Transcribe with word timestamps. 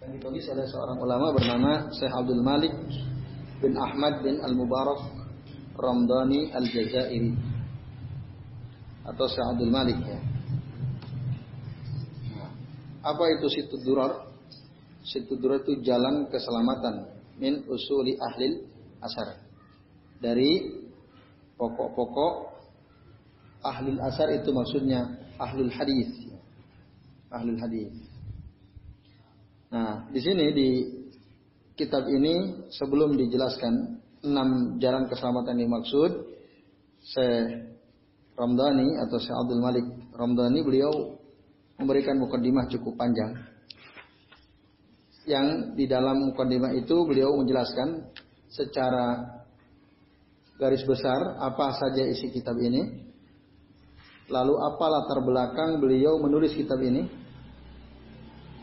Yang 0.00 0.10
ditulis 0.16 0.44
oleh 0.48 0.66
seorang 0.68 0.96
ulama 0.96 1.36
bernama 1.36 1.92
Syekh 1.92 2.12
Abdul 2.12 2.40
Malik 2.40 2.72
bin 3.60 3.76
Ahmad 3.76 4.24
bin 4.24 4.40
Al 4.40 4.56
Mubarak 4.56 5.00
Ramdhani 5.76 6.52
Al 6.56 6.64
Jazairi 6.64 7.36
atau 9.04 9.26
Syekh 9.28 9.44
Abdul 9.44 9.72
Malik 9.72 10.00
ya. 10.00 10.20
Nah, 12.36 12.50
apa 13.04 13.24
itu 13.36 13.46
situ 13.52 13.76
durar? 13.84 14.28
Situ 15.04 15.36
durar 15.36 15.60
itu 15.64 15.80
jalan 15.84 16.28
keselamatan 16.32 17.12
min 17.40 17.64
usuli 17.68 18.16
ahli 18.20 18.60
asar. 19.00 19.40
Dari 20.20 20.80
pokok-pokok 21.56 22.32
ahli 23.64 23.96
asar 24.00 24.32
itu 24.36 24.52
maksudnya 24.52 25.16
ahlul 25.40 25.72
hadis. 25.72 26.29
Ahlul 27.30 27.62
hadis. 27.62 27.94
Nah, 29.70 30.10
di 30.10 30.18
sini 30.18 30.50
di 30.50 30.68
kitab 31.78 32.10
ini 32.10 32.66
sebelum 32.74 33.14
dijelaskan 33.14 34.02
enam 34.26 34.82
jalan 34.82 35.06
keselamatan 35.06 35.54
yang 35.62 35.70
dimaksud, 35.70 36.26
Syekh 37.06 37.70
Ramdhani 38.34 38.98
atau 39.06 39.22
Syekh 39.22 39.38
Abdul 39.38 39.62
Malik 39.62 39.86
Ramdhani 40.10 40.60
beliau 40.66 40.90
memberikan 41.78 42.18
mukaddimah 42.18 42.66
cukup 42.66 42.98
panjang. 42.98 43.46
Yang 45.30 45.78
di 45.78 45.86
dalam 45.86 46.34
mukaddimah 46.34 46.74
itu 46.74 47.06
beliau 47.06 47.38
menjelaskan 47.38 48.10
secara 48.50 49.38
garis 50.58 50.82
besar 50.82 51.38
apa 51.38 51.78
saja 51.78 52.02
isi 52.10 52.34
kitab 52.34 52.58
ini. 52.58 53.06
Lalu 54.26 54.54
apa 54.58 54.84
latar 54.90 55.22
belakang 55.22 55.78
beliau 55.78 56.18
menulis 56.18 56.58
kitab 56.58 56.82
ini? 56.82 57.19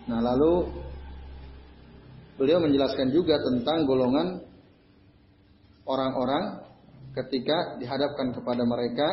Nah, 0.07 0.23
lalu 0.23 0.71
beliau 2.39 2.63
menjelaskan 2.63 3.11
juga 3.11 3.35
tentang 3.43 3.83
golongan 3.83 4.39
orang-orang 5.83 6.63
ketika 7.11 7.75
dihadapkan 7.81 8.31
kepada 8.31 8.63
mereka 8.63 9.07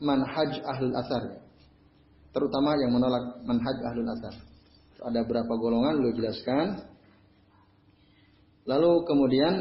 manhaj 0.00 0.52
ahlul 0.64 0.96
asar. 0.96 1.22
Terutama 2.32 2.76
yang 2.80 2.92
menolak 2.92 3.40
manhaj 3.44 3.76
ahlul 3.92 4.08
asar. 4.12 4.34
Ada 4.96 5.24
berapa 5.28 5.52
golongan 5.60 6.00
beliau 6.00 6.16
jelaskan. 6.24 6.80
Lalu 8.64 8.92
kemudian 9.04 9.54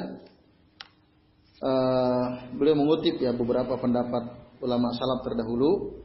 uh, 1.60 2.26
beliau 2.56 2.76
mengutip 2.80 3.20
ya 3.20 3.36
beberapa 3.36 3.78
pendapat 3.78 4.32
ulama 4.64 4.96
salaf 4.96 5.28
terdahulu 5.28 6.02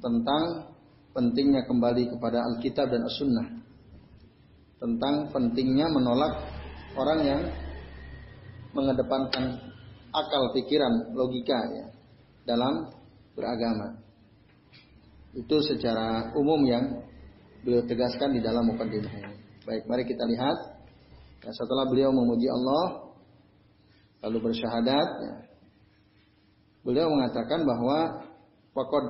tentang 0.00 0.69
pentingnya 1.10 1.66
kembali 1.66 2.10
kepada 2.14 2.38
Alkitab 2.46 2.86
dan 2.90 3.02
As-Sunnah. 3.06 3.48
Tentang 4.80 5.28
pentingnya 5.34 5.86
menolak 5.92 6.40
orang 6.96 7.20
yang 7.26 7.42
mengedepankan 8.72 9.60
akal 10.10 10.42
pikiran 10.56 11.12
logika 11.12 11.58
ya 11.74 11.86
dalam 12.48 12.88
beragama. 13.36 13.98
Itu 15.36 15.62
secara 15.62 16.34
umum 16.34 16.64
yang 16.66 16.84
beliau 17.62 17.86
tegaskan 17.86 18.34
di 18.34 18.40
dalam 18.42 18.66
mukadimah 18.66 19.12
ini. 19.14 19.34
Baik, 19.62 19.86
mari 19.86 20.02
kita 20.08 20.24
lihat. 20.26 20.56
Ya, 21.40 21.50
setelah 21.54 21.86
beliau 21.88 22.10
memuji 22.10 22.48
Allah, 22.50 23.14
lalu 24.26 24.50
bersyahadat 24.50 25.08
ya. 25.24 25.34
beliau 26.84 27.08
mengatakan 27.12 27.64
bahwa 27.64 28.24
faqad 28.72 29.04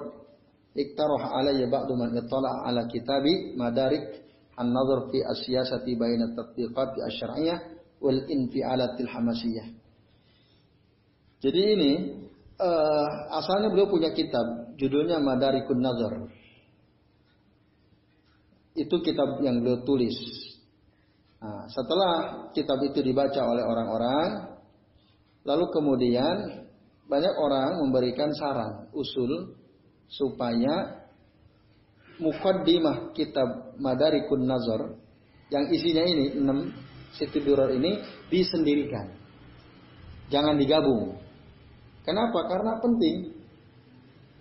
iktarah 0.77 1.39
alayya 1.39 1.67
ba'du 1.67 1.95
man 1.99 2.15
ittala 2.15 2.67
ala 2.67 2.87
kitabi 2.87 3.57
madarik 3.59 4.23
an-nazar 4.55 5.11
fi 5.11 5.19
as-siyasati 5.25 5.97
baina 5.99 6.31
at-tatbiqat 6.31 6.91
asy-syar'iyyah 7.11 7.59
wal 8.01 8.21
infi'alatil 8.29 9.11
hamasiyah. 9.11 9.67
Jadi 11.41 11.61
ini 11.73 11.92
uh, 12.61 13.09
asalnya 13.41 13.73
beliau 13.73 13.89
punya 13.89 14.13
kitab 14.13 14.77
judulnya 14.77 15.17
Madarikun 15.25 15.80
Nazar. 15.80 16.29
Itu 18.77 19.01
kitab 19.01 19.41
yang 19.41 19.64
beliau 19.64 19.80
tulis. 19.89 20.14
Nah, 21.41 21.64
setelah 21.73 22.13
kitab 22.53 22.77
itu 22.85 23.01
dibaca 23.01 23.41
oleh 23.41 23.64
orang-orang 23.64 24.51
Lalu 25.45 25.64
kemudian 25.73 26.69
banyak 27.09 27.35
orang 27.41 27.80
memberikan 27.80 28.30
saran, 28.36 28.92
usul 28.92 29.57
supaya 30.11 31.07
mukaddimah 32.19 33.15
kitab 33.15 33.79
Madarikun 33.79 34.45
Nazar 34.45 34.98
yang 35.48 35.71
isinya 35.71 36.05
ini 36.05 36.37
enam 36.37 36.75
situ 37.15 37.43
duror 37.43 37.71
ini 37.75 38.03
disendirikan. 38.31 39.11
Jangan 40.31 40.55
digabung. 40.59 41.19
Kenapa? 42.07 42.47
Karena 42.47 42.79
penting. 42.79 43.17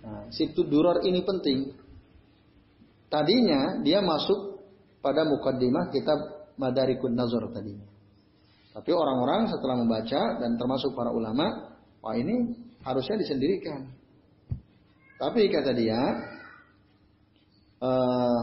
Nah, 0.06 0.30
situ 0.30 0.62
duror 0.66 1.02
ini 1.02 1.22
penting. 1.26 1.74
Tadinya 3.10 3.82
dia 3.82 3.98
masuk 3.98 4.62
pada 5.02 5.26
mukaddimah 5.26 5.90
kitab 5.90 6.18
Madarikun 6.54 7.16
Nazar 7.16 7.42
tadinya. 7.50 7.90
Tapi 8.70 8.90
orang-orang 8.94 9.50
setelah 9.50 9.76
membaca 9.82 10.38
dan 10.38 10.54
termasuk 10.54 10.94
para 10.94 11.10
ulama, 11.10 11.74
wah 11.98 12.14
ini 12.14 12.54
harusnya 12.86 13.18
disendirikan. 13.18 13.90
Tapi 15.20 15.52
kata 15.52 15.76
dia, 15.76 16.00
uh, 17.84 18.42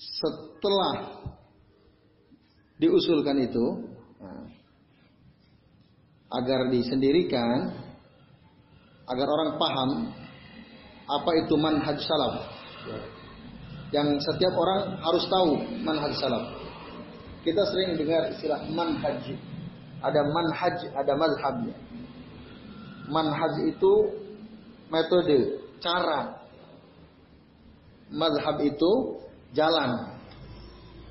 setelah 0.00 1.20
diusulkan 2.80 3.44
itu, 3.44 3.84
uh, 4.16 4.44
agar 6.32 6.72
disendirikan, 6.72 7.76
agar 9.04 9.26
orang 9.28 9.50
paham 9.60 9.90
apa 11.12 11.30
itu 11.44 11.54
manhaj 11.60 12.00
salaf. 12.00 12.48
Yang 13.92 14.24
setiap 14.32 14.56
orang 14.56 14.96
harus 15.04 15.28
tahu 15.28 15.60
manhaj 15.84 16.16
salaf. 16.16 16.56
Kita 17.44 17.62
sering 17.68 18.00
dengar 18.00 18.32
istilah 18.32 18.64
manhaj. 18.72 19.22
Ada 20.00 20.20
manhaj, 20.24 20.76
ada 20.96 21.12
mazhab. 21.20 21.56
Manhaj 23.12 23.54
itu 23.70 23.92
metode, 24.90 25.65
cara. 25.82 26.44
Mazhab 28.06 28.62
itu 28.62 28.92
jalan 29.50 30.14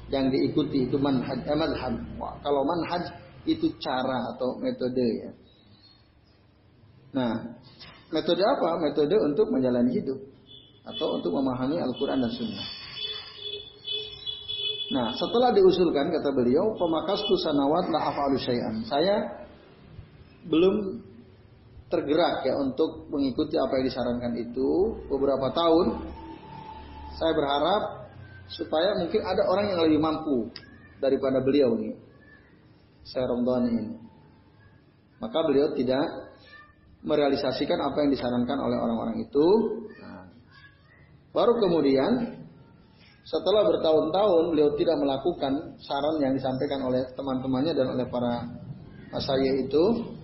yang 0.08 0.32
diikuti 0.32 0.88
itu 0.88 0.96
manhaj, 0.96 1.44
eh, 1.44 1.58
mazhab. 1.58 1.94
Kalau 2.40 2.62
manhaj 2.64 3.04
itu 3.44 3.68
cara 3.82 4.34
atau 4.36 4.58
metode 4.62 5.06
ya. 5.06 5.32
Nah, 7.16 7.34
metode 8.12 8.44
apa? 8.44 8.70
Metode 8.80 9.16
untuk 9.24 9.48
menjalani 9.52 9.92
hidup 9.92 10.20
atau 10.86 11.18
untuk 11.18 11.32
memahami 11.34 11.82
Al-Quran 11.82 12.22
dan 12.22 12.32
Sunnah. 12.32 12.68
Nah, 14.86 15.08
setelah 15.18 15.50
diusulkan 15.50 16.14
kata 16.14 16.30
beliau, 16.30 16.78
pemakas 16.78 17.18
tu 17.26 17.36
sanawat 17.42 17.90
la 17.90 18.00
afalu. 18.06 18.38
Saya 18.86 19.18
belum 20.46 21.02
tergerak 21.96 22.44
ya 22.44 22.60
untuk 22.60 23.08
mengikuti 23.08 23.56
apa 23.56 23.80
yang 23.80 23.86
disarankan 23.88 24.34
itu 24.36 25.00
beberapa 25.08 25.48
tahun. 25.56 25.88
Saya 27.16 27.32
berharap 27.32 27.84
supaya 28.52 29.00
mungkin 29.00 29.24
ada 29.24 29.48
orang 29.48 29.72
yang 29.72 29.80
lebih 29.88 30.00
mampu 30.04 30.52
daripada 31.00 31.40
beliau 31.40 31.72
ini. 31.80 31.96
Saya 33.08 33.32
Romdoni 33.32 33.72
ini. 33.72 33.96
Maka 35.24 35.40
beliau 35.48 35.72
tidak 35.74 36.36
merealisasikan 37.06 37.80
apa 37.80 38.04
yang 38.04 38.12
disarankan 38.12 38.58
oleh 38.60 38.78
orang-orang 38.78 39.24
itu. 39.24 39.48
Baru 41.32 41.56
kemudian 41.60 42.44
setelah 43.26 43.66
bertahun-tahun 43.66 44.44
beliau 44.54 44.70
tidak 44.78 44.98
melakukan 45.02 45.54
saran 45.82 46.16
yang 46.22 46.34
disampaikan 46.38 46.86
oleh 46.86 47.10
teman-temannya 47.18 47.74
dan 47.74 47.88
oleh 47.98 48.06
para 48.06 48.46
masaya 49.10 49.52
itu, 49.66 50.15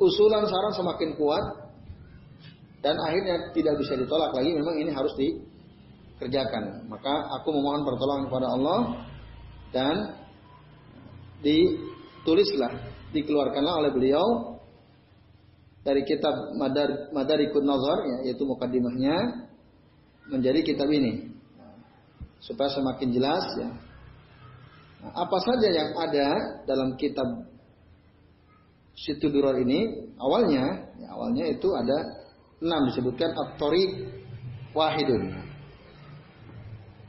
usulan 0.00 0.48
saran 0.48 0.72
semakin 0.72 1.14
kuat 1.20 1.44
dan 2.80 2.96
akhirnya 2.96 3.52
tidak 3.52 3.76
bisa 3.76 3.94
ditolak 4.00 4.32
lagi. 4.32 4.56
Memang 4.56 4.76
ini 4.80 4.90
harus 4.90 5.12
dikerjakan. 5.20 6.88
Maka 6.88 7.12
aku 7.40 7.52
memohon 7.52 7.84
pertolongan 7.84 8.24
kepada 8.32 8.46
Allah 8.48 8.80
dan 9.70 9.96
ditulislah, 11.44 12.72
dikeluarkanlah 13.12 13.84
oleh 13.84 13.90
beliau 13.92 14.26
dari 15.80 16.04
kitab 16.04 16.56
Madar, 16.56 17.12
Madarikun 17.12 17.64
Nazar, 17.64 18.04
yaitu 18.24 18.44
mukadimahnya 18.44 19.48
menjadi 20.28 20.60
kitab 20.64 20.88
ini 20.92 21.32
supaya 22.40 22.72
semakin 22.72 23.08
jelas 23.12 23.44
ya. 23.60 23.70
Nah, 25.00 25.12
apa 25.16 25.38
saja 25.40 25.68
yang 25.72 25.90
ada 25.96 26.28
dalam 26.68 26.96
kitab 27.00 27.49
Situ 29.00 29.32
Duror 29.32 29.56
ini 29.64 30.12
awalnya 30.20 30.92
ya, 31.00 31.08
awalnya 31.16 31.48
itu 31.48 31.68
ada 31.72 31.98
enam 32.60 32.92
disebutkan 32.92 33.32
at 33.32 33.56
wahidun. 34.76 35.40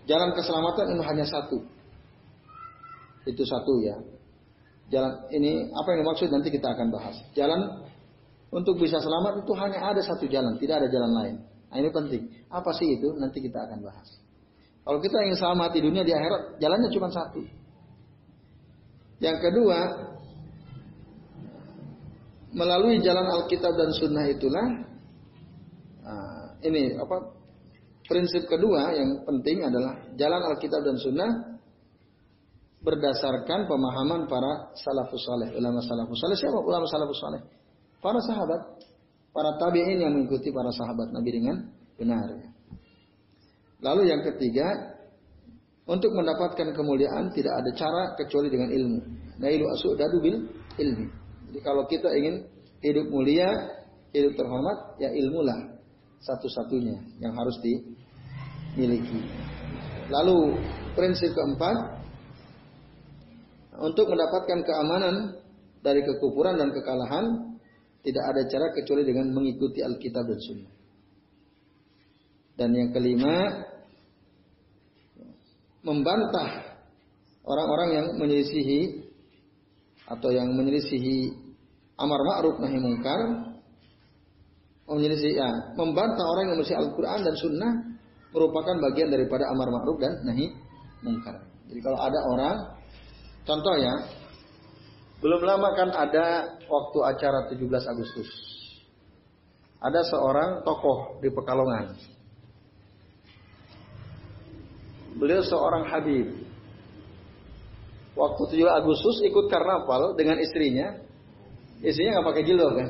Jalan 0.07 0.29
keselamatan 0.31 0.95
itu 0.95 1.03
hanya 1.03 1.25
satu. 1.27 1.57
Itu 3.27 3.43
satu 3.43 3.73
ya. 3.83 3.95
Jalan 4.91 5.11
ini 5.35 5.67
apa 5.71 5.87
yang 5.93 6.07
dimaksud 6.07 6.31
nanti 6.31 6.49
kita 6.51 6.71
akan 6.71 6.87
bahas. 6.95 7.15
Jalan 7.35 7.85
untuk 8.51 8.79
bisa 8.79 8.99
selamat 8.99 9.43
itu 9.43 9.51
hanya 9.55 9.79
ada 9.79 10.01
satu 10.03 10.27
jalan, 10.27 10.59
tidak 10.59 10.83
ada 10.83 10.87
jalan 10.91 11.11
lain. 11.11 11.35
Nah, 11.71 11.75
ini 11.79 11.87
penting. 11.91 12.23
Apa 12.51 12.75
sih 12.75 12.99
itu? 12.99 13.15
Nanti 13.15 13.39
kita 13.39 13.63
akan 13.63 13.79
bahas. 13.79 14.07
Kalau 14.83 14.99
kita 14.99 15.23
ingin 15.23 15.39
selamat 15.39 15.71
di 15.71 15.79
dunia 15.87 16.03
di 16.03 16.11
akhirat, 16.11 16.59
jalannya 16.59 16.89
cuma 16.91 17.07
satu. 17.07 17.39
Yang 19.23 19.37
kedua, 19.39 19.79
melalui 22.51 22.99
jalan 22.99 23.27
Alkitab 23.41 23.73
dan 23.79 23.89
Sunnah 23.95 24.25
itulah 24.27 24.67
nah, 26.03 26.45
ini 26.67 26.99
apa 26.99 27.31
prinsip 28.07 28.43
kedua 28.47 28.91
yang 28.91 29.23
penting 29.23 29.63
adalah 29.63 29.95
jalan 30.19 30.41
Alkitab 30.51 30.81
dan 30.83 30.97
Sunnah 30.99 31.31
berdasarkan 32.81 33.69
pemahaman 33.69 34.27
para 34.27 34.73
salafus 34.75 35.23
saleh 35.23 35.53
ulama 35.53 35.79
salafus 35.85 36.17
saleh. 36.17 36.35
Siapa 36.35 36.59
ulama 36.59 36.85
salafus 36.89 37.19
saleh? 37.21 37.41
Para 38.01 38.19
sahabat 38.19 38.61
para 39.31 39.55
tabiin 39.61 40.01
yang 40.01 40.11
mengikuti 40.11 40.51
para 40.51 40.73
sahabat 40.75 41.13
Nabi 41.13 41.29
dengan 41.29 41.55
benar. 41.95 42.27
Lalu 43.79 44.11
yang 44.11 44.21
ketiga 44.27 44.97
untuk 45.87 46.11
mendapatkan 46.13 46.73
kemuliaan 46.73 47.31
tidak 47.31 47.53
ada 47.63 47.71
cara 47.77 48.03
kecuali 48.17 48.49
dengan 48.49 48.69
ilmu. 48.73 48.99
Nailu 49.39 49.65
asudadu 49.71 50.17
bil 50.19 50.37
ilmi 50.77 51.20
jadi 51.51 51.59
kalau 51.67 51.83
kita 51.83 52.07
ingin 52.15 52.47
hidup 52.79 53.11
mulia, 53.11 53.51
hidup 54.15 54.39
terhormat, 54.39 54.95
ya 55.03 55.11
ilmulah 55.11 55.75
satu-satunya 56.23 56.95
yang 57.19 57.35
harus 57.35 57.59
dimiliki. 57.59 59.19
Lalu 60.07 60.55
prinsip 60.95 61.35
keempat, 61.35 61.75
untuk 63.83 64.07
mendapatkan 64.07 64.63
keamanan 64.63 65.15
dari 65.83 66.07
kekufuran 66.07 66.55
dan 66.55 66.71
kekalahan, 66.71 67.59
tidak 67.99 68.23
ada 68.31 68.41
cara 68.47 68.67
kecuali 68.71 69.03
dengan 69.03 69.35
mengikuti 69.35 69.83
Alkitab 69.83 70.23
dan 70.23 70.39
Sunnah. 70.39 70.73
Dan 72.55 72.69
yang 72.79 72.95
kelima, 72.95 73.67
membantah 75.83 76.79
orang-orang 77.43 77.89
yang 77.91 78.07
menyelisihi 78.15 79.11
atau 80.05 80.29
yang 80.29 80.51
menyelisihi 80.53 81.40
amar 82.01 82.21
ma'ruf 82.25 82.57
nahi 82.57 82.77
mungkar 82.81 83.19
menyelisih 84.91 85.39
ya, 85.39 85.49
membantah 85.79 86.25
orang 86.25 86.51
yang 86.51 86.59
menyelisihi 86.59 86.75
Al-Qur'an 86.75 87.23
dan 87.23 87.35
sunnah 87.39 87.71
merupakan 88.35 88.75
bagian 88.91 89.07
daripada 89.07 89.47
amar 89.55 89.71
ma'ruf 89.71 89.97
dan 90.03 90.19
nahi 90.27 90.51
mungkar. 90.99 91.39
Jadi 91.71 91.79
kalau 91.79 91.99
ada 92.03 92.19
orang 92.27 92.57
contoh 93.47 93.75
ya 93.79 93.93
belum 95.21 95.41
lama 95.45 95.69
kan 95.77 95.89
ada 95.93 96.25
waktu 96.65 96.99
acara 97.05 97.39
17 97.53 97.61
Agustus. 97.69 98.29
Ada 99.81 100.01
seorang 100.13 100.65
tokoh 100.65 101.21
di 101.21 101.29
Pekalongan. 101.29 101.93
Beliau 105.17 105.41
seorang 105.45 105.85
Habib 105.89 106.25
waktu 108.17 108.41
7 108.49 108.65
Agustus 108.81 109.21
ikut 109.25 109.45
karnaval 109.49 110.17
dengan 110.17 110.41
istrinya. 110.41 111.10
Istrinya 111.81 112.21
nggak 112.21 112.27
pakai 112.29 112.43
jilbab 112.45 112.71
kan? 112.77 112.89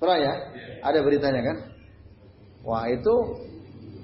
Pernah 0.00 0.18
ya? 0.20 0.34
Ada 0.84 0.98
beritanya 1.04 1.40
kan? 1.44 1.56
Wah 2.64 2.88
itu 2.88 3.14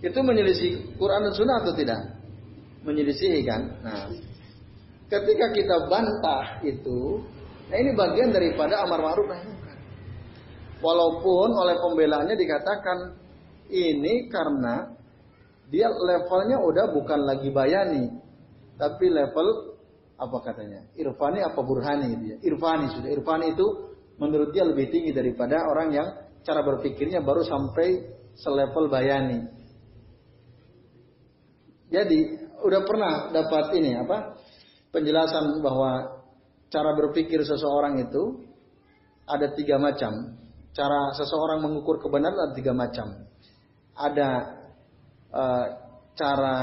itu 0.00 0.18
menyelisih 0.20 0.96
Quran 0.96 1.28
dan 1.28 1.32
Sunnah 1.32 1.56
atau 1.64 1.72
tidak? 1.76 2.00
Menyelisihi 2.84 3.44
kan? 3.44 3.62
Nah, 3.84 4.08
ketika 5.08 5.46
kita 5.52 5.76
bantah 5.88 6.64
itu, 6.64 7.20
nah 7.68 7.76
ini 7.76 7.92
bagian 7.92 8.32
daripada 8.32 8.80
amar 8.84 9.00
ma'ruf 9.04 9.28
nahi 9.28 9.44
munkar. 9.44 9.76
Walaupun 10.80 11.48
oleh 11.52 11.76
pembelanya 11.76 12.32
dikatakan 12.32 12.98
ini 13.68 14.32
karena 14.32 14.96
dia 15.68 15.92
levelnya 15.92 16.56
udah 16.64 16.86
bukan 16.96 17.20
lagi 17.28 17.52
bayani, 17.52 18.08
tapi 18.80 19.12
level 19.12 19.69
apa 20.20 20.36
katanya? 20.44 20.84
Irfani 20.92 21.40
apa 21.40 21.60
burhani 21.64 22.06
itu 22.12 22.24
ya? 22.28 22.36
Irfani 22.44 22.92
sudah. 22.92 23.08
Irfani 23.08 23.56
itu 23.56 23.66
menurut 24.20 24.52
dia 24.52 24.68
lebih 24.68 24.92
tinggi 24.92 25.16
daripada 25.16 25.64
orang 25.64 25.88
yang 25.96 26.08
cara 26.44 26.60
berpikirnya 26.60 27.24
baru 27.24 27.40
sampai 27.40 28.20
selevel 28.36 28.92
bayani. 28.92 29.48
Jadi 31.90 32.18
udah 32.60 32.80
pernah 32.84 33.12
dapat 33.32 33.74
ini 33.80 33.96
apa? 33.96 34.36
Penjelasan 34.92 35.58
bahwa 35.64 36.22
cara 36.70 36.94
berpikir 36.94 37.42
seseorang 37.42 37.98
itu 38.04 38.46
ada 39.26 39.50
tiga 39.56 39.80
macam. 39.80 40.38
Cara 40.70 41.16
seseorang 41.18 41.64
mengukur 41.66 41.98
kebenaran 41.98 42.36
ada 42.36 42.54
tiga 42.54 42.70
macam. 42.76 43.26
Ada 43.96 44.30
uh, 45.34 45.66
cara 46.14 46.56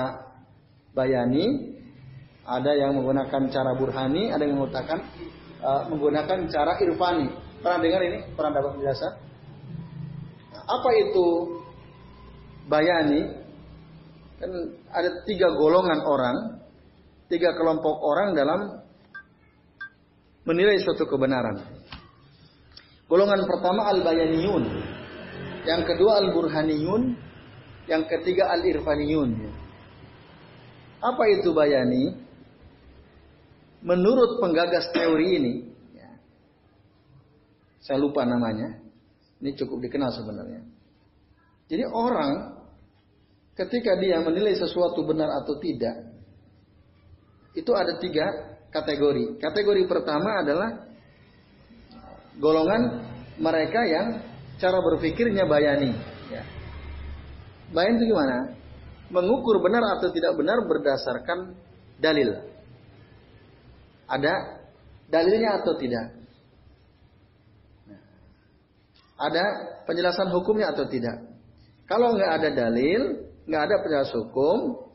bayani, 0.95 1.76
ada 2.47 2.71
yang 2.71 2.95
menggunakan 2.95 3.51
cara 3.51 3.75
burhani, 3.75 4.31
ada 4.31 4.47
yang 4.47 4.55
menggunakan 4.55 4.99
uh, 5.59 5.81
menggunakan 5.91 6.47
cara 6.47 6.79
irfani. 6.79 7.27
Pernah 7.59 7.79
dengar 7.83 8.01
ini? 8.07 8.19
Pernah 8.31 8.51
dapat 8.55 8.71
penjelasan? 8.79 9.13
Apa 10.55 10.89
itu 10.95 11.27
bayani? 12.71 13.21
Kan 14.39 14.51
ada 14.95 15.09
tiga 15.27 15.51
golongan 15.59 15.99
orang, 16.07 16.37
tiga 17.27 17.51
kelompok 17.57 17.95
orang 17.99 18.31
dalam 18.31 18.59
menilai 20.47 20.79
suatu 20.79 21.03
kebenaran. 21.03 21.83
Golongan 23.11 23.43
pertama 23.43 23.91
al-bayaniyun, 23.91 24.63
yang 25.67 25.83
kedua 25.83 26.23
al-burhaniyun, 26.23 27.15
yang 27.91 28.03
ketiga 28.07 28.51
al-irfaniyun. 28.55 29.51
Apa 31.03 31.23
itu 31.31 31.51
bayani? 31.51 32.26
Menurut 33.81 34.41
penggagas 34.41 34.89
teori 34.93 35.27
ini, 35.37 35.53
ya, 35.93 36.09
saya 37.83 37.97
lupa 38.01 38.25
namanya, 38.25 38.81
ini 39.41 39.53
cukup 39.53 39.81
dikenal 39.85 40.09
sebenarnya. 40.13 40.61
Jadi 41.67 41.83
orang 41.83 42.63
ketika 43.53 43.99
dia 43.99 44.23
menilai 44.23 44.55
sesuatu 44.55 45.03
benar 45.03 45.29
atau 45.43 45.59
tidak, 45.59 46.09
itu 47.57 47.71
ada 47.73 47.97
tiga 47.97 48.57
kategori. 48.69 49.41
Kategori 49.41 49.83
pertama 49.89 50.45
adalah 50.45 50.69
golongan 52.37 52.81
mereka 53.41 53.81
yang 53.85 54.07
cara 54.61 54.77
berpikirnya 54.81 55.45
bayani. 55.45 55.93
Ya. 56.29 56.43
Bayan 57.73 57.97
itu 58.01 58.13
gimana? 58.13 58.57
Mengukur 59.07 59.63
benar 59.63 59.81
atau 59.97 60.11
tidak 60.11 60.35
benar 60.35 60.61
berdasarkan 60.67 61.55
dalil. 61.97 62.56
Ada 64.07 64.33
dalilnya 65.11 65.63
atau 65.63 65.73
tidak? 65.75 66.05
Ada 69.17 69.45
penjelasan 69.89 70.29
hukumnya 70.29 70.71
atau 70.71 70.85
tidak? 70.85 71.25
Kalau 71.89 72.13
nggak 72.13 72.31
ada 72.43 72.49
dalil, 72.53 73.31
nggak 73.47 73.63
ada 73.63 73.75
penjelasan 73.81 74.27
hukum, 74.27 74.87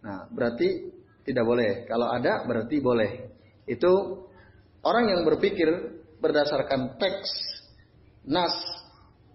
nah 0.00 0.26
berarti 0.32 0.90
tidak 1.26 1.44
boleh. 1.44 1.84
Kalau 1.84 2.08
ada 2.08 2.46
berarti 2.48 2.80
boleh. 2.80 3.28
Itu 3.68 4.24
orang 4.82 5.12
yang 5.12 5.20
berpikir 5.28 5.68
berdasarkan 6.18 6.96
teks 6.96 7.28
nas 8.24 8.52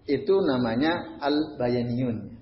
itu 0.06 0.42
namanya 0.42 1.18
al-bayaniyun. 1.22 2.34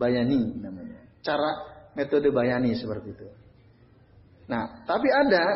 Bayani 0.00 0.56
namanya. 0.56 1.04
Cara 1.20 1.50
metode 1.92 2.32
bayani 2.32 2.72
seperti 2.72 3.12
itu. 3.12 3.28
Nah, 4.50 4.82
tapi 4.82 5.06
ada 5.06 5.46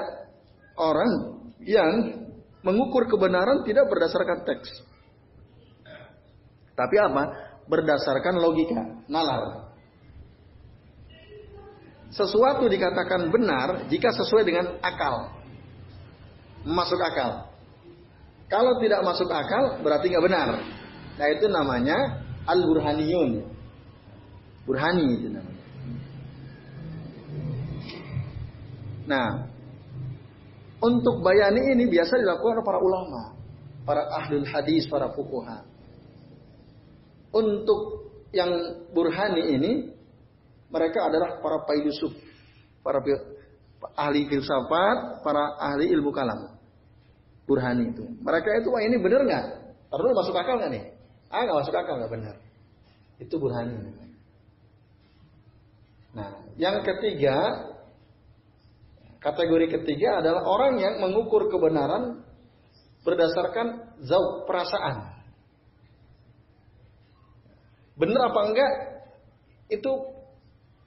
orang 0.78 1.42
yang 1.66 2.22
mengukur 2.62 3.10
kebenaran 3.10 3.66
tidak 3.66 3.90
berdasarkan 3.90 4.46
teks. 4.46 4.70
Tapi 6.78 6.96
apa? 7.02 7.22
Berdasarkan 7.66 8.38
logika, 8.38 9.02
nalar. 9.10 9.74
Sesuatu 12.14 12.70
dikatakan 12.70 13.34
benar 13.34 13.90
jika 13.90 14.14
sesuai 14.14 14.46
dengan 14.46 14.78
akal. 14.78 15.34
Masuk 16.62 17.02
akal. 17.02 17.50
Kalau 18.46 18.78
tidak 18.78 19.02
masuk 19.02 19.26
akal, 19.26 19.82
berarti 19.82 20.14
nggak 20.14 20.24
benar. 20.30 20.48
Nah 21.18 21.26
itu 21.34 21.50
namanya 21.50 21.98
al-burhaniyun. 22.46 23.42
Burhani 24.62 25.06
itu 25.18 25.28
namanya. 25.34 25.53
Nah, 29.04 29.48
untuk 30.80 31.20
bayani 31.24 31.76
ini 31.76 31.84
biasa 31.88 32.20
dilakukan 32.20 32.60
oleh 32.60 32.66
para 32.66 32.78
ulama, 32.80 33.22
para 33.84 34.02
ahli 34.20 34.44
hadis, 34.48 34.84
para 34.88 35.12
fukuha. 35.12 35.64
Untuk 37.34 37.80
yang 38.30 38.50
burhani 38.94 39.42
ini 39.58 39.72
Mereka 40.74 41.06
adalah 41.06 41.38
para 41.38 41.62
pailusuf, 41.70 42.10
para 42.82 42.98
ahli 43.94 44.26
filsafat, 44.26 45.22
para 45.22 45.54
ahli 45.62 45.86
ilmu 45.86 46.10
kalam. 46.10 46.50
Burhani 47.46 47.94
itu. 47.94 48.02
Mereka 48.18 48.58
itu, 48.58 48.74
wah 48.74 48.82
ini 48.82 48.98
benar 48.98 49.22
nggak? 49.22 49.44
Terus 49.86 50.12
masuk 50.18 50.34
akal 50.34 50.58
nggak 50.58 50.72
nih? 50.74 50.84
Ah 51.30 51.46
nggak 51.46 51.58
masuk 51.62 51.74
akal 51.78 51.94
nggak 51.94 52.10
benar. 52.10 52.34
Itu 53.22 53.38
burhani. 53.38 53.70
Nah, 56.18 56.42
yang 56.58 56.82
ketiga, 56.82 57.70
kategori 59.24 59.80
ketiga 59.80 60.20
adalah 60.20 60.44
orang 60.44 60.76
yang 60.76 61.00
mengukur 61.00 61.48
kebenaran 61.48 62.20
berdasarkan 63.08 63.96
zauq 64.04 64.44
perasaan. 64.44 65.16
Benar 67.96 68.20
apa 68.28 68.40
enggak? 68.52 68.72
Itu 69.72 69.92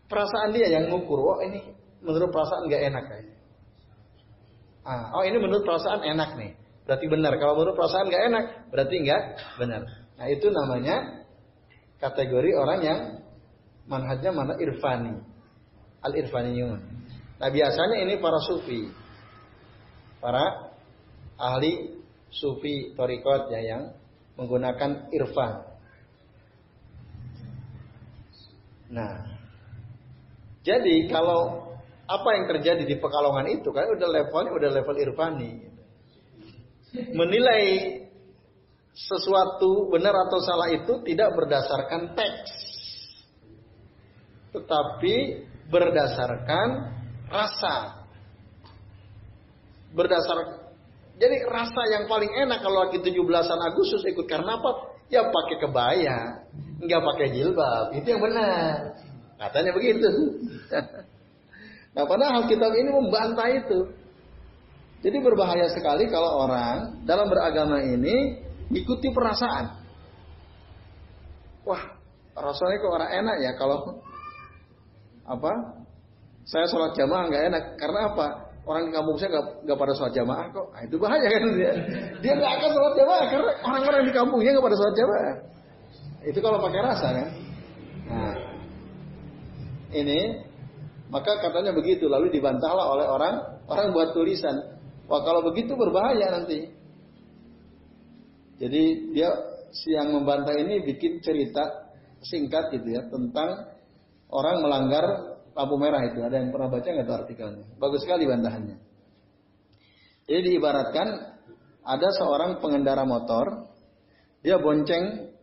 perasaan 0.06 0.54
dia 0.54 0.70
yang 0.70 0.94
mengukur. 0.94 1.18
Wah 1.18 1.40
ini 1.50 1.66
menurut 2.06 2.30
perasaan 2.30 2.70
nggak 2.70 2.84
enak 2.94 3.04
kayaknya. 3.10 3.36
Ah, 4.88 5.12
oh 5.20 5.24
ini 5.26 5.38
menurut 5.42 5.66
perasaan 5.66 6.06
enak 6.06 6.38
nih. 6.38 6.52
Berarti 6.88 7.06
benar. 7.12 7.34
Kalau 7.42 7.54
menurut 7.60 7.76
perasaan 7.76 8.08
nggak 8.08 8.24
enak, 8.32 8.46
berarti 8.72 8.96
nggak 9.04 9.22
benar. 9.60 9.82
Nah 10.16 10.28
itu 10.32 10.48
namanya 10.48 11.26
kategori 12.00 12.52
orang 12.56 12.80
yang 12.86 13.00
manhajnya 13.90 14.32
mana 14.32 14.54
irfani, 14.56 15.20
al 16.06 16.14
irfaniyun. 16.16 16.80
Nah 17.38 17.50
biasanya 17.54 18.02
ini 18.02 18.18
para 18.18 18.42
sufi, 18.42 18.90
para 20.18 20.74
ahli 21.38 22.02
sufi 22.34 22.98
torikot 22.98 23.54
ya 23.54 23.62
yang 23.62 23.84
menggunakan 24.38 25.14
irfan. 25.14 25.66
Nah, 28.88 29.38
jadi 30.64 31.12
kalau 31.12 31.68
apa 32.08 32.30
yang 32.40 32.46
terjadi 32.48 32.84
di 32.88 32.96
Pekalongan 32.98 33.52
itu 33.52 33.70
kan 33.70 33.86
udah 33.92 34.08
levelnya 34.08 34.52
udah 34.56 34.70
level 34.72 34.98
irfani. 34.98 35.52
Menilai 37.14 37.64
sesuatu 38.98 39.92
benar 39.94 40.16
atau 40.26 40.40
salah 40.42 40.74
itu 40.74 41.04
tidak 41.06 41.36
berdasarkan 41.38 42.18
teks. 42.18 42.52
Tetapi 44.58 45.16
berdasarkan 45.70 46.97
rasa. 47.32 48.06
Berdasar 49.96 50.68
jadi 51.18 51.50
rasa 51.50 51.82
yang 51.98 52.06
paling 52.06 52.30
enak 52.30 52.62
kalau 52.62 52.86
lagi 52.86 53.02
17-an 53.02 53.62
Agustus 53.74 54.06
ikut 54.06 54.30
karena 54.30 54.62
apa? 54.62 54.94
Ya 55.10 55.26
pakai 55.26 55.56
kebaya, 55.58 56.18
nggak 56.78 57.02
pakai 57.02 57.28
jilbab. 57.34 57.86
Itu 57.98 58.06
yang 58.06 58.22
benar. 58.22 59.02
Katanya 59.42 59.72
begitu. 59.74 60.10
nah, 61.98 62.06
padahal 62.06 62.46
kitab 62.46 62.70
ini 62.78 62.90
membantah 62.94 63.50
itu. 63.50 63.80
Jadi 65.02 65.18
berbahaya 65.22 65.70
sekali 65.74 66.10
kalau 66.10 66.46
orang 66.46 67.02
dalam 67.06 67.30
beragama 67.30 67.82
ini 67.82 68.46
ikuti 68.70 69.10
perasaan. 69.10 69.74
Wah, 71.66 71.84
rasanya 72.38 72.78
kok 72.78 72.94
orang 72.94 73.12
enak 73.26 73.38
ya 73.42 73.52
kalau 73.58 73.78
apa? 75.26 75.54
Saya 76.48 76.66
sholat 76.72 76.96
jamaah 76.96 77.28
nggak 77.28 77.44
enak 77.52 77.64
karena 77.76 78.00
apa? 78.08 78.28
Orang 78.68 78.92
di 78.92 78.92
kampung 78.96 79.16
saya 79.20 79.36
nggak 79.36 79.78
pada 79.80 79.94
sholat 79.96 80.14
jamaah 80.16 80.46
kok. 80.52 80.68
Nah, 80.72 80.82
itu 80.88 80.96
bahaya 80.96 81.28
kan 81.28 81.42
dia. 81.56 81.74
Dia 82.24 82.34
nggak 82.40 82.52
akan 82.56 82.70
sholat 82.72 82.94
jamaah 82.96 83.26
karena 83.28 83.52
orang-orang 83.68 84.02
di 84.08 84.14
kampungnya 84.16 84.50
nggak 84.56 84.66
pada 84.66 84.78
sholat 84.80 84.96
jamaah. 84.96 85.36
Itu 86.24 86.40
kalau 86.40 86.60
pakai 86.64 86.80
rasa 86.84 87.08
kan. 87.12 87.30
Nah, 88.08 88.36
ini 89.92 90.20
maka 91.08 91.40
katanya 91.40 91.72
begitu 91.72 92.12
lalu 92.12 92.28
dibantahlah 92.32 92.92
oleh 92.92 93.08
orang 93.08 93.36
orang 93.72 93.88
buat 93.96 94.12
tulisan 94.12 94.76
wah 95.08 95.24
kalau 95.24 95.40
begitu 95.48 95.72
berbahaya 95.80 96.36
nanti 96.36 96.68
jadi 98.60 98.84
dia 99.16 99.30
siang 99.72 100.12
membantah 100.12 100.56
ini 100.58 100.84
bikin 100.84 101.24
cerita 101.24 101.92
singkat 102.20 102.76
gitu 102.76 102.92
ya 102.92 103.08
tentang 103.08 103.72
orang 104.28 104.60
melanggar 104.60 105.37
lampu 105.58 105.76
merah 105.82 106.06
itu 106.06 106.22
ada 106.22 106.38
yang 106.38 106.54
pernah 106.54 106.70
baca 106.70 106.86
nggak 106.86 107.06
tuh 107.10 107.18
artikelnya 107.18 107.66
bagus 107.82 108.06
sekali 108.06 108.30
bantahannya 108.30 108.78
jadi 110.30 110.40
diibaratkan 110.46 111.08
ada 111.82 112.10
seorang 112.14 112.62
pengendara 112.62 113.02
motor 113.04 113.66
dia 114.46 114.62
bonceng 114.62 115.34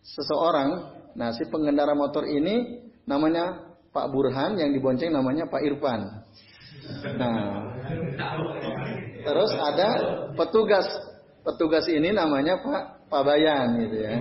seseorang 0.00 0.96
nah 1.12 1.36
si 1.36 1.44
pengendara 1.52 1.92
motor 1.92 2.24
ini 2.24 2.88
namanya 3.04 3.72
Pak 3.92 4.08
Burhan 4.08 4.56
yang 4.56 4.72
dibonceng 4.72 5.12
namanya 5.12 5.44
Pak 5.52 5.60
Irfan. 5.68 6.24
Nah, 7.20 7.76
terus 9.20 9.52
ada 9.52 9.88
petugas. 10.32 10.88
Petugas 11.42 11.84
ini 11.90 12.14
namanya 12.14 12.56
Pak 12.62 13.10
Pak 13.12 13.22
Bayan 13.26 13.76
gitu 13.84 13.96
ya. 14.00 14.16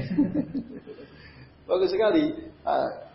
Bagus 1.72 1.90
sekali. 1.94 2.36
Ah, 2.68 3.11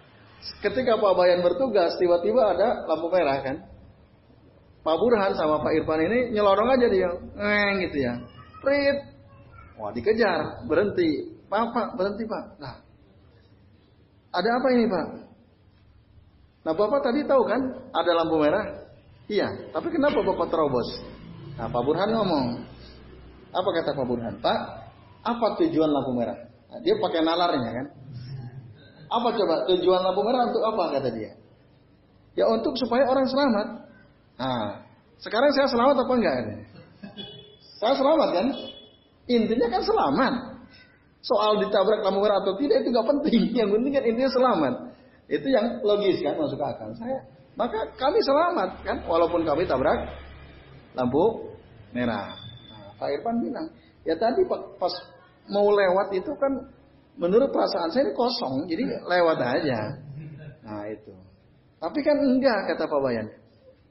ketika 0.62 0.98
Pak 0.98 1.12
Bayan 1.16 1.40
bertugas, 1.42 1.94
tiba-tiba 2.00 2.56
ada 2.56 2.86
lampu 2.88 3.08
merah 3.12 3.38
kan. 3.42 3.56
Pak 4.86 4.96
Burhan 5.02 5.34
sama 5.34 5.58
Pak 5.66 5.72
Irfan 5.82 5.98
ini 6.06 6.30
nyelorong 6.30 6.70
aja 6.78 6.86
dia, 6.86 7.10
ngeng 7.10 7.74
gitu 7.90 7.98
ya. 8.06 8.14
Prit. 8.62 8.98
Wah 9.76 9.90
dikejar, 9.90 10.62
berhenti. 10.70 11.36
Pak, 11.50 11.74
Pak, 11.74 11.88
berhenti 11.98 12.22
Pak. 12.22 12.44
Nah, 12.62 12.74
ada 14.30 14.48
apa 14.62 14.68
ini 14.72 14.84
Pak? 14.86 15.06
Nah 16.66 16.74
Bapak 16.74 17.00
tadi 17.02 17.22
tahu 17.22 17.42
kan 17.46 17.60
ada 17.94 18.10
lampu 18.14 18.42
merah? 18.42 18.66
Iya, 19.26 19.70
tapi 19.70 19.90
kenapa 19.90 20.22
Bapak 20.22 20.50
terobos? 20.50 20.88
Nah 21.58 21.66
Pak 21.70 21.82
Burhan 21.82 22.10
ngomong. 22.14 22.46
Apa 23.54 23.68
kata 23.80 23.90
Pak 23.94 24.06
Burhan? 24.06 24.34
Pak, 24.42 24.60
apa 25.22 25.46
tujuan 25.62 25.90
lampu 25.90 26.12
merah? 26.14 26.38
Nah, 26.70 26.78
dia 26.82 26.94
pakai 26.98 27.20
nalarnya 27.22 27.70
kan? 27.70 27.86
Apa 29.06 29.28
coba 29.34 29.54
tujuan 29.70 30.00
lampu 30.02 30.20
merah 30.26 30.50
untuk 30.50 30.62
apa 30.66 30.98
kata 30.98 31.08
dia? 31.14 31.32
Ya 32.36 32.44
untuk 32.50 32.74
supaya 32.76 33.06
orang 33.06 33.26
selamat. 33.26 33.66
Nah, 34.36 34.84
sekarang 35.22 35.50
saya 35.56 35.70
selamat 35.70 35.96
apa 36.04 36.12
enggak? 36.12 36.36
Saya 37.80 37.94
selamat 37.96 38.28
kan? 38.34 38.46
Intinya 39.26 39.66
kan 39.72 39.82
selamat. 39.82 40.34
Soal 41.24 41.58
ditabrak 41.58 42.06
lampu 42.06 42.20
merah 42.22 42.38
atau 42.42 42.54
tidak 42.58 42.84
itu 42.84 42.88
nggak 42.92 43.08
penting. 43.16 43.42
Yang 43.58 43.70
penting 43.78 43.92
kan 43.94 44.04
intinya 44.04 44.32
selamat. 44.32 44.74
Itu 45.26 45.46
yang 45.50 45.82
logis 45.82 46.22
kan 46.22 46.38
masuk 46.38 46.62
akal. 46.62 46.86
Saya 46.94 47.18
maka 47.56 47.88
kami 47.96 48.20
selamat 48.20 48.84
kan 48.84 48.96
walaupun 49.08 49.42
kami 49.42 49.64
tabrak 49.64 50.06
lampu 50.92 51.50
merah. 51.96 52.36
Nah, 52.68 52.92
Pak 53.00 53.08
Irfan 53.10 53.40
bilang, 53.40 53.66
ya 54.04 54.12
tadi 54.14 54.44
pas 54.46 54.94
mau 55.48 55.72
lewat 55.72 56.12
itu 56.12 56.30
kan 56.36 56.52
menurut 57.16 57.48
perasaan 57.52 57.90
saya 57.92 58.08
ini 58.08 58.12
kosong, 58.12 58.68
jadi 58.68 58.82
lewat 59.04 59.38
aja. 59.40 59.80
Nah 60.64 60.84
itu. 60.88 61.12
Tapi 61.76 61.98
kan 62.00 62.16
enggak 62.20 62.72
kata 62.72 62.84
Pak 62.88 63.00
Bayan. 63.00 63.26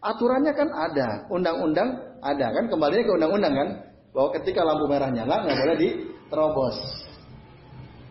Aturannya 0.01 0.53
kan 0.53 0.69
ada, 0.69 1.25
undang-undang 1.33 1.89
ada 2.21 2.47
kan 2.53 2.65
kembalinya 2.69 3.03
ke 3.05 3.13
undang-undang 3.17 3.53
kan 3.53 3.69
bahwa 4.13 4.29
ketika 4.41 4.61
lampu 4.61 4.85
merah 4.85 5.09
nyala 5.09 5.45
nggak 5.45 5.57
boleh 5.57 5.77
diterobos. 5.77 6.77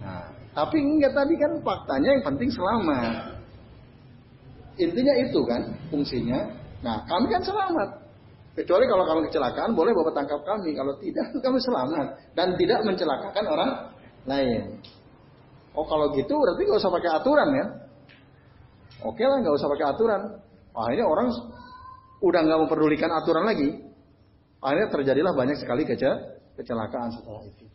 Nah, 0.03 0.27
tapi 0.55 0.79
enggak 0.83 1.15
tadi 1.15 1.35
kan 1.39 1.53
faktanya 1.63 2.09
yang 2.19 2.25
penting 2.27 2.51
selamat. 2.51 3.35
Intinya 4.75 5.15
itu 5.23 5.41
kan 5.47 5.63
fungsinya. 5.91 6.39
Nah 6.83 7.07
kami 7.07 7.27
kan 7.31 7.43
selamat. 7.47 7.89
Kecuali 8.55 8.87
kalau 8.87 9.05
kami 9.07 9.21
kecelakaan 9.31 9.75
boleh 9.75 9.91
bapak 9.95 10.15
tangkap 10.15 10.41
kami. 10.47 10.75
Kalau 10.75 10.95
tidak 10.99 11.27
kami 11.43 11.59
selamat. 11.59 12.07
Dan 12.39 12.55
tidak 12.55 12.87
mencelakakan 12.87 13.45
orang 13.51 13.71
lain. 14.27 14.63
Oh 15.75 15.85
kalau 15.91 16.15
gitu 16.15 16.31
berarti 16.31 16.63
nggak 16.71 16.81
usah 16.81 16.93
pakai 16.95 17.11
aturan 17.11 17.49
ya. 17.51 17.67
Oke 19.03 19.23
lah 19.27 19.43
nggak 19.43 19.55
usah 19.59 19.69
pakai 19.69 19.87
aturan. 19.91 20.23
Ini 20.75 21.03
orang 21.03 21.29
udah 22.23 22.41
nggak 22.47 22.61
memperdulikan 22.67 23.11
aturan 23.11 23.45
lagi. 23.45 23.69
Akhirnya 24.63 24.89
terjadilah 24.89 25.35
banyak 25.35 25.59
sekali 25.61 25.83
kecelakaan 26.57 27.11
setelah 27.13 27.43
itu. 27.45 27.67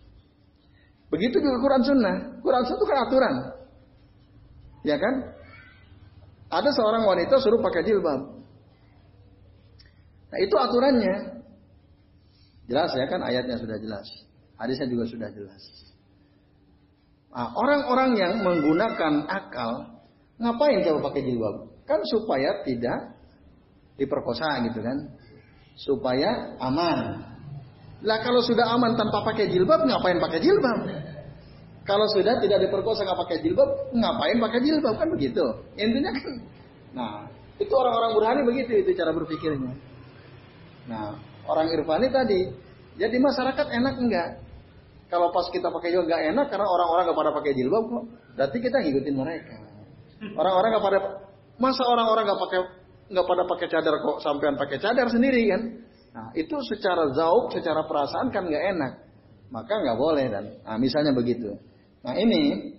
Begitu 1.12 1.38
juga 1.44 1.58
Quran 1.62 1.84
Sunnah. 1.86 2.16
Quran 2.42 2.64
Sunnah 2.66 2.80
itu 2.80 2.88
kan 2.88 2.98
aturan. 3.06 3.36
Ya 4.88 4.98
kan? 4.98 5.14
Ada 6.50 6.70
seorang 6.74 7.04
wanita 7.06 7.38
suruh 7.38 7.62
pakai 7.62 7.86
jilbab. 7.86 8.42
Nah 10.30 10.40
itu 10.42 10.56
aturannya. 10.56 11.16
Jelas 12.70 12.94
ya 12.94 13.06
kan 13.10 13.22
ayatnya 13.26 13.58
sudah 13.58 13.78
jelas. 13.82 14.06
Hadisnya 14.58 14.88
juga 14.90 15.06
sudah 15.10 15.30
jelas. 15.34 15.89
Nah, 17.30 17.54
orang-orang 17.54 18.18
yang 18.18 18.34
menggunakan 18.42 19.30
akal 19.30 20.02
ngapain 20.42 20.82
coba 20.82 21.14
pakai 21.14 21.22
jilbab? 21.30 21.56
Kan 21.86 22.02
supaya 22.10 22.66
tidak 22.66 23.18
diperkosa 24.02 24.66
gitu 24.66 24.82
kan. 24.82 24.98
Supaya 25.78 26.58
aman. 26.58 27.30
Lah 28.02 28.20
kalau 28.24 28.40
sudah 28.42 28.66
aman 28.74 28.96
tanpa 28.96 29.22
pakai 29.28 29.52
jilbab, 29.52 29.84
ngapain 29.86 30.18
pakai 30.18 30.40
jilbab? 30.42 30.80
Kalau 31.84 32.06
sudah 32.14 32.38
tidak 32.38 32.70
diperkosa 32.70 33.02
nggak 33.02 33.20
pakai 33.28 33.38
jilbab, 33.42 33.70
ngapain 33.98 34.38
pakai 34.38 34.60
jilbab 34.62 34.96
kan 34.98 35.10
begitu? 35.10 35.42
Intinya 35.74 36.14
kan, 36.14 36.32
nah 36.94 37.14
itu 37.58 37.74
orang-orang 37.74 38.12
burhani 38.14 38.42
begitu 38.46 38.86
itu 38.86 38.94
cara 38.94 39.10
berpikirnya. 39.10 39.74
Nah 40.86 41.18
orang 41.50 41.68
irfani 41.74 42.14
tadi, 42.14 42.54
jadi 42.94 43.18
masyarakat 43.18 43.68
enak 43.74 43.96
enggak? 44.06 44.30
Kalau 45.10 45.34
pas 45.34 45.50
kita 45.50 45.74
pakai 45.74 45.90
juga 45.90 46.06
nggak 46.14 46.22
enak 46.34 46.46
karena 46.54 46.68
orang-orang 46.70 47.04
nggak 47.10 47.18
pada 47.18 47.32
pakai 47.34 47.52
jilbab 47.58 47.84
kok. 47.90 48.04
Berarti 48.38 48.58
kita 48.62 48.78
ngikutin 48.78 49.16
mereka. 49.18 49.56
Orang-orang 50.38 50.70
nggak 50.78 50.86
pada 50.86 51.00
masa 51.58 51.84
orang-orang 51.90 52.24
nggak 52.30 52.42
pakai 52.46 52.60
nggak 53.10 53.26
pada 53.26 53.44
pakai 53.50 53.68
cadar 53.74 53.96
kok 54.06 54.18
sampean 54.22 54.56
pakai 54.56 54.78
cadar 54.78 55.08
sendiri 55.10 55.42
kan? 55.50 55.62
Nah 56.14 56.28
itu 56.38 56.56
secara 56.62 57.10
zauk, 57.18 57.58
secara 57.58 57.90
perasaan 57.90 58.30
kan 58.30 58.46
nggak 58.46 58.66
enak. 58.78 58.94
Maka 59.50 59.74
nggak 59.82 59.98
boleh 59.98 60.26
dan 60.30 60.46
nah, 60.62 60.78
misalnya 60.78 61.10
begitu. 61.18 61.58
Nah 62.06 62.14
ini 62.14 62.76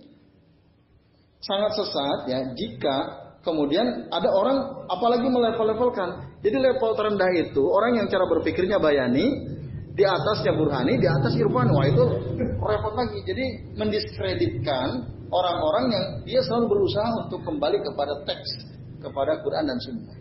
sangat 1.43 1.75
sesat 1.75 2.19
ya 2.31 2.39
jika 2.55 2.95
kemudian 3.43 4.07
ada 4.07 4.29
orang 4.31 4.87
apalagi 4.87 5.27
melevel-levelkan. 5.27 6.39
Jadi 6.41 6.57
level 6.57 6.91
terendah 6.95 7.31
itu 7.37 7.61
orang 7.69 8.01
yang 8.01 8.07
cara 8.09 8.25
berpikirnya 8.25 8.81
bayani, 8.81 9.59
di 9.91 10.03
atasnya 10.07 10.55
burhani, 10.55 10.95
di 10.99 11.07
atas 11.07 11.35
irfan. 11.35 11.67
Wah 11.71 11.85
itu 11.87 12.03
repot 12.59 12.93
lagi. 12.95 13.19
Jadi 13.27 13.45
mendiskreditkan 13.75 14.87
orang-orang 15.27 15.85
yang 15.91 16.05
dia 16.23 16.41
selalu 16.43 16.77
berusaha 16.77 17.09
untuk 17.27 17.43
kembali 17.43 17.77
kepada 17.83 18.13
teks, 18.23 18.49
kepada 19.03 19.39
Quran 19.43 19.65
dan 19.67 19.77
Sunnah. 19.83 20.17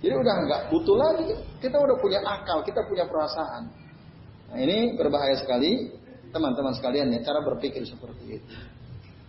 Jadi 0.00 0.14
udah 0.14 0.34
nggak 0.48 0.62
butuh 0.72 0.96
lagi. 0.96 1.24
Kita 1.60 1.76
udah 1.76 1.96
punya 2.00 2.20
akal, 2.24 2.60
kita 2.64 2.84
punya 2.84 3.04
perasaan. 3.08 3.72
Nah 4.52 4.58
ini 4.60 4.94
berbahaya 4.94 5.36
sekali 5.40 5.90
teman-teman 6.30 6.76
sekalian 6.76 7.12
ya 7.12 7.20
cara 7.24 7.40
berpikir 7.42 7.82
seperti 7.84 8.40
itu. 8.40 8.54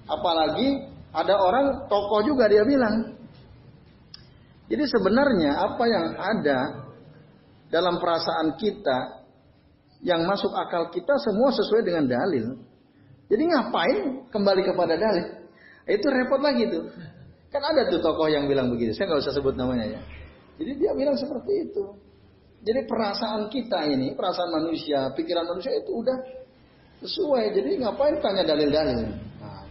Apalagi 0.07 0.87
ada 1.11 1.35
orang 1.39 1.87
tokoh 1.87 2.23
juga 2.23 2.47
dia 2.47 2.63
bilang. 2.67 3.15
Jadi 4.67 4.83
sebenarnya 4.83 5.63
apa 5.63 5.83
yang 5.87 6.05
ada 6.19 6.86
dalam 7.67 7.99
perasaan 7.99 8.55
kita 8.55 9.27
yang 10.05 10.23
masuk 10.23 10.53
akal 10.53 10.87
kita 10.93 11.13
semua 11.25 11.49
sesuai 11.51 11.81
dengan 11.83 12.05
dalil. 12.05 12.57
Jadi 13.27 13.43
ngapain 13.43 14.29
kembali 14.31 14.61
kepada 14.63 14.95
dalil? 14.95 15.25
Itu 15.87 16.07
repot 16.07 16.39
lagi 16.39 16.67
tuh. 16.71 16.87
Kan 17.51 17.63
ada 17.63 17.87
tuh 17.87 17.99
tokoh 18.03 18.27
yang 18.27 18.47
bilang 18.47 18.71
begitu. 18.71 18.95
Saya 18.95 19.11
nggak 19.11 19.23
usah 19.23 19.33
sebut 19.35 19.55
namanya 19.55 19.99
ya. 19.99 20.01
Jadi 20.59 20.71
dia 20.79 20.91
bilang 20.95 21.15
seperti 21.15 21.71
itu. 21.71 21.83
Jadi 22.63 22.83
perasaan 22.89 23.47
kita 23.47 23.87
ini, 23.87 24.17
perasaan 24.17 24.51
manusia, 24.51 25.13
pikiran 25.15 25.47
manusia 25.47 25.71
itu 25.77 25.91
udah 26.03 26.17
sesuai. 27.03 27.55
Jadi 27.55 27.69
ngapain 27.83 28.19
tanya 28.19 28.43
dalil-dalil? 28.43 28.99
Nah, 29.39 29.63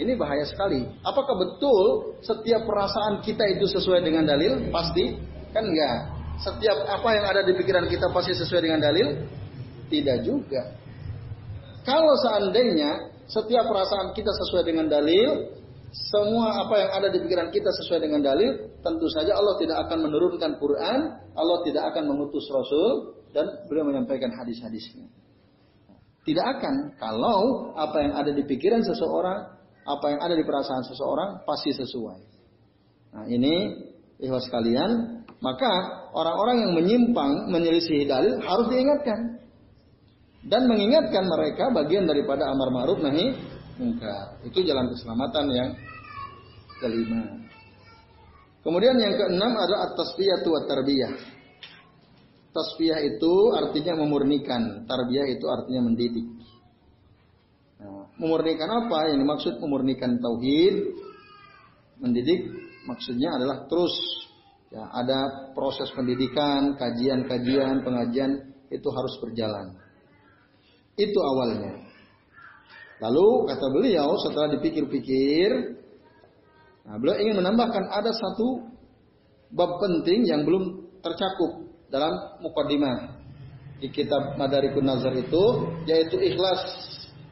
ini 0.00 0.12
bahaya 0.16 0.42
sekali. 0.48 0.82
Apakah 1.04 1.34
betul 1.38 2.16
setiap 2.24 2.66
perasaan 2.66 3.22
kita 3.22 3.44
itu 3.54 3.68
sesuai 3.70 4.02
dengan 4.02 4.26
dalil? 4.26 4.72
Pasti? 4.72 5.14
Kan 5.54 5.70
enggak. 5.70 6.19
Setiap 6.40 6.88
apa 6.88 7.08
yang 7.12 7.24
ada 7.28 7.40
di 7.44 7.52
pikiran 7.52 7.84
kita 7.84 8.08
pasti 8.12 8.32
sesuai 8.32 8.64
dengan 8.64 8.80
dalil? 8.80 9.28
Tidak 9.92 10.18
juga. 10.24 10.62
Kalau 11.84 12.14
seandainya 12.16 13.12
setiap 13.28 13.68
perasaan 13.68 14.16
kita 14.16 14.32
sesuai 14.32 14.64
dengan 14.64 14.88
dalil, 14.88 15.52
semua 15.90 16.64
apa 16.64 16.74
yang 16.80 16.90
ada 17.02 17.08
di 17.10 17.18
pikiran 17.18 17.50
kita 17.50 17.70
sesuai 17.82 18.00
dengan 18.06 18.22
dalil, 18.22 18.72
tentu 18.80 19.06
saja 19.10 19.34
Allah 19.34 19.58
tidak 19.58 19.84
akan 19.88 19.98
menurunkan 20.06 20.50
Quran, 20.62 20.98
Allah 21.34 21.58
tidak 21.66 21.82
akan 21.92 22.02
mengutus 22.08 22.46
Rasul, 22.46 23.20
dan 23.34 23.46
beliau 23.66 23.86
menyampaikan 23.86 24.30
hadis-hadisnya. 24.34 25.10
Tidak 26.20 26.46
akan 26.46 26.94
kalau 27.00 27.72
apa 27.74 27.96
yang 28.06 28.12
ada 28.14 28.30
di 28.30 28.44
pikiran 28.46 28.84
seseorang, 28.86 29.56
apa 29.82 30.06
yang 30.14 30.20
ada 30.20 30.34
di 30.36 30.44
perasaan 30.44 30.84
seseorang 30.86 31.42
pasti 31.42 31.74
sesuai. 31.74 32.20
Nah 33.16 33.24
ini 33.26 33.54
ikhwas 34.20 34.46
sekalian, 34.46 35.19
maka 35.40 35.70
orang-orang 36.12 36.68
yang 36.68 36.72
menyimpang 36.76 37.48
menyelisih 37.48 38.04
dalil 38.04 38.36
harus 38.44 38.66
diingatkan 38.68 39.40
dan 40.44 40.68
mengingatkan 40.68 41.24
mereka 41.24 41.72
bagian 41.72 42.04
daripada 42.04 42.48
amar 42.48 42.68
ma'ruf 42.72 43.00
nahi 43.00 43.36
mungkar. 43.80 44.40
Itu 44.44 44.60
jalan 44.60 44.92
keselamatan 44.92 45.44
yang 45.52 45.70
kelima. 46.80 47.40
Kemudian 48.60 48.96
yang 49.00 49.16
keenam 49.16 49.56
adalah 49.56 49.88
at-tasfiyah 49.88 50.44
wa 50.44 50.60
tarbiyah. 50.68 51.12
Tasfiyah 52.52 53.00
itu 53.00 53.32
artinya 53.56 54.04
memurnikan, 54.04 54.84
tarbiyah 54.84 55.26
itu 55.32 55.48
artinya 55.48 55.88
mendidik. 55.88 56.28
Nah, 57.80 58.12
memurnikan 58.20 58.68
apa? 58.68 59.08
Yang 59.08 59.18
dimaksud 59.24 59.54
memurnikan 59.64 60.20
tauhid, 60.20 60.92
mendidik 62.04 62.52
maksudnya 62.84 63.40
adalah 63.40 63.64
terus 63.64 63.96
ya, 64.70 64.82
ada 64.90 65.50
proses 65.52 65.90
pendidikan, 65.92 66.78
kajian-kajian, 66.78 67.82
pengajian 67.82 68.54
itu 68.70 68.88
harus 68.88 69.14
berjalan. 69.22 69.74
Itu 70.94 71.18
awalnya. 71.18 71.90
Lalu 73.00 73.28
kata 73.48 73.66
beliau 73.72 74.08
setelah 74.20 74.48
dipikir-pikir, 74.60 75.50
nah 76.84 76.96
beliau 77.00 77.16
ingin 77.16 77.40
menambahkan 77.40 77.84
ada 77.88 78.12
satu 78.12 78.70
bab 79.50 79.80
penting 79.80 80.28
yang 80.28 80.44
belum 80.44 80.86
tercakup 81.00 81.64
dalam 81.90 82.12
mukaddimah 82.44 83.18
di 83.80 83.88
kitab 83.88 84.36
Madarikun 84.36 84.84
Nazar 84.84 85.16
itu 85.16 85.44
yaitu 85.88 86.20
ikhlas 86.20 86.60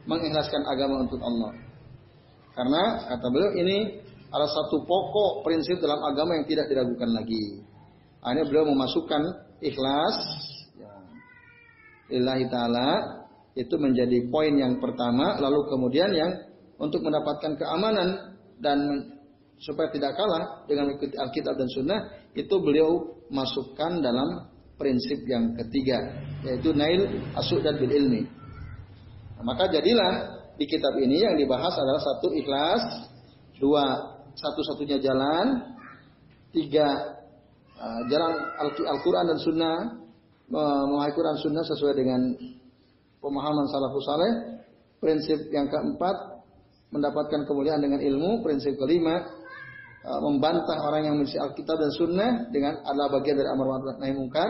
mengikhlaskan 0.09 0.65
agama 0.65 1.05
untuk 1.05 1.21
Allah. 1.21 1.53
Karena 2.57 2.83
kata 3.07 3.27
beliau 3.29 3.53
ini 3.61 3.77
adalah 4.29 4.49
satu 4.49 4.85
pokok 4.85 5.41
prinsip 5.41 5.81
dalam 5.81 5.99
agama 6.05 6.37
yang 6.37 6.45
tidak 6.45 6.69
diragukan 6.69 7.09
lagi. 7.13 7.65
Akhirnya 8.21 8.45
beliau 8.45 8.65
memasukkan 8.69 9.21
ikhlas 9.63 10.15
ya, 10.77 10.91
lillahi 12.13 12.45
taala 12.51 12.89
itu 13.57 13.75
menjadi 13.75 14.29
poin 14.29 14.53
yang 14.53 14.77
pertama, 14.77 15.41
lalu 15.41 15.65
kemudian 15.67 16.13
yang 16.13 16.31
untuk 16.79 17.03
mendapatkan 17.03 17.57
keamanan 17.57 18.37
dan 18.61 18.79
supaya 19.59 19.91
tidak 19.91 20.15
kalah 20.15 20.63
dengan 20.69 20.95
Alkitab 20.95 21.59
dan 21.59 21.67
Sunnah, 21.75 21.99
itu 22.31 22.55
beliau 22.63 23.19
masukkan 23.27 23.99
dalam 23.99 24.47
prinsip 24.79 25.27
yang 25.27 25.51
ketiga, 25.59 25.99
yaitu 26.47 26.71
nail 26.71 27.03
asuk 27.35 27.59
dan 27.59 27.75
bil 27.75 27.91
ilmi. 27.91 28.23
Nah, 29.35 29.43
maka 29.43 29.67
jadilah 29.67 30.39
di 30.55 30.63
kitab 30.63 30.95
ini 30.95 31.19
yang 31.19 31.35
dibahas 31.35 31.75
adalah 31.75 31.99
satu 31.99 32.31
ikhlas, 32.31 32.83
dua 33.59 33.83
satu-satunya 34.35 35.01
jalan, 35.01 35.77
tiga 36.53 36.87
uh, 37.77 38.01
jalan 38.09 38.33
Al-Quran 38.65 39.25
dan 39.29 39.39
Sunnah, 39.41 39.77
menguasai 40.49 41.13
Quran 41.13 41.37
Sunnah 41.37 41.63
sesuai 41.65 41.93
dengan 41.93 42.21
pemahaman 43.21 43.65
salafus 43.69 44.05
saleh. 44.05 44.33
Prinsip 44.99 45.47
yang 45.55 45.71
keempat, 45.71 46.43
mendapatkan 46.91 47.47
kemuliaan 47.47 47.79
dengan 47.79 48.03
ilmu. 48.03 48.43
Prinsip 48.43 48.75
kelima, 48.75 49.23
uh, 50.03 50.19
membantah 50.19 50.75
orang 50.83 51.07
yang 51.07 51.15
mengisi 51.15 51.39
Alkitab 51.39 51.79
dan 51.79 51.91
Sunnah 51.95 52.31
dengan 52.51 52.83
adalah 52.83 53.07
bagian 53.15 53.39
dari 53.39 53.47
amar 53.47 53.65
ma'ruf 53.79 53.97
nahi 54.01 54.13
mungkar. 54.17 54.49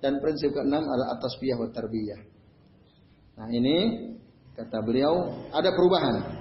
Dan 0.00 0.16
prinsip 0.24 0.56
keenam 0.56 0.88
adalah 0.88 1.20
atas 1.20 1.36
piyah 1.36 1.60
wa 1.60 1.68
tarbiyah. 1.68 2.20
Nah 3.36 3.52
ini 3.52 3.76
kata 4.56 4.80
beliau 4.80 5.44
ada 5.52 5.76
perubahan. 5.76 6.39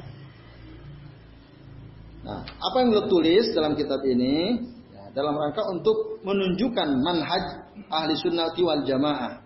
Nah, 2.20 2.44
apa 2.44 2.76
yang 2.84 2.92
beliau 2.92 3.08
tulis 3.08 3.46
dalam 3.56 3.80
kitab 3.80 4.04
ini 4.04 4.60
ya, 4.92 5.04
dalam 5.16 5.40
rangka 5.40 5.64
untuk 5.72 6.20
menunjukkan 6.24 7.00
manhaj 7.00 7.66
ahli 7.88 8.14
sunnah 8.20 8.52
wal 8.52 8.84
jamaah 8.84 9.40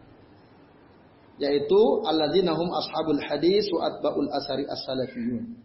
yaitu 1.41 1.81
alladzina 2.05 2.53
hum 2.53 2.69
ashabul 2.77 3.21
hadis 3.21 3.65
wa 3.73 3.89
atbaul 3.89 4.29
asari 4.29 4.69
as-salafiyun. 4.69 5.63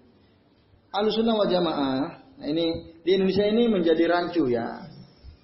Ahlussunnah 0.89 1.37
wal 1.37 1.51
Jamaah, 1.53 2.01
nah 2.41 2.47
ini 2.49 2.97
di 3.05 3.11
Indonesia 3.13 3.45
ini 3.45 3.69
menjadi 3.69 4.09
rancu 4.09 4.49
ya. 4.49 4.89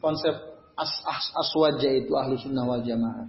Konsep 0.01 0.33
as, 0.77 0.93
as 1.05 1.27
aswaja 1.37 1.89
itu 1.93 2.17
Ahlussunnah 2.17 2.65
wal 2.65 2.81
Jamaah. 2.81 3.29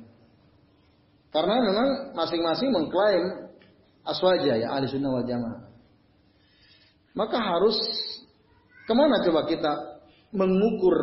Karena 1.36 1.60
memang 1.60 2.16
masing-masing 2.16 2.72
mengklaim 2.72 3.52
aswaja 4.08 4.56
ya 4.56 4.72
Ahlussunnah 4.80 5.12
wal 5.12 5.28
Jamaah. 5.28 5.68
Maka 7.16 7.36
harus 7.40 7.76
ke 8.86 8.94
mana 8.94 9.22
coba 9.26 9.50
kita 9.50 9.72
mengukur 10.32 10.96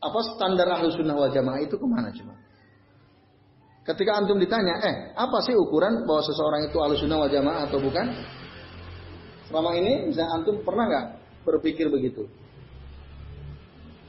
apa 0.00 0.20
standar 0.36 0.68
Ahlussunnah 0.80 1.16
wal 1.16 1.32
Jamaah 1.32 1.60
itu 1.60 1.76
ke 1.76 1.86
mana 1.86 2.12
coba? 2.12 2.46
Ketika 3.86 4.18
antum 4.18 4.42
ditanya, 4.42 4.82
eh 4.82 4.94
apa 5.14 5.38
sih 5.46 5.54
ukuran 5.54 6.02
bahwa 6.10 6.18
seseorang 6.26 6.66
itu 6.66 6.74
alusunah 6.82 7.22
wal 7.22 7.30
jamaah 7.30 7.70
atau 7.70 7.78
bukan? 7.78 8.10
Selama 9.46 9.78
ini, 9.78 10.10
misalnya 10.10 10.42
antum 10.42 10.58
pernah 10.66 10.90
nggak 10.90 11.06
berpikir 11.46 11.86
begitu? 11.86 12.26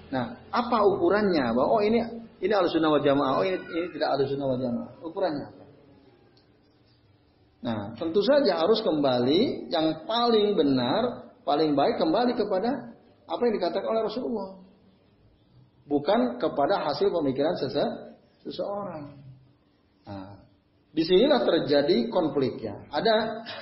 Nah, 0.09 0.33
apa 0.49 0.81
ukurannya? 0.81 1.53
Bahwa 1.53 1.77
oh 1.77 1.81
ini 1.85 2.01
ini 2.41 2.53
alusunah 2.57 2.89
wal 2.89 3.05
jamaah, 3.05 3.37
oh 3.37 3.45
ini, 3.45 3.53
ini 3.69 3.87
tidak 3.93 4.17
alusunah 4.17 4.45
wal 4.49 4.57
jamaah. 4.57 4.91
Ukurannya? 5.05 5.47
Nah, 7.61 7.93
tentu 8.01 8.25
saja 8.25 8.65
harus 8.65 8.81
kembali 8.81 9.69
yang 9.69 10.09
paling 10.09 10.57
benar, 10.57 11.26
paling 11.47 11.71
baik 11.79 11.95
kembali 11.95 12.35
kepada 12.35 12.91
apa 13.23 13.41
yang 13.47 13.53
dikatakan 13.55 13.87
oleh 13.87 14.03
Rasulullah. 14.03 14.49
Bukan 15.87 16.35
kepada 16.35 16.83
hasil 16.83 17.07
pemikiran 17.07 17.55
sese 17.55 17.85
seseorang. 18.43 19.15
Nah, 20.03 20.35
di 20.91 21.03
sinilah 21.07 21.47
terjadi 21.47 22.11
konflik 22.11 22.59
ya. 22.59 22.75
Ada 22.91 23.15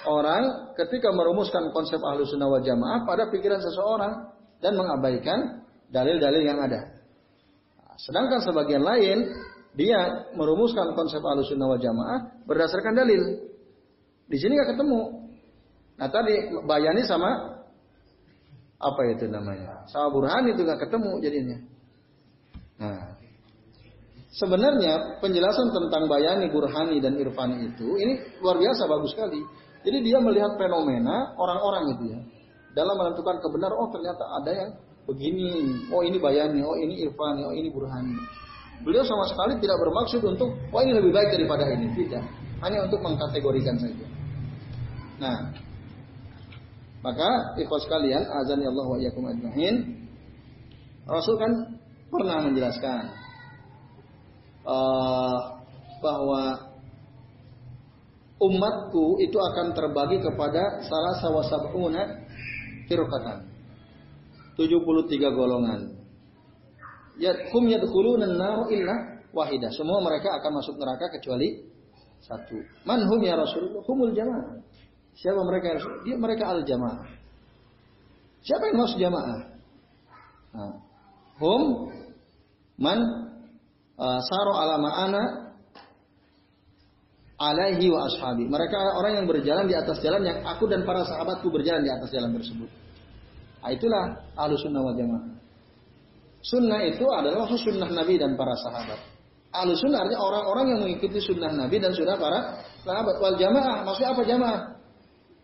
orang 0.10 0.74
ketika 0.74 1.13
merumuskan 1.13 1.69
konsep 1.69 2.02
ahlu 2.02 2.26
sunnah 2.26 2.50
wal 2.50 2.65
jamaah 2.65 3.06
pada 3.06 3.30
pikiran 3.30 3.62
seseorang 3.62 4.34
dan 4.58 4.74
mengabaikan 4.74 5.62
dalil-dalil 5.93 6.41
yang 6.41 6.58
ada. 6.58 6.98
Nah, 7.78 7.95
sedangkan 8.02 8.41
sebagian 8.41 8.82
lain 8.82 9.30
dia 9.78 10.32
merumuskan 10.34 10.98
konsep 10.98 11.21
ahlu 11.21 11.45
sunnah 11.45 11.69
wal 11.69 11.82
jamaah 11.82 12.41
berdasarkan 12.50 12.98
dalil. 12.98 13.54
Di 14.26 14.38
sini 14.41 14.58
nggak 14.58 14.74
ketemu. 14.74 15.30
Nah 15.95 16.10
tadi 16.10 16.50
bayani 16.65 17.06
sama 17.06 17.54
apa 18.79 19.01
itu 19.11 19.25
namanya? 19.31 19.88
Sama 19.88 20.11
burhan 20.11 20.51
itu 20.51 20.61
nggak 20.61 20.81
ketemu 20.88 21.11
jadinya. 21.23 21.57
Nah, 22.75 23.15
sebenarnya 24.35 25.23
penjelasan 25.23 25.71
tentang 25.71 26.11
bayani, 26.11 26.51
burhani 26.51 26.99
dan 26.99 27.15
irfani 27.15 27.71
itu 27.71 27.88
ini 27.95 28.19
luar 28.43 28.59
biasa 28.59 28.83
bagus 28.88 29.15
sekali. 29.15 29.39
Jadi 29.85 30.01
dia 30.01 30.17
melihat 30.19 30.57
fenomena 30.57 31.38
orang-orang 31.38 31.93
itu 31.95 32.03
ya. 32.11 32.19
Dalam 32.75 32.99
menentukan 32.99 33.39
kebenaran, 33.39 33.77
oh 33.79 33.88
ternyata 33.93 34.23
ada 34.41 34.51
yang 34.51 34.69
begini, 35.07 35.88
oh 35.93 36.01
ini 36.03 36.17
bayani, 36.19 36.59
oh 36.65 36.75
ini 36.75 37.07
irfani, 37.07 37.47
oh 37.47 37.53
ini 37.55 37.71
burhani. 37.71 38.17
Beliau 38.83 39.07
sama 39.07 39.23
sekali 39.31 39.55
tidak 39.63 39.79
bermaksud 39.79 40.19
untuk, 40.19 40.51
oh 40.51 40.81
ini 40.83 40.91
lebih 40.91 41.15
baik 41.15 41.31
daripada 41.31 41.63
ini, 41.71 41.88
tidak. 41.95 42.25
Hanya 42.59 42.83
untuk 42.83 42.99
mengkategorikan 42.99 43.79
saja. 43.79 44.05
Nah, 45.21 45.55
maka 47.05 47.53
ikhwas 47.61 47.85
sekalian, 47.85 48.25
azan 48.25 48.65
ya 48.65 48.73
Allah 48.73 48.85
wa 48.89 48.97
iyyakum 48.97 49.29
ajmain. 49.29 50.09
Rasul 51.05 51.37
kan 51.37 51.77
pernah 52.09 52.41
menjelaskan 52.41 53.13
uh, 54.65 55.61
bahwa 56.01 56.73
umatku 58.41 59.21
itu 59.21 59.37
akan 59.37 59.77
terbagi 59.77 60.17
kepada 60.17 60.81
salah 60.81 61.13
sawasabuna 61.21 62.25
firqatan. 62.89 63.53
73 64.57 65.37
golongan. 65.37 65.93
Ya 67.21 67.37
kum 67.53 67.69
yadkhuluna 67.69 68.25
an-nar 68.25 68.65
illa 68.73 69.21
wahidah. 69.29 69.69
Semua 69.77 70.01
mereka 70.01 70.41
akan 70.41 70.57
masuk 70.57 70.73
neraka 70.81 71.13
kecuali 71.13 71.69
satu. 72.25 72.57
Manhum 72.81 73.21
ya 73.21 73.37
Rasulullah? 73.37 73.85
Humul 73.85 74.17
jamaah. 74.17 74.57
Siapa 75.15 75.41
mereka 75.47 75.65
yang 75.75 75.82
Dia 76.04 76.15
mereka 76.19 76.43
al 76.51 76.62
jamaah. 76.67 77.08
Siapa 78.45 78.63
yang 78.69 78.78
maksud 78.78 78.99
jamaah? 78.99 79.39
Nah, 80.56 80.75
hum 81.41 81.62
man 82.78 82.99
uh, 83.97 84.19
saro 84.21 84.54
ala 84.54 84.75
ma'ana 84.78 85.23
alaihi 87.39 87.89
wa 87.91 88.08
ashabi. 88.08 88.47
Mereka 88.47 88.75
orang 88.95 89.23
yang 89.23 89.28
berjalan 89.28 89.65
di 89.67 89.75
atas 89.75 89.99
jalan 90.04 90.23
yang 90.23 90.39
aku 90.43 90.67
dan 90.67 90.88
para 90.88 91.04
sahabatku 91.04 91.47
berjalan 91.51 91.84
di 91.84 91.91
atas 91.91 92.12
jalan 92.12 92.32
tersebut. 92.36 92.69
Nah, 93.63 93.71
itulah 93.73 94.04
ahlu 94.38 94.56
sunnah 94.60 94.84
wal 94.84 94.95
jamaah. 94.95 95.25
Sunnah 96.45 96.80
itu 96.86 97.06
adalah 97.10 97.49
sunnah 97.49 97.89
Nabi 97.89 98.21
dan 98.21 98.38
para 98.38 98.54
sahabat. 98.62 98.99
Ahlu 99.49 99.73
sunnah 99.73 100.06
artinya 100.06 100.21
orang-orang 100.21 100.65
yang 100.75 100.80
mengikuti 100.86 101.17
sunnah 101.17 101.49
Nabi 101.49 101.82
dan 101.82 101.95
sunnah 101.95 102.19
para 102.21 102.62
sahabat. 102.86 103.17
Wal 103.17 103.39
jamaah, 103.41 103.82
maksudnya 103.82 104.13
apa 104.13 104.21
jamaah? 104.21 104.74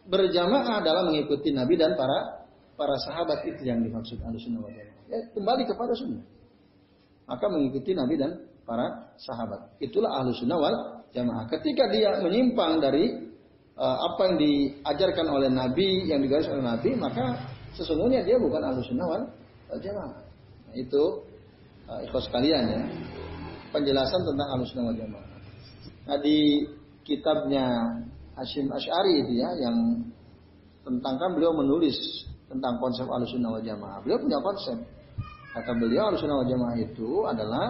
Berjamaah 0.08 0.82
dalam 0.82 1.14
mengikuti 1.14 1.54
Nabi 1.54 1.78
dan 1.78 1.94
para 1.94 2.42
para 2.82 2.98
sahabat 3.06 3.46
itu 3.46 3.62
yang 3.62 3.86
dimaksud 3.86 4.18
sunnah 4.18 4.62
wal 4.62 4.74
jamaah. 4.74 5.06
Ya, 5.12 5.20
kembali 5.38 5.64
kepada 5.70 5.94
sunnah. 5.94 6.24
Maka 7.30 7.46
mengikuti 7.48 7.94
Nabi 7.94 8.18
dan 8.18 8.32
para 8.66 9.14
sahabat. 9.22 9.78
Itulah 9.78 10.18
ahlu 10.18 10.34
sunnah 10.34 10.58
wal 10.58 10.78
jamaah. 11.14 11.46
Ketika 11.52 11.94
dia 11.94 12.18
menyimpang 12.24 12.82
dari 12.82 13.30
uh, 13.78 13.98
apa 14.12 14.22
yang 14.34 14.36
diajarkan 14.42 15.28
oleh 15.30 15.50
Nabi, 15.54 16.10
yang 16.10 16.26
digaris 16.26 16.50
oleh 16.50 16.66
Nabi, 16.66 16.98
maka 16.98 17.38
sesungguhnya 17.78 18.26
dia 18.26 18.42
bukan 18.42 18.62
ahlu 18.66 18.82
sunnah 18.82 19.06
wal 19.06 19.24
jamaah. 19.78 20.18
Nah, 20.68 20.76
itu 20.76 21.04
uh, 21.86 22.00
ikhlas 22.02 22.26
kalian 22.34 22.64
ya. 22.66 22.82
Penjelasan 23.72 24.22
tentang 24.26 24.48
ahlu 24.58 24.64
sunnah 24.66 24.86
wal 24.90 24.98
jamaah. 24.98 25.28
Nah 26.10 26.18
di 26.18 26.66
kitabnya 27.06 27.66
Hashim 28.42 28.74
Ash'ari 28.74 29.22
itu 29.22 29.38
ya 29.38 29.54
yang 29.62 30.02
tentang 30.82 31.14
kan 31.22 31.30
beliau 31.38 31.54
menulis 31.54 31.94
tentang 32.50 32.82
konsep 32.82 33.06
Ahlussunnah 33.06 33.54
wal 33.54 33.62
Jamaah. 33.62 34.02
Beliau 34.02 34.18
punya 34.18 34.42
konsep. 34.42 34.78
Kata 35.54 35.72
beliau 35.78 36.10
Ahlussunnah 36.10 36.42
wal 36.42 36.50
Jamaah 36.50 36.76
itu 36.82 37.10
adalah 37.30 37.68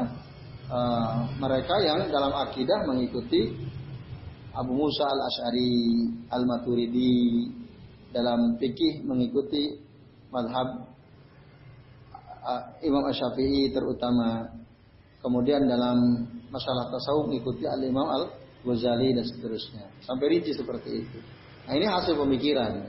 uh, 0.72 1.28
mereka 1.44 1.76
yang 1.84 2.08
dalam 2.08 2.32
akidah 2.32 2.88
mengikuti 2.88 3.52
Abu 4.56 4.72
Musa 4.72 5.12
al 5.12 5.22
Ash'ari, 5.28 5.76
al 6.32 6.44
Maturidi 6.48 7.52
dalam 8.16 8.56
fikih 8.56 9.04
mengikuti 9.04 9.76
madhab 10.32 10.88
uh, 12.48 12.64
Imam 12.80 13.04
Asy-Syafi'i 13.12 13.76
terutama. 13.76 14.56
Kemudian 15.22 15.70
dalam 15.70 16.26
masalah 16.50 16.90
tasawuf 16.90 17.30
mengikuti 17.30 17.70
Al 17.70 17.78
Imam 17.86 18.10
Al 18.10 18.41
Ghazali 18.62 19.18
dan 19.18 19.26
seterusnya. 19.26 19.90
Sampai 20.06 20.38
rinci 20.38 20.54
seperti 20.54 21.06
itu. 21.06 21.18
Nah 21.66 21.74
ini 21.78 21.86
hasil 21.90 22.14
pemikiran. 22.14 22.86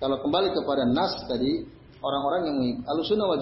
Kalau 0.00 0.16
kembali 0.24 0.48
kepada 0.56 0.88
nas 0.88 1.12
tadi, 1.28 1.60
orang-orang 2.00 2.40
yang 2.48 2.56
mengikuti, 2.56 3.04
sunnah 3.04 3.26
wal 3.28 3.40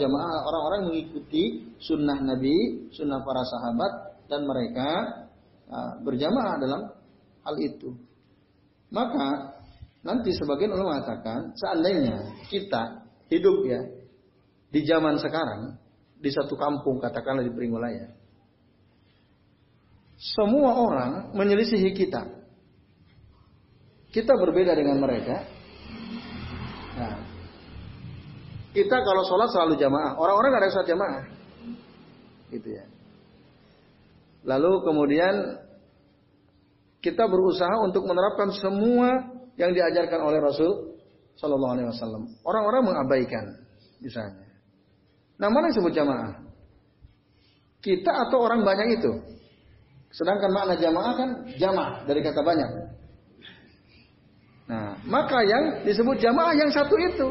orang-orang 0.51 0.81
mengikuti 0.90 1.42
sunnah 1.79 2.18
Nabi, 2.18 2.90
sunnah 2.90 3.22
para 3.22 3.42
sahabat, 3.46 3.92
dan 4.27 4.42
mereka 4.42 4.90
uh, 5.70 5.92
berjamaah 6.03 6.59
dalam 6.59 6.81
hal 7.46 7.55
itu. 7.62 7.94
Maka 8.90 9.55
nanti 10.03 10.35
sebagian 10.35 10.74
ulama 10.74 10.98
mengatakan, 10.98 11.55
seandainya 11.55 12.42
kita 12.51 13.07
hidup 13.31 13.57
ya 13.62 13.81
di 14.74 14.81
zaman 14.83 15.22
sekarang, 15.22 15.79
di 16.18 16.31
satu 16.35 16.59
kampung 16.59 16.98
katakanlah 16.98 17.46
di 17.46 17.55
Pringolaya, 17.55 18.17
semua 20.18 20.74
orang 20.74 21.31
menyelisihi 21.31 21.94
kita. 21.94 22.26
Kita 24.11 24.35
berbeda 24.35 24.74
dengan 24.74 24.98
mereka. 24.98 25.46
Nah, 26.98 27.16
kita 28.74 28.96
kalau 28.98 29.22
sholat 29.31 29.48
selalu 29.54 29.78
jamaah. 29.78 30.18
Orang-orang 30.18 30.50
nggak 30.50 30.62
ada 30.66 30.74
sholat 30.74 30.88
jamaah. 30.90 31.24
Gitu 32.50 32.68
ya. 32.68 32.85
Lalu 34.42 34.72
kemudian 34.83 35.35
kita 36.98 37.31
berusaha 37.31 37.78
untuk 37.87 38.02
menerapkan 38.02 38.50
semua 38.59 39.38
yang 39.54 39.70
diajarkan 39.70 40.18
oleh 40.18 40.42
Rasul 40.42 40.98
Shallallahu 41.38 41.72
Alaihi 41.78 41.88
Wasallam. 41.94 42.22
Orang-orang 42.42 42.83
mengabaikan, 42.90 43.44
misalnya. 44.02 44.50
Nah 45.38 45.46
mana 45.46 45.70
yang 45.70 45.74
disebut 45.78 45.94
jamaah? 45.94 46.33
Kita 47.78 48.11
atau 48.26 48.42
orang 48.42 48.66
banyak 48.66 48.98
itu? 48.98 49.38
Sedangkan 50.12 50.51
makna 50.51 50.75
jamaah 50.81 51.12
kan 51.14 51.31
jamaah 51.61 51.92
dari 52.09 52.21
kata 52.25 52.40
banyak. 52.40 52.71
Nah, 54.68 55.01
maka 55.09 55.40
yang 55.44 55.85
disebut 55.85 56.21
jamaah 56.21 56.53
yang 56.53 56.68
satu 56.68 56.97
itu. 57.01 57.29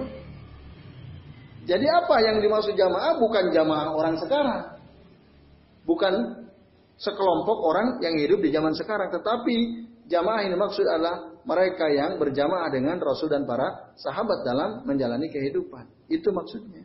Jadi 1.68 1.86
apa 1.86 2.16
yang 2.24 2.40
dimaksud 2.40 2.74
jamaah 2.74 3.20
bukan 3.22 3.54
jamaah 3.54 3.94
orang 3.94 4.16
sekarang. 4.18 4.62
Bukan 5.86 6.14
sekelompok 6.98 7.58
orang 7.62 7.88
yang 8.02 8.18
hidup 8.18 8.42
di 8.42 8.50
zaman 8.50 8.74
sekarang, 8.74 9.14
tetapi 9.14 9.86
jamaah 10.10 10.48
yang 10.48 10.58
dimaksud 10.58 10.86
adalah 10.88 11.38
mereka 11.48 11.88
yang 11.88 12.18
berjamaah 12.18 12.68
dengan 12.74 12.98
Rasul 13.00 13.32
dan 13.32 13.46
para 13.46 13.94
sahabat 13.96 14.44
dalam 14.44 14.84
menjalani 14.84 15.30
kehidupan. 15.32 15.88
Itu 16.10 16.34
maksudnya. 16.34 16.84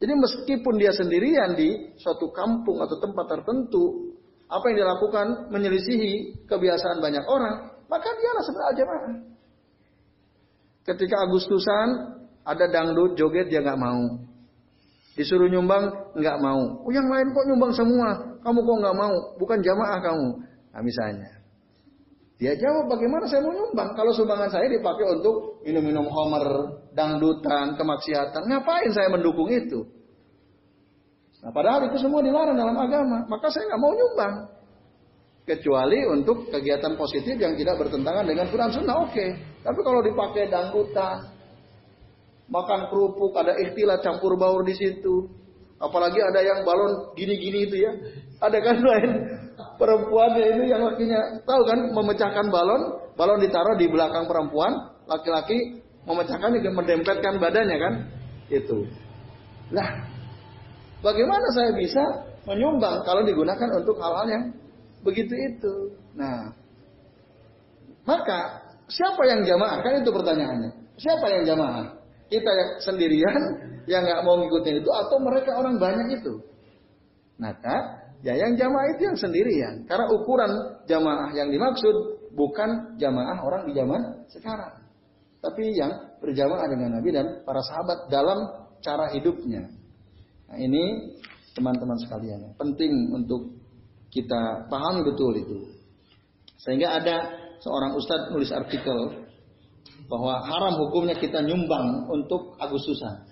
Jadi 0.00 0.12
meskipun 0.16 0.74
dia 0.80 0.96
sendirian 0.96 1.52
di 1.54 1.92
suatu 2.00 2.32
kampung 2.32 2.80
atau 2.80 2.96
tempat 2.96 3.26
tertentu, 3.28 4.09
apa 4.50 4.64
yang 4.74 4.82
dilakukan 4.82 5.26
menyelisihi 5.54 6.42
kebiasaan 6.50 6.98
banyak 6.98 7.22
orang, 7.22 7.70
maka 7.86 8.10
dialah 8.18 8.42
sebenarnya 8.42 8.74
jamaah. 8.82 9.14
Ketika 10.90 11.16
Agustusan 11.22 11.88
ada 12.42 12.66
dangdut 12.66 13.14
joget 13.14 13.46
dia 13.46 13.62
nggak 13.62 13.78
mau. 13.78 14.26
Disuruh 15.14 15.46
nyumbang 15.46 16.14
nggak 16.18 16.38
mau. 16.42 16.82
Oh 16.82 16.90
yang 16.90 17.06
lain 17.06 17.30
kok 17.30 17.46
nyumbang 17.46 17.72
semua, 17.78 18.08
kamu 18.42 18.58
kok 18.58 18.76
nggak 18.82 18.96
mau? 18.98 19.14
Bukan 19.38 19.58
jamaah 19.62 19.98
kamu. 20.02 20.28
Nah 20.74 20.82
misalnya. 20.82 21.30
Dia 22.40 22.56
jawab 22.56 22.88
bagaimana 22.88 23.28
saya 23.28 23.44
mau 23.44 23.52
nyumbang 23.52 23.92
kalau 23.92 24.16
sumbangan 24.16 24.48
saya 24.48 24.66
dipakai 24.66 25.04
untuk 25.20 25.60
minum-minum 25.62 26.08
homer, 26.08 26.80
dangdutan, 26.96 27.76
kemaksiatan. 27.76 28.48
Ngapain 28.48 28.90
saya 28.96 29.12
mendukung 29.12 29.46
itu? 29.52 29.99
Nah, 31.40 31.50
padahal 31.52 31.88
itu 31.88 31.96
semua 31.96 32.20
dilarang 32.20 32.56
dalam 32.56 32.76
agama. 32.76 33.24
Maka 33.24 33.48
saya 33.48 33.68
nggak 33.72 33.80
mau 33.80 33.92
nyumbang. 33.96 34.34
Kecuali 35.48 36.04
untuk 36.06 36.52
kegiatan 36.52 36.94
positif 36.94 37.34
yang 37.40 37.56
tidak 37.56 37.80
bertentangan 37.80 38.28
dengan 38.28 38.46
Quran 38.52 38.70
Sunnah, 38.70 38.96
oke. 39.08 39.10
Okay. 39.16 39.28
Tapi 39.64 39.80
kalau 39.82 40.00
dipakai 40.04 40.46
dangdutan, 40.52 41.32
makan 42.52 42.80
kerupuk, 42.92 43.32
ada 43.34 43.56
ikhtilat 43.56 44.04
campur 44.04 44.36
baur 44.36 44.62
di 44.62 44.76
situ. 44.76 45.26
Apalagi 45.80 46.20
ada 46.20 46.44
yang 46.44 46.60
balon 46.62 47.16
gini-gini 47.16 47.66
itu 47.66 47.76
ya. 47.88 47.92
Ada 48.44 48.58
kan 48.60 48.76
lain 48.84 49.10
perempuannya 49.80 50.44
itu 50.44 50.62
yang 50.68 50.84
lakinya 50.84 51.40
tahu 51.48 51.62
kan 51.64 51.78
memecahkan 51.88 52.46
balon, 52.52 53.00
balon 53.16 53.40
ditaruh 53.40 53.80
di 53.80 53.88
belakang 53.88 54.28
perempuan, 54.28 54.92
laki-laki 55.08 55.80
memecahkan 56.04 56.52
juga 56.60 56.70
mendempetkan 56.76 57.40
badannya 57.40 57.78
kan. 57.80 57.94
Itu. 58.52 58.84
Lah, 59.72 59.88
bagaimana 61.00 61.46
saya 61.52 61.70
bisa 61.76 62.02
menyumbang 62.48 63.04
kalau 63.04 63.24
digunakan 63.24 63.68
untuk 63.76 64.00
hal-hal 64.00 64.26
yang 64.28 64.44
begitu 65.04 65.32
itu. 65.32 65.74
Nah, 66.16 66.52
maka 68.08 68.64
siapa 68.88 69.22
yang 69.28 69.44
jamaah? 69.44 69.80
Kan 69.84 70.00
itu 70.00 70.10
pertanyaannya. 70.10 70.70
Siapa 71.00 71.26
yang 71.32 71.42
jamaah? 71.48 71.86
Kita 72.30 72.50
yang 72.50 72.70
sendirian 72.84 73.40
yang 73.90 74.06
nggak 74.06 74.22
mau 74.22 74.38
ngikutin 74.38 74.80
itu 74.84 74.90
atau 74.90 75.16
mereka 75.18 75.58
orang 75.58 75.80
banyak 75.80 76.20
itu? 76.20 76.38
Maka 77.40 78.04
ya 78.20 78.36
yang 78.36 78.54
jamaah 78.54 78.86
itu 78.94 79.02
yang 79.08 79.18
sendirian. 79.18 79.74
Karena 79.88 80.06
ukuran 80.12 80.52
jamaah 80.86 81.32
yang 81.34 81.48
dimaksud 81.48 82.20
bukan 82.36 83.00
jamaah 83.00 83.38
orang 83.42 83.62
di 83.66 83.72
zaman 83.74 84.00
sekarang. 84.30 84.74
Tapi 85.40 85.72
yang 85.72 86.20
berjamaah 86.20 86.68
dengan 86.68 87.00
Nabi 87.00 87.10
dan 87.16 87.26
para 87.48 87.64
sahabat 87.64 88.12
dalam 88.12 88.38
cara 88.84 89.08
hidupnya. 89.16 89.79
Nah 90.50 90.58
ini 90.58 91.14
teman-teman 91.54 91.98
sekalian 92.02 92.58
penting 92.58 93.14
untuk 93.14 93.54
kita 94.10 94.66
pahami 94.66 95.06
betul 95.06 95.32
itu. 95.38 95.58
Sehingga 96.58 96.98
ada 96.98 97.16
seorang 97.62 97.94
ustadz 97.94 98.34
nulis 98.34 98.50
artikel 98.50 99.24
bahwa 100.10 100.42
haram 100.42 100.74
hukumnya 100.74 101.14
kita 101.14 101.38
nyumbang 101.46 102.10
untuk 102.10 102.58
Agustusan. 102.58 103.30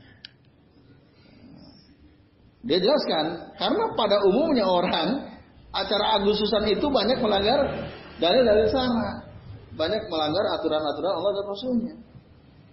Dia 2.62 2.78
jelaskan, 2.78 3.54
karena 3.58 3.84
pada 3.98 4.22
umumnya 4.22 4.66
orang 4.66 5.26
acara 5.74 6.22
Agustusan 6.22 6.70
itu 6.70 6.86
banyak 6.86 7.18
melanggar 7.18 7.90
dalil 8.22 8.42
dari 8.46 8.70
sana. 8.70 9.26
Banyak 9.74 10.10
melanggar 10.10 10.44
aturan-aturan 10.58 11.12
Allah 11.18 11.32
dan 11.34 11.44
Rasulnya. 11.46 11.94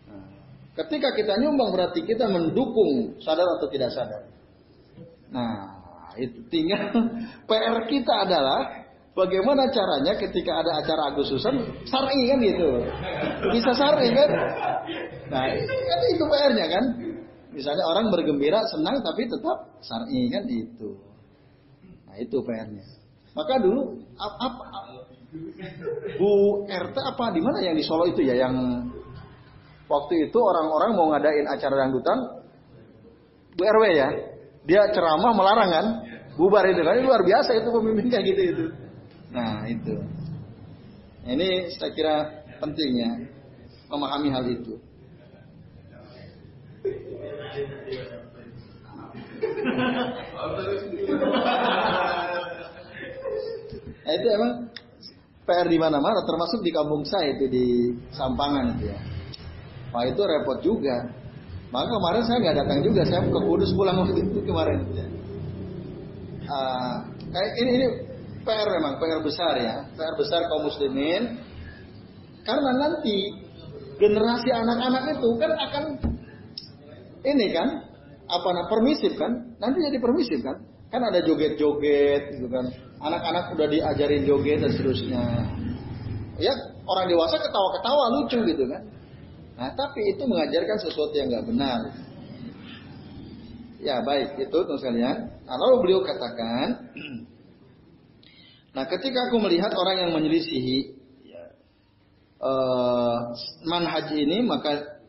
Nah, 0.09 0.25
ketika 0.81 1.13
kita 1.13 1.37
nyumbang 1.37 1.69
berarti 1.69 2.01
kita 2.01 2.25
mendukung 2.29 3.17
sadar 3.21 3.45
atau 3.45 3.69
tidak 3.69 3.93
sadar. 3.93 4.34
Nah, 5.35 5.55
itu 6.15 6.39
tinggal 6.47 6.95
PR 7.49 7.77
kita 7.91 8.23
adalah 8.23 8.87
bagaimana 9.11 9.67
caranya 9.67 10.15
ketika 10.15 10.63
ada 10.63 10.79
acara 10.79 11.11
Agustusan 11.11 11.83
sari 11.83 12.31
kan 12.31 12.39
gitu. 12.39 12.69
Bisa 13.51 13.71
sari 13.75 14.15
kan? 14.15 14.29
Nah, 15.27 15.43
kan 15.51 15.99
itu 16.15 16.23
PR-nya 16.23 16.67
kan. 16.71 16.85
Misalnya 17.55 17.87
orang 17.87 18.11
bergembira, 18.11 18.63
senang 18.67 18.99
tapi 19.03 19.27
tetap 19.27 19.79
sari 19.83 20.31
kan 20.31 20.43
itu. 20.47 20.95
Nah, 22.07 22.15
itu 22.15 22.37
PR-nya. 22.39 22.83
Maka 23.35 23.59
dulu 23.59 23.99
apa, 24.15 24.35
apa 24.47 24.63
Bu 26.15 26.63
RT 26.63 26.95
apa 26.95 27.25
di 27.35 27.43
mana 27.43 27.59
yang 27.59 27.75
di 27.75 27.83
Solo 27.83 28.07
itu 28.07 28.23
ya 28.23 28.39
yang 28.39 28.55
waktu 29.91 30.31
itu 30.31 30.37
orang-orang 30.39 30.95
mau 30.95 31.11
ngadain 31.11 31.43
acara 31.43 31.75
dangdutan 31.83 32.39
Bu 33.59 33.63
RW 33.67 33.83
ya 33.91 34.34
dia 34.65 34.81
ceramah 34.91 35.31
melarang 35.33 35.69
kan? 35.69 35.85
Bubar 36.35 36.65
itu. 36.67 36.81
Kan 36.81 36.99
luar 37.05 37.21
biasa 37.21 37.55
itu 37.55 37.69
pemimpin 37.71 38.09
kayak 38.11 38.25
gitu 38.33 38.41
itu. 38.41 38.65
Nah 39.31 39.65
itu. 39.69 39.95
Ini 41.25 41.73
saya 41.77 41.91
kira 41.93 42.15
pentingnya 42.61 43.29
memahami 43.89 44.29
hal 44.29 44.45
itu. 44.45 44.77
Nah, 54.05 54.13
itu 54.13 54.27
emang 54.29 54.69
PR 55.49 55.65
di 55.65 55.77
mana-mana 55.81 56.21
termasuk 56.25 56.61
di 56.61 56.69
kampung 56.69 57.01
saya 57.05 57.33
itu 57.33 57.45
di 57.49 57.65
Sampangan 58.13 58.77
itu 58.77 58.93
ya. 58.93 58.99
Wah 59.93 60.05
itu 60.05 60.21
repot 60.21 60.61
juga. 60.61 61.24
Maka 61.73 61.87
kemarin 61.89 62.23
saya 62.29 62.37
nggak 62.41 62.57
datang 62.61 62.79
juga, 62.85 63.01
saya 63.09 63.25
ke 63.25 63.39
Kudus 63.41 63.71
pulang 63.73 63.97
waktu 63.97 64.21
itu 64.21 64.39
kemarin. 64.45 64.85
Uh, 66.45 66.95
kayak 67.33 67.51
ini, 67.57 67.71
ini 67.81 67.87
PR 68.45 68.67
memang, 68.77 69.01
PR 69.01 69.21
besar 69.25 69.57
ya, 69.57 69.75
PR 69.97 70.13
besar 70.13 70.45
kaum 70.45 70.69
muslimin. 70.69 71.41
Karena 72.45 72.71
nanti 72.77 73.33
generasi 73.97 74.53
anak-anak 74.53 75.17
itu 75.17 75.29
kan 75.41 75.51
akan 75.57 75.83
ini 77.25 77.49
kan 77.49 77.67
apa 78.29 78.47
nah 78.53 78.65
permisif 78.69 79.17
kan? 79.17 79.57
Nanti 79.57 79.81
jadi 79.81 79.97
permisif 79.97 80.45
kan? 80.45 80.61
Kan 80.93 81.01
ada 81.01 81.25
joget-joget 81.25 82.37
gitu 82.37 82.45
kan. 82.53 82.69
Anak-anak 83.01 83.57
udah 83.57 83.65
diajarin 83.65 84.29
joget 84.29 84.61
dan 84.61 84.69
seterusnya. 84.77 85.23
Ya 86.37 86.53
orang 86.85 87.09
dewasa 87.09 87.41
ketawa-ketawa 87.41 88.03
lucu 88.21 88.37
gitu 88.45 88.63
kan 88.69 88.94
Nah, 89.55 89.71
tapi 89.71 90.03
itu 90.11 90.23
mengajarkan 90.27 90.77
sesuatu 90.83 91.15
yang 91.15 91.31
nggak 91.31 91.47
benar. 91.47 91.79
Ya 93.79 94.03
baik, 94.03 94.35
itu 94.35 94.51
teman 94.51 94.79
sekalian. 94.81 95.17
Nah, 95.47 95.79
beliau 95.79 96.03
katakan, 96.03 96.91
nah 98.75 98.83
ketika 98.83 99.31
aku 99.31 99.39
melihat 99.39 99.71
orang 99.71 100.07
yang 100.07 100.11
menyelisihi 100.11 100.95
uh, 102.43 103.17
manhaj 103.63 104.11
ini, 104.11 104.43
maka 104.43 104.99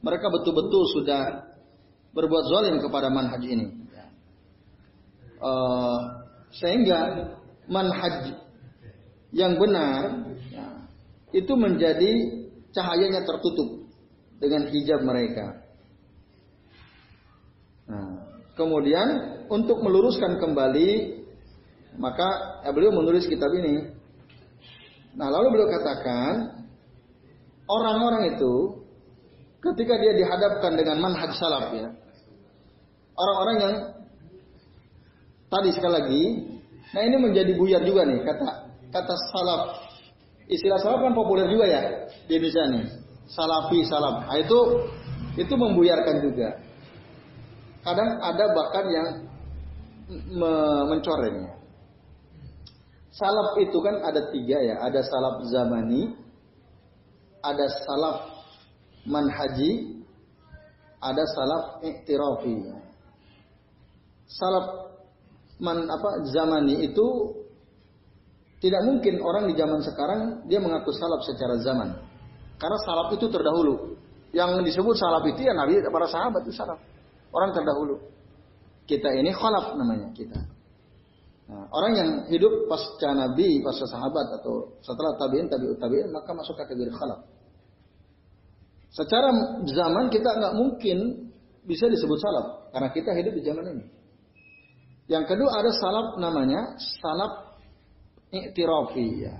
mereka 0.00 0.32
betul-betul 0.32 0.82
sudah 0.96 1.52
berbuat 2.16 2.44
zalim 2.48 2.80
kepada 2.80 3.12
manhaj 3.12 3.42
ini. 3.44 3.84
Uh, 5.40 6.00
sehingga 6.52 7.32
manhaj 7.64 8.36
yang 9.32 9.56
benar 9.56 10.28
ya, 10.52 10.68
itu 11.32 11.52
menjadi 11.56 12.12
cahayanya 12.76 13.24
tertutup 13.24 13.79
dengan 14.40 14.72
hijab 14.72 15.04
mereka. 15.04 15.60
Nah, 17.84 18.24
kemudian 18.56 19.08
untuk 19.52 19.84
meluruskan 19.84 20.40
kembali 20.40 21.20
maka 22.00 22.62
ya 22.64 22.70
beliau 22.72 22.94
menulis 22.96 23.28
kitab 23.28 23.52
ini. 23.52 23.92
Nah, 25.14 25.28
lalu 25.28 25.58
beliau 25.58 25.68
katakan 25.68 26.64
orang-orang 27.68 28.34
itu 28.38 28.54
ketika 29.60 29.94
dia 30.00 30.12
dihadapkan 30.16 30.72
dengan 30.78 30.96
manhaj 31.02 31.36
salaf 31.36 31.74
ya. 31.76 31.92
Orang-orang 33.18 33.56
yang 33.60 33.74
tadi 35.50 35.70
sekali 35.74 35.92
lagi, 35.92 36.24
nah 36.96 37.02
ini 37.04 37.16
menjadi 37.20 37.52
buyar 37.58 37.82
juga 37.84 38.08
nih 38.08 38.22
kata 38.24 38.46
kata 38.94 39.14
salaf. 39.34 39.62
Istilah 40.46 40.78
salaf 40.80 41.04
kan 41.04 41.12
populer 41.12 41.50
juga 41.50 41.66
ya 41.68 41.82
di 42.30 42.38
Indonesia 42.38 42.64
nih 42.70 42.99
salafi 43.30 43.86
salam. 43.86 44.26
Nah, 44.26 44.36
itu 44.38 44.58
itu 45.38 45.54
membuyarkan 45.54 46.16
juga. 46.26 46.58
Kadang 47.80 48.10
ada 48.20 48.44
bahkan 48.52 48.86
yang 48.90 49.08
me 50.10 50.52
mencorengnya. 50.90 51.56
Salaf 53.10 53.58
itu 53.58 53.78
kan 53.82 54.06
ada 54.06 54.30
tiga 54.30 54.58
ya, 54.62 54.76
ada 54.86 55.02
salaf 55.02 55.42
zamani, 55.50 56.14
ada 57.42 57.66
salaf 57.82 58.18
manhaji, 59.06 60.02
ada 61.02 61.24
salaf 61.34 61.64
iktirafi. 61.82 62.70
Salaf 64.30 64.66
man 65.58 65.90
apa 65.90 66.10
zamani 66.30 66.86
itu 66.86 67.06
tidak 68.62 68.82
mungkin 68.86 69.18
orang 69.24 69.48
di 69.50 69.54
zaman 69.56 69.80
sekarang 69.82 70.20
dia 70.46 70.60
mengaku 70.62 70.92
salaf 70.94 71.24
secara 71.26 71.56
zaman. 71.64 72.09
Karena 72.60 72.76
salaf 72.84 73.08
itu 73.16 73.26
terdahulu. 73.32 73.96
Yang 74.36 74.62
disebut 74.68 74.94
salaf 75.00 75.24
itu 75.24 75.40
ya 75.42 75.56
Nabi 75.56 75.80
para 75.88 76.06
sahabat 76.06 76.44
itu 76.44 76.52
salaf. 76.52 76.76
Orang 77.32 77.56
terdahulu. 77.56 77.96
Kita 78.84 79.08
ini 79.16 79.32
khalaf 79.32 79.74
namanya 79.80 80.12
kita. 80.12 80.36
Nah, 81.50 81.66
orang 81.74 81.92
yang 81.98 82.08
hidup 82.30 82.70
pasca 82.70 83.10
Nabi, 83.10 83.58
pasca 83.64 83.86
sahabat 83.88 84.38
atau 84.38 84.78
setelah 84.86 85.18
tabiin, 85.18 85.50
tabiut 85.50 85.78
tabiin, 85.82 86.12
maka 86.14 86.30
masuk 86.30 86.54
kategori 86.54 86.94
khalaf. 86.94 87.26
Secara 88.90 89.30
zaman 89.66 90.10
kita 90.10 90.30
nggak 90.30 90.54
mungkin 90.54 91.30
bisa 91.66 91.86
disebut 91.86 92.18
salaf 92.18 92.46
karena 92.74 92.88
kita 92.90 93.10
hidup 93.14 93.32
di 93.34 93.42
zaman 93.42 93.66
ini. 93.66 93.84
Yang 95.10 95.24
kedua 95.34 95.50
ada 95.58 95.70
salaf 95.74 96.06
namanya 96.22 96.78
salaf 96.78 97.58
iktirafi 98.30 99.26
ya. 99.26 99.34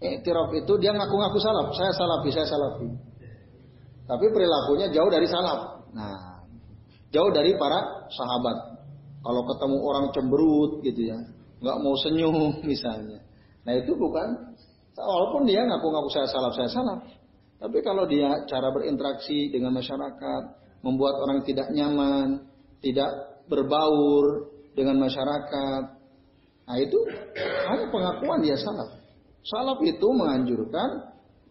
Iktiraf 0.00 0.48
itu 0.56 0.72
dia 0.80 0.96
ngaku-ngaku 0.96 1.38
salaf. 1.44 1.76
Saya 1.76 1.92
salafi, 1.92 2.32
saya 2.32 2.48
salafi. 2.48 2.88
Tapi 4.08 4.26
perilakunya 4.32 4.88
jauh 4.88 5.12
dari 5.12 5.28
salaf. 5.28 5.84
Nah, 5.92 6.40
jauh 7.12 7.28
dari 7.28 7.52
para 7.60 8.08
sahabat. 8.08 8.80
Kalau 9.20 9.44
ketemu 9.44 9.76
orang 9.84 10.06
cemberut 10.16 10.80
gitu 10.80 11.12
ya, 11.12 11.20
nggak 11.60 11.78
mau 11.84 11.92
senyum 12.00 12.56
misalnya. 12.70 13.20
Nah 13.68 13.76
itu 13.76 13.92
bukan, 13.92 14.56
walaupun 14.96 15.44
dia 15.44 15.68
ngaku-ngaku 15.68 16.08
saya 16.08 16.26
salaf, 16.32 16.56
saya 16.56 16.70
salaf. 16.72 17.00
Tapi 17.60 17.78
kalau 17.84 18.08
dia 18.08 18.48
cara 18.48 18.72
berinteraksi 18.72 19.52
dengan 19.52 19.76
masyarakat, 19.76 20.42
membuat 20.80 21.20
orang 21.20 21.44
tidak 21.44 21.68
nyaman, 21.76 22.48
tidak 22.80 23.44
berbaur 23.52 24.48
dengan 24.72 24.96
masyarakat, 24.96 25.82
nah 26.64 26.76
itu 26.80 26.98
hanya 27.68 27.86
pengakuan 27.92 28.40
dia 28.40 28.56
salaf. 28.56 28.99
Salaf 29.40 29.80
itu 29.80 30.08
menganjurkan 30.12 31.10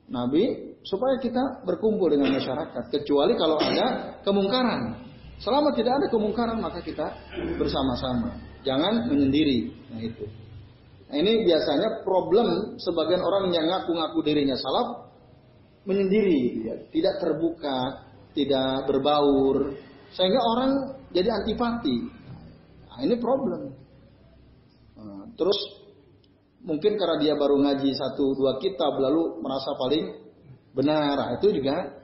Nabi 0.10 0.76
supaya 0.86 1.18
kita 1.22 1.66
berkumpul 1.66 2.10
dengan 2.10 2.34
masyarakat, 2.34 2.90
kecuali 2.90 3.34
kalau 3.38 3.58
ada 3.62 4.20
kemungkaran. 4.26 5.10
Selama 5.40 5.72
tidak 5.72 6.04
ada 6.04 6.08
kemungkaran 6.12 6.60
maka 6.60 6.84
kita 6.84 7.16
bersama-sama, 7.56 8.36
jangan 8.68 9.08
menyendiri. 9.08 9.72
Nah 9.94 10.02
itu. 10.04 10.26
Nah, 11.10 11.16
ini 11.18 11.42
biasanya 11.42 12.06
problem 12.06 12.78
sebagian 12.78 13.24
orang 13.26 13.50
yang 13.50 13.66
ngaku-ngaku 13.66 14.20
dirinya 14.22 14.54
salaf 14.54 15.10
menyendiri, 15.90 16.70
ya. 16.70 16.76
tidak 16.94 17.18
terbuka, 17.18 18.06
tidak 18.38 18.86
berbaur, 18.86 19.74
sehingga 20.14 20.38
orang 20.38 20.72
jadi 21.10 21.34
antipati. 21.34 21.98
Nah, 22.94 23.00
ini 23.02 23.16
problem. 23.18 23.74
Nah, 25.02 25.26
terus 25.34 25.79
mungkin 26.70 27.02
karena 27.02 27.18
dia 27.18 27.34
baru 27.34 27.58
ngaji 27.58 27.90
satu 27.98 28.38
dua 28.38 28.62
kitab 28.62 28.94
lalu 29.02 29.42
merasa 29.42 29.74
paling 29.74 30.30
benar, 30.78 31.18
nah, 31.18 31.30
itu 31.34 31.50
juga 31.50 31.98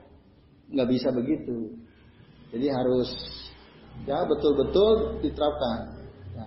nggak 0.74 0.88
bisa 0.90 1.14
begitu. 1.14 1.70
Jadi 2.50 2.66
harus 2.66 3.06
ya 4.10 4.26
betul-betul 4.26 5.22
diterapkan. 5.22 5.94
Ya, 6.34 6.46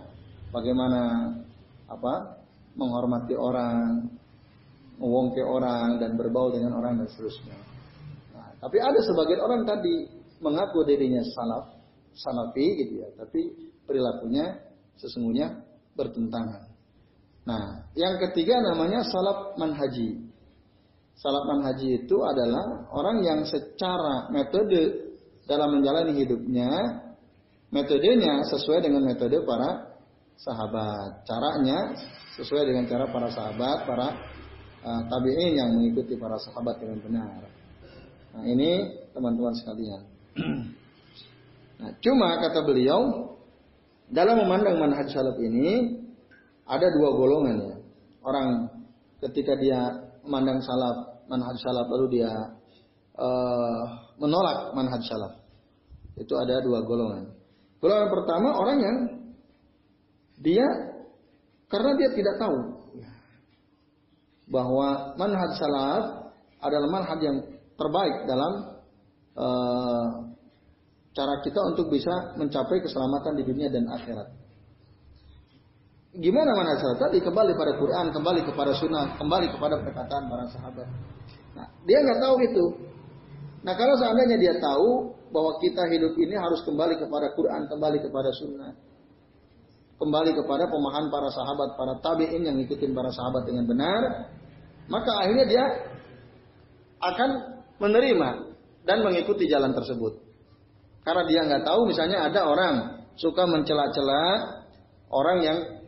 bagaimana 0.51 1.01
apa 1.87 2.43
menghormati 2.75 3.33
orang, 3.39 4.11
mewongke 4.99 5.39
orang 5.39 5.97
dan 6.03 6.19
berbau 6.19 6.51
dengan 6.51 6.75
orang 6.75 6.99
dan 6.99 7.07
seterusnya. 7.07 7.55
Nah, 8.35 8.51
tapi 8.59 8.77
ada 8.83 8.99
sebagian 8.99 9.39
orang 9.39 9.63
tadi 9.63 10.11
mengaku 10.43 10.83
dirinya 10.83 11.23
salaf, 11.23 11.71
salafi 12.11 12.83
gitu 12.83 12.99
ya, 13.03 13.09
tapi 13.15 13.71
perilakunya 13.87 14.59
sesungguhnya 14.99 15.63
bertentangan. 15.95 16.68
Nah, 17.49 17.89
yang 17.97 18.21
ketiga 18.21 18.61
namanya 18.61 19.01
salaf 19.09 19.57
manhaji. 19.57 20.21
Salaf 21.17 21.49
manhaji 21.49 22.05
itu 22.05 22.17
adalah 22.21 22.85
orang 22.93 23.25
yang 23.25 23.41
secara 23.41 24.29
metode 24.29 25.09
dalam 25.49 25.81
menjalani 25.81 26.13
hidupnya, 26.13 26.69
metodenya 27.73 28.45
sesuai 28.45 28.85
dengan 28.85 29.01
metode 29.01 29.41
para 29.49 29.97
sahabat. 30.37 31.25
Caranya 31.25 31.97
sesuai 32.37 32.69
dengan 32.69 32.85
cara 32.85 33.09
para 33.09 33.33
sahabat, 33.33 33.77
para 33.89 34.07
uh, 34.85 35.01
tabi'in 35.09 35.57
yang 35.57 35.73
mengikuti 35.73 36.21
para 36.21 36.37
sahabat 36.37 36.77
dengan 36.77 37.01
benar. 37.01 37.49
Nah, 38.29 38.45
ini 38.45 38.93
teman-teman 39.09 39.57
sekalian. 39.57 40.01
nah, 41.81 41.91
cuma 41.97 42.45
kata 42.45 42.61
beliau 42.61 43.33
dalam 44.05 44.37
memandang 44.37 44.77
manhaj 44.77 45.09
salaf 45.09 45.35
ini 45.41 45.98
ada 46.69 46.87
dua 46.93 47.09
golongan 47.17 47.57
ya. 47.65 47.75
Orang 48.21 48.69
ketika 49.25 49.57
dia 49.57 49.79
memandang 50.21 50.61
salaf, 50.61 51.25
manhaj 51.25 51.57
salaf 51.57 51.89
lalu 51.89 52.21
dia 52.21 52.31
uh, 53.17 53.81
menolak 54.21 54.77
manhaj 54.77 55.01
salaf. 55.01 55.33
Itu 56.13 56.37
ada 56.37 56.61
dua 56.61 56.85
golongan. 56.85 57.33
Golongan 57.81 58.09
pertama 58.13 58.49
orang 58.53 58.77
yang 58.77 58.97
dia 60.39 60.67
karena 61.67 61.91
dia 61.97 62.09
tidak 62.13 62.35
tahu 62.37 62.57
bahwa 64.49 65.17
manhaj 65.17 65.51
salaf 65.57 66.03
adalah 66.59 66.89
manhaj 66.91 67.19
yang 67.23 67.37
terbaik 67.79 68.27
dalam 68.27 68.53
uh, 69.39 70.07
cara 71.15 71.39
kita 71.41 71.59
untuk 71.71 71.87
bisa 71.89 72.35
mencapai 72.35 72.83
keselamatan 72.83 73.33
di 73.39 73.43
dunia 73.47 73.71
dan 73.71 73.87
akhirat. 73.89 74.27
Gimana 76.19 76.51
manhaj 76.51 76.83
salaf 76.83 76.99
tadi 76.99 77.23
kembali 77.23 77.55
pada 77.55 77.79
Quran, 77.79 78.11
kembali 78.11 78.43
kepada 78.43 78.75
sunnah, 78.75 79.15
kembali 79.15 79.55
kepada 79.55 79.79
perkataan 79.79 80.27
para 80.27 80.45
sahabat. 80.51 80.87
Nah, 81.55 81.67
dia 81.87 82.03
nggak 82.03 82.19
tahu 82.19 82.35
itu. 82.43 82.65
Nah, 83.63 83.73
kalau 83.79 83.95
seandainya 83.95 84.35
dia 84.35 84.53
tahu 84.59 85.15
bahwa 85.31 85.55
kita 85.63 85.87
hidup 85.87 86.19
ini 86.19 86.35
harus 86.35 86.59
kembali 86.67 86.99
kepada 86.99 87.31
Quran, 87.39 87.71
kembali 87.71 87.97
kepada 88.03 88.35
sunnah, 88.35 88.75
kembali 89.95 90.31
kepada 90.35 90.67
pemahaman 90.67 91.07
para 91.07 91.31
sahabat, 91.31 91.79
para 91.79 91.93
tabi'in 92.03 92.43
yang 92.43 92.55
ngikutin 92.59 92.91
para 92.91 93.15
sahabat 93.15 93.47
dengan 93.47 93.63
benar, 93.63 94.01
maka 94.91 95.23
akhirnya 95.23 95.47
dia 95.47 95.63
akan 96.99 97.29
menerima 97.79 98.29
dan 98.83 99.07
mengikuti 99.07 99.47
jalan 99.47 99.71
tersebut. 99.71 100.19
Karena 101.07 101.23
dia 101.31 101.47
nggak 101.47 101.63
tahu 101.63 101.87
misalnya 101.87 102.27
ada 102.27 102.43
orang 102.43 102.75
suka 103.15 103.47
mencela-cela 103.47 104.59
orang 105.07 105.37
yang 105.39 105.78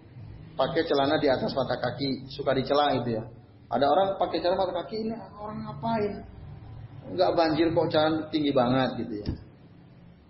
pakai 0.62 0.86
celana 0.86 1.18
di 1.18 1.26
atas 1.26 1.50
mata 1.58 1.74
kaki, 1.82 2.30
suka 2.30 2.54
dicela 2.54 2.94
itu 2.94 3.18
ya. 3.18 3.26
Ada 3.74 3.86
orang 3.90 4.08
pakai 4.22 4.38
celana 4.46 4.62
mata 4.62 4.74
kaki 4.86 5.10
ini 5.10 5.14
orang 5.18 5.58
ngapain? 5.66 6.14
Nggak 7.18 7.32
banjir 7.34 7.68
kok 7.74 7.90
jalan 7.90 8.14
tinggi 8.30 8.54
banget 8.54 8.90
gitu 9.02 9.14
ya. 9.26 9.28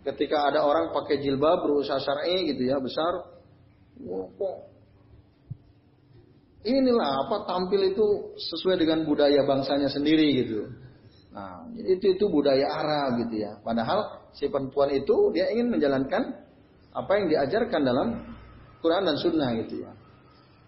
Ketika 0.07 0.47
ada 0.47 0.63
orang 0.63 0.95
pakai 0.95 1.19
jilbab 1.19 1.67
berusaha 1.67 1.99
syar'i 1.99 2.47
gitu 2.55 2.63
ya 2.63 2.79
besar, 2.79 3.27
kok 4.39 4.55
inilah 6.63 7.27
apa 7.27 7.35
tampil 7.45 7.91
itu 7.91 8.07
sesuai 8.39 8.79
dengan 8.79 9.03
budaya 9.03 9.43
bangsanya 9.43 9.91
sendiri 9.91 10.47
gitu. 10.47 10.71
Nah, 11.35 11.67
itu 11.75 12.15
itu 12.17 12.25
budaya 12.31 12.71
Arab 12.71 13.27
gitu 13.27 13.45
ya. 13.45 13.59
Padahal 13.61 14.31
si 14.31 14.47
perempuan 14.47 14.95
itu 14.95 15.31
dia 15.35 15.51
ingin 15.51 15.75
menjalankan 15.75 16.23
apa 16.91 17.11
yang 17.19 17.25
diajarkan 17.27 17.81
dalam 17.83 18.07
Quran 18.81 19.03
dan 19.05 19.15
Sunnah 19.19 19.49
gitu 19.63 19.85
ya. 19.85 19.91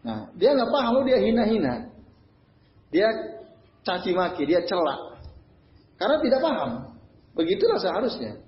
Nah, 0.03 0.27
dia 0.35 0.51
nggak 0.51 0.71
paham, 0.71 1.07
dia 1.07 1.17
hina-hina. 1.19 1.87
Dia 2.91 3.07
caci 3.87 4.11
maki, 4.11 4.43
dia 4.43 4.61
celak. 4.67 5.23
Karena 5.95 6.19
tidak 6.19 6.39
paham. 6.43 6.71
Begitulah 7.33 7.79
seharusnya. 7.79 8.43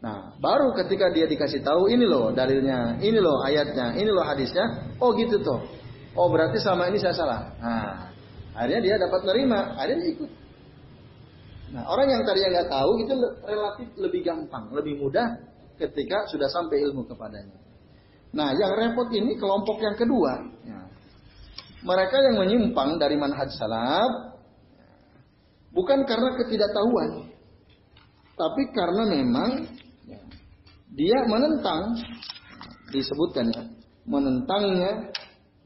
Nah, 0.00 0.32
baru 0.40 0.72
ketika 0.80 1.12
dia 1.12 1.28
dikasih 1.28 1.60
tahu 1.60 1.92
ini 1.92 2.08
loh 2.08 2.32
dalilnya, 2.32 2.98
ini 3.04 3.20
loh 3.20 3.44
ayatnya, 3.44 3.94
ini 4.00 4.08
loh 4.08 4.24
hadisnya, 4.24 4.96
oh 4.96 5.12
gitu 5.12 5.38
tuh. 5.44 5.60
Oh 6.16 6.26
berarti 6.32 6.56
selama 6.58 6.88
ini 6.88 6.98
saya 6.98 7.14
salah. 7.14 7.40
Nah, 7.60 8.08
akhirnya 8.56 8.80
dia 8.80 8.94
dapat 8.96 9.20
menerima, 9.28 9.58
akhirnya 9.76 9.98
dia 10.00 10.10
ikut. 10.16 10.30
Nah, 11.70 11.82
orang 11.86 12.08
yang 12.10 12.22
tadi 12.26 12.38
yang 12.42 12.52
nggak 12.56 12.70
tahu 12.72 12.90
itu 12.98 13.12
relatif 13.46 13.88
lebih 14.00 14.20
gampang, 14.26 14.64
lebih 14.74 14.98
mudah 14.98 15.38
ketika 15.78 16.26
sudah 16.32 16.48
sampai 16.50 16.82
ilmu 16.90 17.06
kepadanya. 17.06 17.69
Nah, 18.30 18.54
yang 18.54 18.72
repot 18.78 19.10
ini 19.10 19.34
kelompok 19.34 19.82
yang 19.82 19.96
kedua. 19.98 20.32
Ya. 20.62 20.80
Mereka 21.82 22.16
yang 22.30 22.36
menyimpang 22.38 23.00
dari 23.00 23.18
manhaj 23.18 23.50
salaf 23.56 24.38
bukan 25.74 26.06
karena 26.06 26.34
ketidaktahuan, 26.38 27.30
tapi 28.38 28.62
karena 28.74 29.02
memang 29.06 29.50
dia 30.90 31.18
menentang 31.26 31.94
disebutkan 32.90 33.46
ya 33.54 33.62
menentangnya 34.10 35.14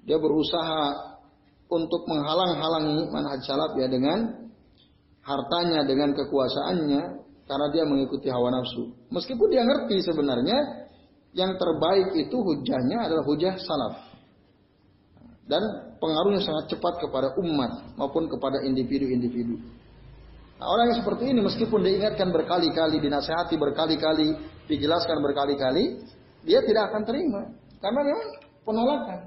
dia 0.05 0.21
berusaha 0.21 1.17
untuk 1.73 2.05
menghalang-halangi 2.05 3.09
manhaj 3.09 3.41
salaf 3.49 3.73
ya 3.81 3.89
dengan 3.89 4.53
hartanya 5.25 5.89
dengan 5.89 6.13
kekuasaannya 6.13 7.03
karena 7.49 7.67
dia 7.73 7.85
mengikuti 7.89 8.29
hawa 8.29 8.53
nafsu 8.53 8.93
meskipun 9.09 9.49
dia 9.49 9.65
ngerti 9.65 10.05
sebenarnya 10.05 10.84
yang 11.35 11.59
terbaik 11.59 12.15
itu 12.17 12.37
hujahnya 12.39 13.11
adalah 13.11 13.25
hujah 13.27 13.59
salaf 13.59 13.99
dan 15.45 15.61
pengaruhnya 16.01 16.41
sangat 16.41 16.73
cepat 16.73 17.05
kepada 17.05 17.37
umat 17.37 17.99
maupun 17.99 18.31
kepada 18.31 18.65
individu-individu 18.65 19.61
Nah, 20.55 20.71
orang 20.71 20.95
yang 20.95 20.99
seperti 21.03 21.35
ini 21.35 21.41
meskipun 21.43 21.83
diingatkan 21.83 22.31
berkali-kali, 22.31 23.03
dinasehati 23.03 23.59
berkali-kali, 23.59 24.39
dijelaskan 24.71 25.19
berkali-kali, 25.19 25.99
dia 26.47 26.63
tidak 26.63 26.95
akan 26.95 27.03
terima. 27.03 27.43
Karena 27.83 28.01
memang 28.07 28.29
penolakan. 28.63 29.21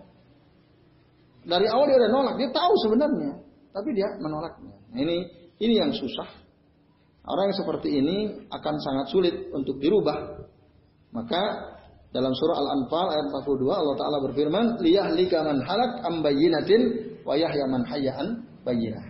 Dari 1.48 1.68
awal 1.70 1.86
dia 1.88 1.98
udah 2.00 2.12
nolak, 2.12 2.36
dia 2.42 2.50
tahu 2.52 2.74
sebenarnya, 2.84 3.32
tapi 3.70 3.90
dia 3.94 4.08
menolaknya. 4.20 4.76
Nah, 4.92 4.98
ini 4.98 5.18
ini 5.62 5.74
yang 5.78 5.92
susah. 5.94 6.26
Orang 7.28 7.52
yang 7.52 7.58
seperti 7.60 7.90
ini 7.92 8.48
akan 8.48 8.76
sangat 8.80 9.06
sulit 9.12 9.36
untuk 9.52 9.84
dirubah. 9.84 10.48
Maka 11.12 11.76
dalam 12.12 12.32
surah 12.32 12.56
Al-Anfal 12.56 13.08
ayat 13.12 13.26
42 13.36 13.68
Allah 13.68 13.96
Taala 14.00 14.18
berfirman, 14.24 14.66
"Liyahlika 14.80 15.44
man 15.44 15.60
halak 15.64 16.08
am 16.08 16.24
bayyinatin 16.24 16.82
wa 17.28 17.36
yahya 17.36 17.66
man 17.68 17.84
hayyan 17.84 18.48
bayyinah." 18.64 19.04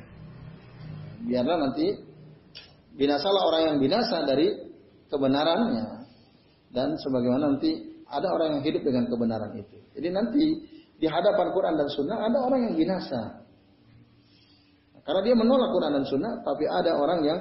Biarlah 1.30 1.58
nanti 1.62 1.94
binasalah 2.98 3.42
orang 3.54 3.62
yang 3.74 3.78
binasa 3.78 4.26
dari 4.26 4.50
kebenarannya 5.14 5.86
dan 6.74 6.98
sebagaimana 6.98 7.56
nanti 7.56 8.02
ada 8.10 8.28
orang 8.34 8.60
yang 8.60 8.64
hidup 8.66 8.82
dengan 8.82 9.06
kebenaran 9.08 9.52
itu. 9.56 9.78
Jadi 9.94 10.08
nanti 10.10 10.46
di 10.98 11.08
hadapan 11.08 11.48
Quran 11.54 11.76
dan 11.78 11.88
Sunnah 11.94 12.18
ada 12.26 12.38
orang 12.42 12.72
yang 12.72 12.76
binasa. 12.76 13.46
Karena 15.06 15.22
dia 15.24 15.36
menolak 15.40 15.72
Quran 15.72 15.92
dan 15.96 16.06
Sunnah, 16.10 16.34
tapi 16.44 16.68
ada 16.68 17.00
orang 17.00 17.20
yang 17.24 17.40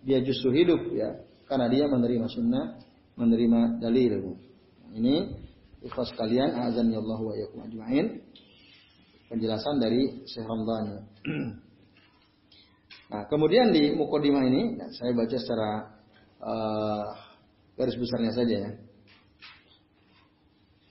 dia 0.00 0.24
justru 0.24 0.48
hidup 0.56 0.80
ya, 0.96 1.20
karena 1.44 1.68
dia 1.68 1.84
menerima 1.84 2.24
Sunnah, 2.32 2.80
menerima 3.20 3.84
dalil. 3.84 4.32
Ini 4.92 5.14
ikhlas 5.82 6.12
kalian, 6.14 6.52
azan 6.52 6.92
ya 6.92 7.00
Allah 7.00 7.20
wa 7.20 7.34
yakum 7.34 7.58
ajma'in. 7.64 8.06
Penjelasan 9.32 9.80
dari 9.80 10.22
Syekh 10.28 10.46
Ramdhani. 10.46 10.96
Nah, 13.12 13.28
kemudian 13.28 13.76
di 13.76 13.92
mukodimah 13.92 14.40
ini, 14.48 14.72
nah, 14.72 14.88
saya 14.96 15.12
baca 15.12 15.36
secara 15.36 15.84
uh, 16.40 17.04
garis 17.76 17.92
besarnya 18.00 18.32
saja 18.32 18.56
ya. 18.56 18.70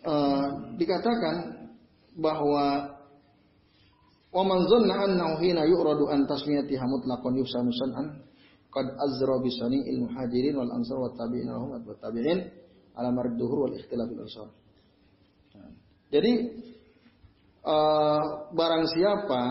Uh, 0.05 0.45
dikatakan 0.77 1.65
bahwa 2.21 2.93
wa 4.29 4.43
man 4.45 4.59
dhanna 4.69 4.95
annahu 5.09 5.41
hina 5.41 5.65
yu'radu 5.65 6.13
an 6.13 6.29
tasmiyatiha 6.29 6.85
mutlaqan 6.85 7.41
yufsanu 7.41 7.73
san'an 7.73 8.21
qad 8.69 8.85
azra 9.01 9.35
bi 9.41 9.49
sani'il 9.57 10.05
muhajirin 10.05 10.61
wal 10.61 10.71
ansar 10.77 11.01
wa 11.01 11.09
tabi'in 11.17 11.49
wa 11.49 11.97
tabi'in 12.05 12.39
ala 12.95 13.09
marid 13.11 13.35
duhur 13.39 13.67
wal 13.67 13.75
ikhtilafil 13.75 14.21
ansar. 14.23 14.49
Jadi 16.11 16.31
uh, 17.63 18.51
barang 18.51 18.85
siapa 18.91 19.43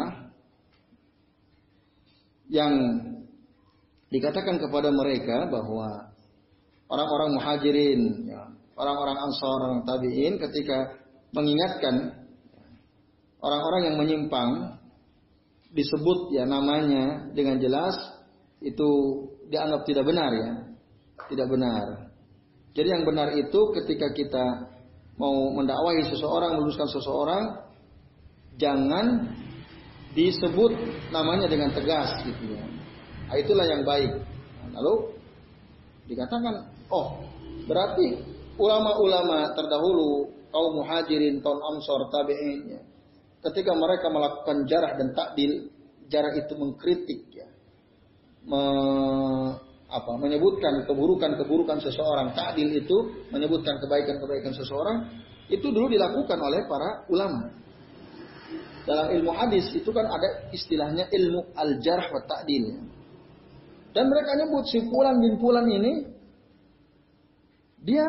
yang 2.52 2.72
dikatakan 4.10 4.58
kepada 4.58 4.90
mereka 4.92 5.48
bahwa 5.48 6.12
orang-orang 6.90 7.30
muhajirin, 7.38 8.02
ya, 8.26 8.42
orang-orang 8.76 9.16
ansar, 9.16 9.58
orang 9.70 9.82
tabi'in 9.86 10.34
ketika 10.36 11.00
mengingatkan 11.30 12.26
orang-orang 13.38 13.82
yang 13.88 13.96
menyimpang 13.96 14.50
disebut 15.70 16.34
ya 16.34 16.44
namanya 16.44 17.30
dengan 17.30 17.62
jelas 17.62 17.94
itu 18.58 18.88
dianggap 19.48 19.86
tidak 19.86 20.04
benar 20.04 20.30
ya. 20.34 20.50
Tidak 21.30 21.46
benar. 21.46 22.09
Jadi 22.70 22.88
yang 22.88 23.02
benar 23.02 23.34
itu 23.34 23.60
ketika 23.74 24.14
kita 24.14 24.44
mau 25.18 25.52
mendakwahi 25.52 26.06
seseorang, 26.06 26.56
meluruskan 26.56 26.88
seseorang, 26.88 27.42
jangan 28.56 29.36
disebut 30.14 30.72
namanya 31.10 31.46
dengan 31.50 31.74
tegas 31.74 32.22
gitu 32.22 32.54
ya. 32.54 32.64
Nah, 33.30 33.36
itulah 33.38 33.66
yang 33.66 33.82
baik. 33.82 34.10
Lalu 34.70 34.94
dikatakan, 36.10 36.66
oh 36.90 37.26
berarti 37.66 38.22
ulama-ulama 38.58 39.54
terdahulu 39.54 40.30
kaum 40.50 40.82
muhajirin, 40.82 41.38
kaum 41.42 41.58
ansor, 41.74 42.10
tabi'in 42.10 42.78
ya, 42.78 42.82
ketika 43.50 43.74
mereka 43.74 44.10
melakukan 44.10 44.66
jarah 44.66 44.98
dan 44.98 45.14
takdil, 45.14 45.70
jarah 46.10 46.34
itu 46.34 46.54
mengkritik 46.58 47.20
ya. 47.34 47.48
Apa, 49.90 50.14
menyebutkan 50.16 50.86
keburukan-keburukan 50.86 51.82
seseorang, 51.82 52.32
takdil 52.32 52.70
itu 52.70 53.26
menyebutkan 53.34 53.82
kebaikan-kebaikan 53.82 54.54
seseorang, 54.54 55.10
itu 55.50 55.66
dulu 55.66 55.90
dilakukan 55.90 56.38
oleh 56.38 56.64
para 56.70 57.04
ulama. 57.10 57.50
Dalam 58.86 59.12
ilmu 59.12 59.30
hadis 59.34 59.70
itu 59.76 59.90
kan 59.92 60.08
ada 60.08 60.50
istilahnya 60.54 61.10
ilmu 61.12 61.52
al-jarh 61.52 62.06
wa 62.10 62.22
ta'dil. 62.24 62.80
Dan 63.90 64.06
mereka 64.06 64.38
nyebut 64.38 64.64
si 64.70 64.78
Fulan 64.86 65.18
bin 65.18 65.36
Fulan 65.42 65.66
ini 65.66 66.06
dia 67.82 68.06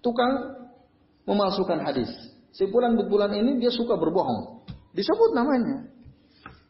tukang 0.00 0.64
memalsukan 1.26 1.82
hadis. 1.82 2.08
Si 2.54 2.64
Fulan 2.70 2.94
bin 2.94 3.10
Fulan 3.10 3.34
ini 3.34 3.58
dia 3.58 3.74
suka 3.74 3.98
berbohong. 3.98 4.62
Disebut 4.94 5.34
namanya. 5.34 5.90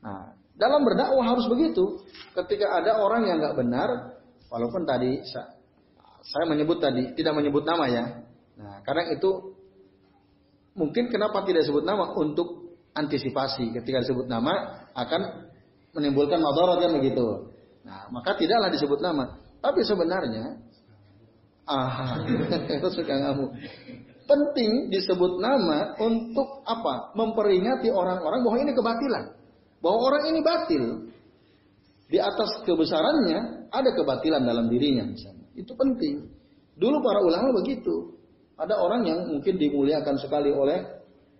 Nah, 0.00 0.32
dalam 0.56 0.86
berdakwah 0.86 1.24
harus 1.34 1.44
begitu. 1.50 2.00
Ketika 2.32 2.80
ada 2.80 2.98
orang 2.98 3.28
yang 3.28 3.36
nggak 3.42 3.56
benar, 3.58 3.88
walaupun 4.54 4.86
tadi 4.86 5.18
saya 6.22 6.44
menyebut 6.46 6.78
tadi 6.78 7.10
tidak 7.18 7.34
menyebut 7.34 7.66
nama 7.66 7.90
ya. 7.90 8.04
Nah, 8.54 8.78
karena 8.86 9.10
itu 9.10 9.58
mungkin 10.78 11.10
kenapa 11.10 11.42
tidak 11.42 11.66
sebut 11.66 11.82
nama 11.82 12.14
untuk 12.14 12.78
antisipasi 12.94 13.74
ketika 13.74 14.06
disebut 14.06 14.30
nama 14.30 14.86
akan 14.94 15.50
menimbulkan 15.90 16.38
madarat 16.38 16.86
kan 16.86 16.92
begitu. 16.94 17.50
Nah, 17.82 18.06
maka 18.14 18.38
tidaklah 18.38 18.70
disebut 18.70 19.02
nama. 19.02 19.42
Tapi 19.58 19.82
sebenarnya 19.82 20.62
ah 21.66 22.22
itu 22.78 22.88
suka 22.94 23.14
ngamu. 23.14 23.46
Penting 24.24 24.88
disebut 24.88 25.42
nama 25.42 25.98
untuk 26.00 26.64
apa? 26.64 27.12
Memperingati 27.12 27.92
orang-orang 27.92 28.40
bahwa 28.40 28.56
ini 28.62 28.72
kebatilan. 28.72 29.24
Bahwa 29.84 29.98
orang 30.00 30.22
ini 30.32 30.40
batil. 30.40 30.84
Di 32.08 32.16
atas 32.20 32.64
kebesarannya 32.64 33.63
ada 33.74 33.90
kebatilan 33.90 34.42
dalam 34.46 34.70
dirinya 34.70 35.04
misalnya. 35.10 35.46
Itu 35.58 35.74
penting. 35.74 36.30
Dulu 36.78 37.02
para 37.02 37.18
ulama 37.22 37.50
begitu. 37.58 38.14
Ada 38.54 38.78
orang 38.78 39.02
yang 39.02 39.18
mungkin 39.26 39.58
dimuliakan 39.58 40.14
sekali 40.14 40.54
oleh 40.54 40.78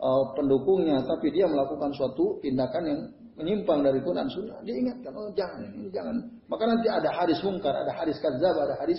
uh, 0.02 0.34
pendukungnya, 0.34 1.06
tapi 1.06 1.30
dia 1.30 1.46
melakukan 1.46 1.94
suatu 1.94 2.42
tindakan 2.42 2.82
yang 2.82 3.00
menyimpang 3.34 3.82
dari 3.82 3.98
Quran 4.02 4.30
Sunnah, 4.30 4.62
dia 4.62 4.74
ingatkan, 4.78 5.10
oh 5.14 5.30
jangan, 5.34 5.66
ini 5.74 5.90
jangan. 5.90 6.22
Maka 6.46 6.70
nanti 6.70 6.86
ada 6.86 7.10
hadis 7.10 7.38
mungkar, 7.42 7.74
ada 7.74 7.90
hadis 7.90 8.18
kadzab, 8.22 8.54
ada 8.54 8.78
hadis 8.78 8.98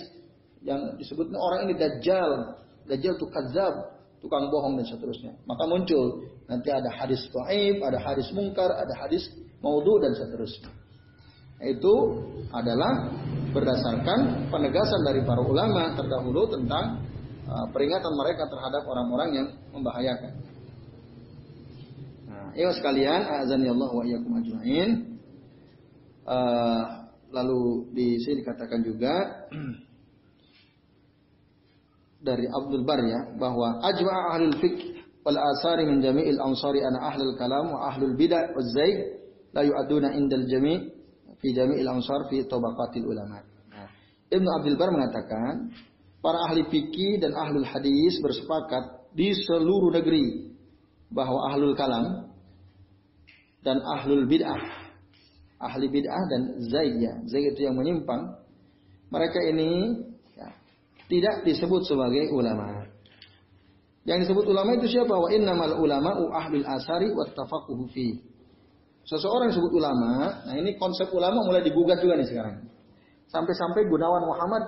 yang 0.60 0.92
disebutnya 1.00 1.40
orang 1.40 1.68
ini 1.68 1.74
dajjal, 1.76 2.56
dajjal 2.84 3.16
itu 3.16 3.26
kadzab, 3.32 3.96
tukang 4.20 4.52
bohong 4.52 4.76
dan 4.76 4.86
seterusnya. 4.88 5.32
Maka 5.48 5.64
muncul 5.64 6.28
nanti 6.52 6.68
ada 6.68 6.88
hadis 6.92 7.24
dhaif, 7.32 7.80
ada 7.80 7.96
hadis 7.96 8.28
mungkar, 8.36 8.68
ada 8.76 8.92
hadis 8.96 9.24
maudhu 9.64 9.96
dan 10.04 10.12
seterusnya. 10.12 10.68
Itu 11.60 11.94
adalah 12.52 13.12
berdasarkan 13.52 14.52
penegasan 14.52 15.00
dari 15.08 15.24
para 15.24 15.40
ulama 15.40 15.96
terdahulu 15.96 16.52
tentang 16.52 17.00
uh, 17.48 17.66
peringatan 17.72 18.12
mereka 18.12 18.44
terhadap 18.48 18.82
orang-orang 18.84 19.28
yang 19.32 19.48
membahayakan. 19.72 20.46
Ya 22.56 22.72
sekalian, 22.72 23.20
azan 23.44 23.60
ya 23.68 23.76
Allah 23.76 23.90
wa 23.92 24.00
iyyakum 24.00 24.32
ajmain. 24.40 25.20
Uh, 26.24 26.82
lalu 27.28 27.84
di 27.92 28.16
sini 28.24 28.40
dikatakan 28.40 28.80
juga 28.80 29.12
dari 32.26 32.48
Abdul 32.48 32.82
Bar 32.88 33.04
ya 33.04 33.20
bahwa 33.36 33.84
ajma'a 33.84 34.20
ahlul 34.34 34.56
fiqh 34.56 35.04
wal 35.20 35.36
asari 35.36 35.84
min 35.84 36.00
jami'il 36.00 36.40
ansari 36.40 36.80
ana 36.80 37.12
ahlul 37.12 37.36
kalam 37.36 37.76
wa 37.76 37.92
ahlul 37.92 38.16
bid'ah 38.16 38.56
waz 38.56 38.72
zaid 38.72 39.20
la 39.52 39.60
yu'aduna 39.60 40.16
indal 40.16 40.48
jami' 40.48 40.95
fi 41.46 41.54
jami'il 41.54 41.86
ansar 41.86 42.26
fi 42.26 42.42
tabaqatil 42.42 43.06
ulama. 43.06 43.38
Nah, 43.70 43.86
Ibnu 44.34 44.48
Abdul 44.50 44.74
Bar 44.74 44.90
mengatakan 44.90 45.70
para 46.18 46.42
ahli 46.50 46.66
fikih 46.66 47.22
dan 47.22 47.38
ahlul 47.38 47.62
hadis 47.62 48.18
bersepakat 48.18 49.14
di 49.14 49.30
seluruh 49.46 49.94
negeri 49.94 50.50
bahwa 51.14 51.54
ahlul 51.54 51.78
kalam 51.78 52.34
dan 53.62 53.78
ahlul 53.78 54.26
bid'ah. 54.26 54.90
Ahli 55.62 55.86
bid'ah 55.86 56.22
dan 56.26 56.42
zayyah. 56.66 57.22
Zayyah 57.30 57.54
itu 57.54 57.62
yang 57.62 57.78
menyimpang. 57.78 58.42
Mereka 59.14 59.38
ini 59.54 60.02
ya, 60.34 60.50
tidak 61.06 61.46
disebut 61.46 61.86
sebagai 61.86 62.34
ulama. 62.34 62.90
Yang 64.02 64.26
disebut 64.26 64.50
ulama 64.50 64.74
itu 64.74 64.90
siapa? 64.90 65.14
Wa 65.14 65.30
innamal 65.30 65.78
ulama'u 65.78 66.34
ahlul 66.34 66.66
asari 66.66 67.14
wa 67.14 67.22
tafaquhu 67.22 67.86
fi. 67.94 68.18
Seseorang 69.06 69.54
disebut 69.54 69.70
ulama, 69.70 70.42
nah 70.42 70.54
ini 70.58 70.74
konsep 70.74 71.06
ulama 71.14 71.46
mulai 71.46 71.62
digugat 71.62 72.02
juga 72.02 72.18
nih 72.18 72.26
sekarang. 72.26 72.66
Sampai-sampai 73.30 73.86
Gunawan 73.86 74.26
Muhammad 74.26 74.64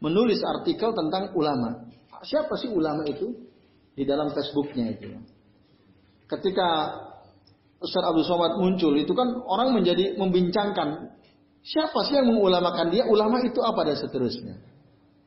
menulis 0.00 0.40
artikel 0.40 0.92
tentang 0.96 1.36
ulama. 1.36 1.84
Siapa 2.24 2.56
sih 2.56 2.72
ulama 2.72 3.04
itu? 3.04 3.32
Di 3.92 4.08
dalam 4.08 4.32
Facebooknya 4.32 4.96
itu. 4.96 5.12
Ketika 6.24 6.68
Ustaz 7.84 8.00
Abdul 8.00 8.24
Somad 8.24 8.56
muncul 8.56 8.96
itu 8.96 9.12
kan 9.12 9.28
orang 9.44 9.76
menjadi 9.76 10.16
membincangkan 10.16 11.12
siapa 11.60 12.00
sih 12.08 12.16
yang 12.16 12.32
mengulamakan 12.32 12.88
dia 12.88 13.04
ulama 13.04 13.44
itu 13.44 13.60
apa 13.60 13.84
dan 13.84 13.96
seterusnya 14.00 14.56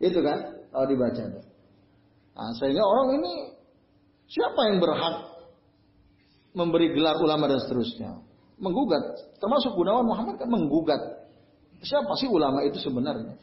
itu 0.01 0.17
kan 0.25 0.65
kalau 0.73 0.85
dibaca 0.89 1.21
nah, 2.33 2.51
sehingga 2.57 2.81
orang 2.81 3.21
ini 3.21 3.33
siapa 4.25 4.73
yang 4.73 4.77
berhak 4.81 5.36
memberi 6.57 6.97
gelar 6.97 7.21
ulama 7.21 7.45
dan 7.45 7.61
seterusnya 7.61 8.17
menggugat 8.57 9.37
termasuk 9.37 9.77
Gunawan 9.77 10.09
Muhammad 10.09 10.41
kan 10.41 10.49
menggugat 10.49 11.01
siapa 11.85 12.17
sih 12.17 12.25
ulama 12.25 12.65
itu 12.65 12.81
sebenarnya 12.81 13.37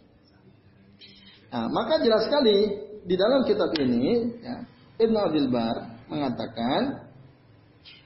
nah, 1.55 1.71
maka 1.71 2.03
jelas 2.03 2.27
sekali 2.27 2.83
di 3.07 3.15
dalam 3.15 3.47
kitab 3.47 3.71
ini 3.79 4.35
ya, 4.43 4.57
Ibn 4.99 5.15
Abdul 5.31 5.49
Bar 5.55 5.77
mengatakan 6.11 7.05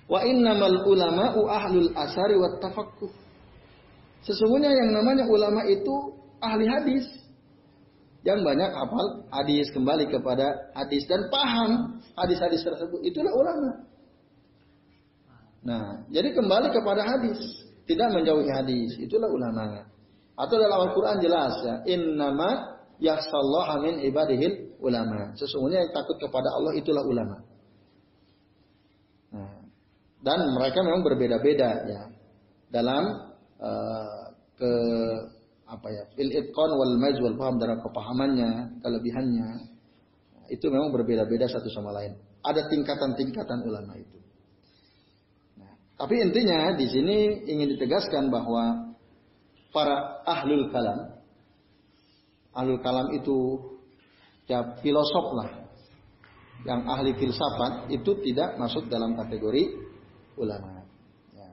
Wa 0.09 0.25
innamal 0.25 0.89
ulama'u 0.89 1.45
ahlul 1.45 1.93
asari 1.93 2.41
wa 2.41 2.57
tafakkuh. 2.57 3.13
Sesungguhnya 4.25 4.73
yang 4.73 4.97
namanya 4.97 5.29
ulama 5.29 5.63
itu 5.69 6.17
ahli 6.41 6.67
hadis. 6.67 7.07
yang 8.27 8.43
banyak 8.43 8.75
hafal 8.75 9.25
hadis 9.31 9.71
kembali 9.73 10.11
kepada 10.11 10.75
hadis 10.75 11.07
dan 11.07 11.31
paham 11.31 12.03
hadis-hadis 12.19 12.67
tersebut 12.67 12.99
itulah 13.07 13.31
ulama. 13.31 13.87
Nah, 15.69 16.01
jadi 16.09 16.33
kembali 16.33 16.73
kepada 16.73 17.05
hadis, 17.05 17.37
tidak 17.85 18.09
menjauhi 18.17 18.49
hadis, 18.49 18.97
itulah 18.97 19.29
ulama. 19.29 19.85
Atau 20.33 20.57
dalam 20.57 20.89
Al-Qur'an 20.89 21.21
jelas 21.21 21.61
ya, 21.61 21.85
innama 21.85 22.81
yahsallaha 22.97 23.85
min 23.85 24.01
ibadihil 24.01 24.81
ulama. 24.81 25.37
Sesungguhnya 25.37 25.85
yang 25.85 25.93
takut 25.93 26.17
kepada 26.17 26.49
Allah 26.57 26.73
itulah 26.73 27.05
ulama. 27.05 27.37
Nah, 29.29 29.61
dan 30.25 30.41
mereka 30.57 30.81
memang 30.81 31.05
berbeda-beda 31.05 31.71
ya 31.85 32.03
dalam 32.73 33.05
uh, 33.61 34.25
ke 34.57 34.73
apa 35.69 35.89
ya 35.93 36.03
fil 36.17 36.33
itqan 36.33 36.71
wal 36.75 36.97
maj 36.97 37.15
wal 37.21 37.37
paham 37.37 37.61
dalam 37.61 37.79
kepahamannya, 37.85 38.81
kelebihannya. 38.81 39.49
Itu 40.49 40.73
memang 40.73 40.97
berbeda-beda 40.97 41.45
satu 41.45 41.69
sama 41.69 41.93
lain. 41.93 42.17
Ada 42.41 42.73
tingkatan-tingkatan 42.73 43.69
ulama 43.69 44.01
itu. 44.01 44.17
Tapi 45.99 46.15
intinya 46.23 46.79
di 46.79 46.87
sini 46.87 47.43
ingin 47.51 47.75
ditegaskan 47.75 48.31
bahwa 48.31 48.95
para 49.75 50.23
ahlul 50.23 50.71
kalam, 50.71 51.19
ahlul 52.55 52.79
kalam 52.87 53.11
itu 53.19 53.59
ya 54.47 54.79
filosof 54.79 55.27
lah, 55.35 55.51
yang 56.63 56.87
ahli 56.87 57.19
filsafat 57.19 57.91
itu 57.91 58.15
tidak 58.31 58.55
masuk 58.63 58.87
dalam 58.87 59.19
kategori 59.19 59.75
ulama. 60.39 60.87
Ya. 61.35 61.51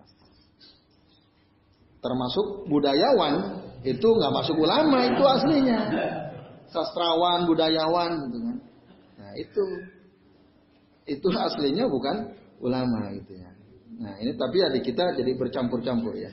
Termasuk 2.06 2.70
budayawan 2.70 3.34
itu 3.82 4.08
nggak 4.08 4.34
masuk 4.34 4.58
ulama 4.62 5.10
itu 5.10 5.24
aslinya. 5.26 5.80
Sastrawan, 6.70 7.50
budayawan 7.50 8.30
gitu 8.30 8.38
kan. 8.46 8.58
Nah, 9.22 9.32
itu 9.42 9.64
itu 11.06 11.28
aslinya 11.34 11.90
bukan 11.90 12.34
ulama 12.62 13.10
gitu 13.14 13.42
ya. 13.42 13.55
Nah, 13.96 14.14
ini 14.20 14.36
tapi 14.36 14.60
ya 14.60 14.68
di 14.72 14.84
kita 14.84 15.16
jadi 15.16 15.32
bercampur-campur 15.40 16.14
ya. 16.20 16.32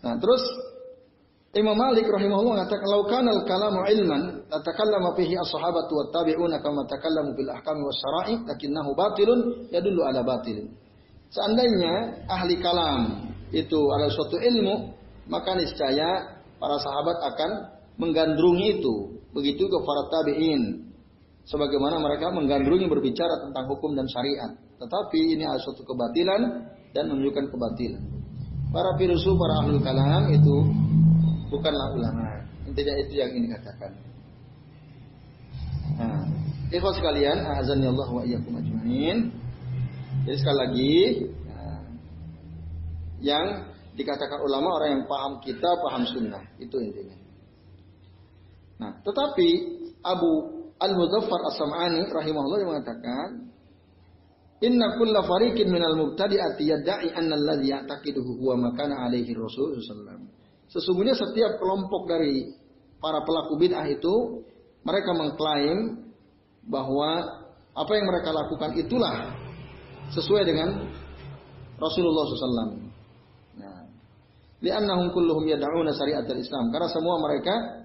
Nah, 0.00 0.16
terus 0.16 0.42
Imam 1.50 1.74
Malik 1.74 2.06
rahimahullah 2.06 2.62
mengatakan 2.62 2.86
kalau 2.86 3.04
kana 3.10 3.30
al-kalamu 3.34 3.82
ilman 3.84 4.22
tatakallama 4.46 5.18
fihi 5.18 5.34
as-sahabatu 5.34 5.92
wat 5.98 6.08
tabi'una 6.14 6.62
kama 6.62 6.86
takallamu 6.86 7.34
bil 7.34 7.50
ahkami 7.50 7.82
was 7.82 7.98
syara'i 7.98 8.34
lakinnahu 8.46 8.94
batilun 8.94 9.40
yadullu 9.74 10.00
ala 10.06 10.22
batilin. 10.22 10.70
Seandainya 11.30 12.26
ahli 12.30 12.54
kalam 12.62 13.34
itu 13.50 13.78
adalah 13.90 14.14
suatu 14.14 14.38
ilmu, 14.38 14.94
maka 15.26 15.58
niscaya 15.58 16.38
para 16.62 16.76
sahabat 16.78 17.18
akan 17.34 17.50
menggandrungi 17.98 18.78
itu. 18.78 19.18
Begitu 19.34 19.66
ke 19.66 19.78
para 19.82 20.02
tabi'in. 20.06 20.89
Sebagaimana 21.50 21.98
mereka 21.98 22.30
menggandrungi 22.30 22.86
berbicara 22.86 23.42
tentang 23.42 23.66
hukum 23.66 23.98
dan 23.98 24.06
syariat. 24.06 24.54
Tetapi 24.78 25.34
ini 25.34 25.42
adalah 25.42 25.58
suatu 25.58 25.82
kebatilan 25.82 26.42
dan 26.94 27.10
menunjukkan 27.10 27.50
kebatilan. 27.50 28.02
Para 28.70 28.94
filosof, 28.94 29.34
para 29.34 29.66
ahli 29.66 29.82
kalam 29.82 30.30
itu 30.30 30.54
bukanlah 31.50 31.90
ulama. 31.90 32.46
Intinya 32.70 32.94
itu 33.02 33.18
yang 33.18 33.34
ini 33.34 33.50
katakan. 33.50 33.90
Nah, 35.98 36.22
ikhwas 36.70 37.02
sekalian, 37.02 37.42
azan 37.58 37.82
Allah 37.82 38.08
wa 38.14 38.22
iyyakum 38.22 38.54
ajmain. 38.54 39.34
Jadi 40.22 40.36
sekali 40.38 40.58
lagi, 40.62 40.98
yang 43.26 43.74
dikatakan 43.98 44.38
ulama 44.38 44.78
orang 44.78 45.02
yang 45.02 45.04
paham 45.10 45.42
kita, 45.42 45.66
paham 45.82 46.06
sunnah. 46.06 46.46
Itu 46.62 46.78
intinya. 46.78 47.18
Nah, 48.80 49.02
tetapi 49.02 49.48
Abu 50.06 50.59
Al-Muzaffar 50.80 51.40
As-Sam'ani 51.52 52.08
rahimahullah 52.08 52.58
yang 52.64 52.70
mengatakan 52.72 53.28
Inna 54.60 54.96
kulla 55.00 55.24
fariqin 55.24 55.72
minal 55.72 55.96
mubtadi'ati 55.96 56.62
yadda'i 56.68 57.08
anna 57.16 57.32
alladhi 57.32 57.72
ya'taqiduhu 57.72 58.44
huwa 58.44 58.68
makana 58.68 59.08
alaihi 59.08 59.32
Rasul 59.32 59.80
sallallahu 59.80 60.28
Sesungguhnya 60.68 61.16
setiap 61.16 61.56
kelompok 61.56 62.06
dari 62.06 62.44
para 63.00 63.24
pelaku 63.24 63.56
bid'ah 63.56 63.88
itu 63.88 64.44
mereka 64.84 65.10
mengklaim 65.16 66.04
bahwa 66.68 67.24
apa 67.72 67.92
yang 67.96 68.06
mereka 68.06 68.30
lakukan 68.36 68.76
itulah 68.76 69.32
sesuai 70.12 70.44
dengan 70.44 70.68
Rasulullah 71.80 72.24
SAW. 72.28 72.90
Li'annahum 74.60 75.08
kulluhum 75.16 75.48
yad'una 75.48 75.96
syariat 75.96 76.28
Islam. 76.36 76.68
Karena 76.68 76.88
semua 76.92 77.16
mereka 77.24 77.79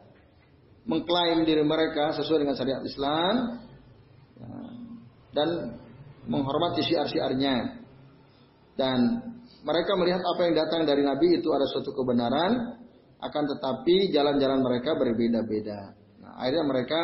mengklaim 0.86 1.44
diri 1.44 1.66
mereka 1.66 2.14
sesuai 2.14 2.46
dengan 2.46 2.56
syariat 2.56 2.82
Islam 2.86 3.34
ya, 4.38 4.54
dan 5.34 5.50
menghormati 6.30 6.86
syiar-syiarnya. 6.86 7.86
Dan 8.76 9.00
mereka 9.66 9.92
melihat 9.98 10.22
apa 10.22 10.42
yang 10.46 10.54
datang 10.56 10.86
dari 10.86 11.02
Nabi 11.02 11.42
itu 11.42 11.50
ada 11.50 11.66
suatu 11.66 11.90
kebenaran, 11.96 12.78
akan 13.18 13.44
tetapi 13.56 14.14
jalan-jalan 14.14 14.62
mereka 14.62 14.94
berbeda-beda. 14.94 15.96
Nah, 16.22 16.34
akhirnya 16.38 16.66
mereka 16.70 17.02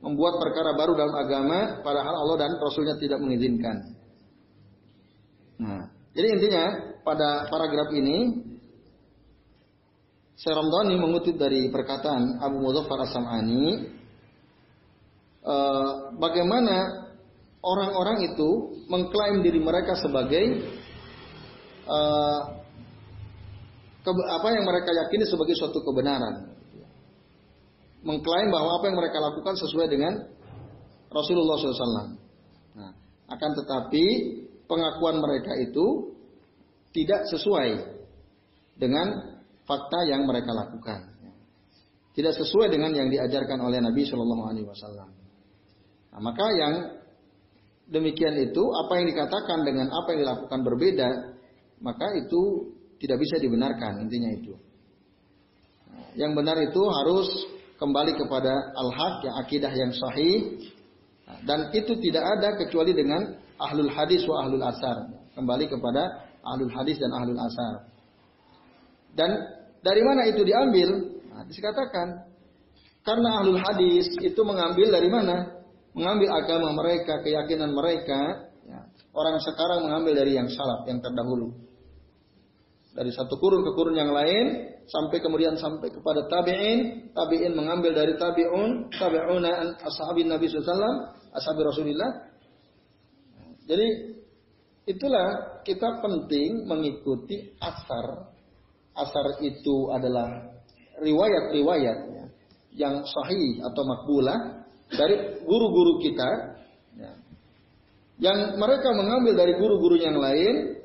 membuat 0.00 0.40
perkara 0.40 0.76
baru 0.76 0.96
dalam 0.96 1.16
agama, 1.16 1.80
padahal 1.84 2.14
Allah 2.24 2.36
dan 2.46 2.52
Rasulnya 2.56 2.96
tidak 2.96 3.20
mengizinkan. 3.20 3.76
Nah, 5.60 5.82
jadi 6.14 6.28
intinya 6.40 6.64
pada 7.02 7.50
paragraf 7.50 7.90
ini 7.92 8.18
Syaromdani 10.34 10.98
mengutip 10.98 11.38
dari 11.38 11.70
perkataan 11.70 12.42
Abu 12.42 12.58
Muzaffar 12.58 13.06
As-Sam'ani 13.06 13.86
uh, 15.46 16.10
bagaimana 16.18 17.06
orang-orang 17.62 18.34
itu 18.34 18.82
mengklaim 18.90 19.46
diri 19.46 19.62
mereka 19.62 19.94
sebagai 19.94 20.66
uh, 21.86 22.40
apa 24.04 24.48
yang 24.52 24.66
mereka 24.68 24.90
yakini 24.92 25.24
sebagai 25.24 25.56
suatu 25.56 25.80
kebenaran. 25.80 26.50
Mengklaim 28.04 28.52
bahwa 28.52 28.76
apa 28.76 28.84
yang 28.92 29.00
mereka 29.00 29.16
lakukan 29.16 29.56
sesuai 29.56 29.88
dengan 29.88 30.12
Rasulullah 31.08 31.56
SAW. 31.56 32.20
Nah, 32.76 32.92
akan 33.32 33.50
tetapi 33.64 34.04
pengakuan 34.68 35.16
mereka 35.22 35.56
itu 35.56 36.12
tidak 36.92 37.24
sesuai 37.32 37.68
dengan 38.76 39.33
fakta 39.64 40.08
yang 40.08 40.24
mereka 40.28 40.52
lakukan. 40.52 41.12
Tidak 42.14 42.30
sesuai 42.30 42.70
dengan 42.70 42.94
yang 42.94 43.10
diajarkan 43.10 43.58
oleh 43.58 43.82
Nabi 43.82 44.06
Shallallahu 44.06 44.44
Alaihi 44.46 44.66
Wasallam. 44.70 45.08
Nah, 46.14 46.20
maka 46.22 46.46
yang 46.54 46.74
demikian 47.90 48.38
itu 48.38 48.62
apa 48.70 49.02
yang 49.02 49.10
dikatakan 49.10 49.66
dengan 49.66 49.90
apa 49.90 50.14
yang 50.14 50.20
dilakukan 50.22 50.60
berbeda, 50.62 51.10
maka 51.82 52.14
itu 52.14 52.70
tidak 53.02 53.18
bisa 53.18 53.42
dibenarkan 53.42 54.06
intinya 54.06 54.30
itu. 54.30 54.54
Yang 56.14 56.32
benar 56.38 56.56
itu 56.62 56.82
harus 56.86 57.26
kembali 57.82 58.14
kepada 58.14 58.72
al-haq 58.78 59.26
yang 59.26 59.34
akidah 59.42 59.72
yang 59.74 59.90
sahih 59.90 60.62
dan 61.42 61.74
itu 61.74 61.98
tidak 61.98 62.24
ada 62.38 62.54
kecuali 62.54 62.94
dengan 62.94 63.34
ahlul 63.58 63.90
hadis 63.90 64.22
wa 64.28 64.46
ahlul 64.46 64.62
asar 64.62 65.10
kembali 65.34 65.66
kepada 65.66 66.30
ahlul 66.46 66.70
hadis 66.70 66.96
dan 67.02 67.10
ahlul 67.10 67.38
asar 67.42 67.90
dan 69.14 69.30
dari 69.80 70.02
mana 70.02 70.26
itu 70.26 70.42
diambil? 70.42 70.88
Nah, 71.30 71.46
dikatakan 71.46 72.34
karena 73.04 73.28
ahlul 73.40 73.60
hadis 73.60 74.08
itu 74.24 74.40
mengambil 74.42 74.88
dari 74.90 75.12
mana? 75.12 75.60
Mengambil 75.94 76.34
agama 76.34 76.74
mereka, 76.74 77.22
keyakinan 77.22 77.70
mereka. 77.70 78.50
Ya. 78.66 78.90
Orang 79.14 79.38
sekarang 79.38 79.86
mengambil 79.86 80.24
dari 80.24 80.34
yang 80.34 80.50
salaf, 80.50 80.88
yang 80.90 80.98
terdahulu. 80.98 81.54
Dari 82.96 83.12
satu 83.12 83.36
kurun 83.38 83.62
ke 83.62 83.70
kurun 83.76 83.94
yang 83.94 84.10
lain, 84.10 84.74
sampai 84.88 85.20
kemudian 85.20 85.54
sampai 85.60 85.92
kepada 85.92 86.26
tabi'in. 86.26 87.12
Tabi'in 87.12 87.52
mengambil 87.54 87.94
dari 87.94 88.16
tabi'un, 88.16 88.90
tabi'una 88.90 89.78
ashabin 89.84 90.26
Nabi 90.26 90.50
SAW, 90.50 91.14
ashabi 91.30 91.60
Rasulullah. 91.62 92.10
Jadi 93.68 93.86
itulah 94.88 95.60
kita 95.62 96.00
penting 96.00 96.64
mengikuti 96.64 97.52
asar 97.60 98.33
asar 98.94 99.42
itu 99.42 99.90
adalah 99.90 100.54
riwayat-riwayat 101.02 101.98
yang 102.74 103.02
sahih 103.06 103.62
atau 103.62 103.82
makbulah 103.86 104.66
dari 104.90 105.42
guru-guru 105.42 106.02
kita 106.02 106.30
ya, 106.98 107.10
yang 108.18 108.58
mereka 108.58 108.90
mengambil 108.94 109.34
dari 109.38 109.54
guru-guru 109.58 109.98
yang 109.98 110.18
lain 110.18 110.78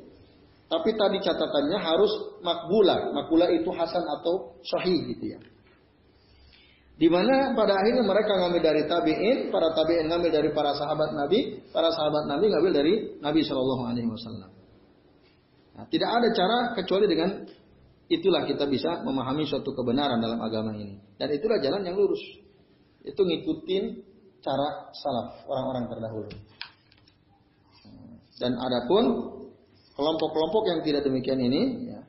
tapi 0.69 0.93
tadi 0.93 1.17
catatannya 1.21 1.77
harus 1.81 2.13
makbulah 2.45 3.09
makbulah 3.13 3.49
itu 3.49 3.69
hasan 3.73 4.05
atau 4.05 4.53
sahih 4.61 5.13
gitu 5.13 5.37
ya 5.37 5.39
di 6.99 7.07
mana 7.07 7.55
pada 7.55 7.79
akhirnya 7.79 8.03
mereka 8.03 8.35
ngambil 8.35 8.59
dari 8.59 8.83
tabiin, 8.83 9.55
para 9.55 9.71
tabiin 9.71 10.11
ngambil 10.11 10.35
dari 10.35 10.49
para 10.51 10.75
sahabat 10.75 11.15
Nabi, 11.15 11.63
para 11.71 11.95
sahabat 11.95 12.27
Nabi 12.27 12.51
ngambil 12.51 12.71
dari 12.75 12.93
Nabi 13.23 13.39
Shallallahu 13.47 13.87
Alaihi 13.87 14.11
Wasallam. 14.11 14.51
Nah, 15.79 15.87
tidak 15.87 16.11
ada 16.11 16.27
cara 16.35 16.57
kecuali 16.75 17.07
dengan 17.07 17.47
itulah 18.09 18.43
kita 18.49 18.65
bisa 18.65 19.05
memahami 19.05 19.45
suatu 19.45 19.71
kebenaran 19.71 20.17
dalam 20.17 20.41
agama 20.41 20.73
ini. 20.73 20.97
Dan 21.15 21.29
itulah 21.29 21.61
jalan 21.61 21.85
yang 21.85 21.95
lurus. 21.95 22.19
Itu 23.05 23.21
ngikutin 23.23 23.83
cara 24.41 24.89
salaf 24.91 25.45
orang-orang 25.45 25.85
terdahulu. 25.87 26.31
Dan 28.39 28.55
adapun 28.55 29.03
kelompok-kelompok 29.99 30.63
yang 30.71 30.79
tidak 30.81 31.03
demikian 31.03 31.39
ini, 31.43 31.91
ya, 31.91 31.99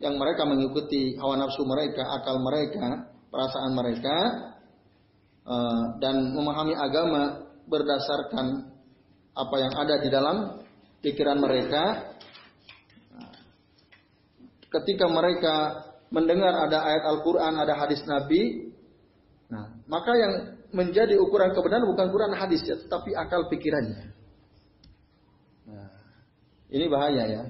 yang 0.00 0.20
mereka 0.20 0.44
mengikuti 0.44 1.16
hawa 1.16 1.40
nafsu 1.40 1.64
mereka, 1.64 2.04
akal 2.20 2.36
mereka, 2.40 3.08
perasaan 3.32 3.72
mereka, 3.72 4.16
uh, 5.48 5.84
dan 6.04 6.36
memahami 6.36 6.76
agama 6.76 7.48
berdasarkan 7.64 8.68
apa 9.32 9.56
yang 9.56 9.72
ada 9.72 9.94
di 10.04 10.08
dalam 10.12 10.36
pikiran 11.00 11.40
mereka. 11.40 12.12
Ketika 14.70 15.10
mereka 15.10 15.54
mendengar 16.14 16.54
ada 16.66 16.86
ayat 16.86 17.02
Al-Quran, 17.06 17.54
ada 17.58 17.74
hadis 17.74 18.02
Nabi, 18.06 18.70
nah, 19.50 19.74
maka 19.90 20.14
yang 20.14 20.34
menjadi 20.70 21.18
ukuran 21.18 21.50
kebenaran 21.50 21.90
bukan 21.90 22.06
ukuran 22.10 22.34
hadis, 22.38 22.62
ya, 22.62 22.78
tetapi 22.78 23.14
akal 23.18 23.50
pikirannya. 23.50 24.14
Nah, 25.70 25.90
ini 26.70 26.86
bahaya 26.86 27.24
ya. 27.26 27.42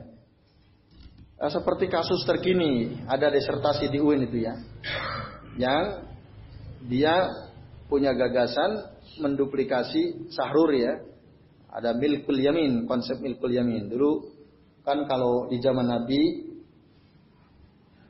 Nah, 1.41 1.51
seperti 1.53 1.89
kasus 1.89 2.25
terkini, 2.25 3.05
ada 3.09 3.29
disertasi 3.29 3.93
di 3.93 4.01
UIN 4.01 4.29
itu 4.29 4.45
ya, 4.45 4.57
yang 5.57 6.09
dia 6.89 7.29
punya 7.89 8.17
gagasan 8.17 8.97
menduplikasi 9.21 10.33
sahrur 10.33 10.73
ya, 10.73 11.01
ada 11.69 11.93
milkul 11.97 12.37
yamin, 12.37 12.89
konsep 12.89 13.21
milkul 13.21 13.53
yamin. 13.53 13.89
Dulu 13.93 14.11
kan 14.85 15.05
kalau 15.05 15.49
di 15.53 15.61
zaman 15.61 15.87
Nabi 15.87 16.50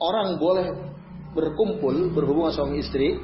orang 0.01 0.41
boleh 0.41 0.67
berkumpul 1.37 2.11
berhubungan 2.11 2.51
suami 2.51 2.83
istri 2.83 3.21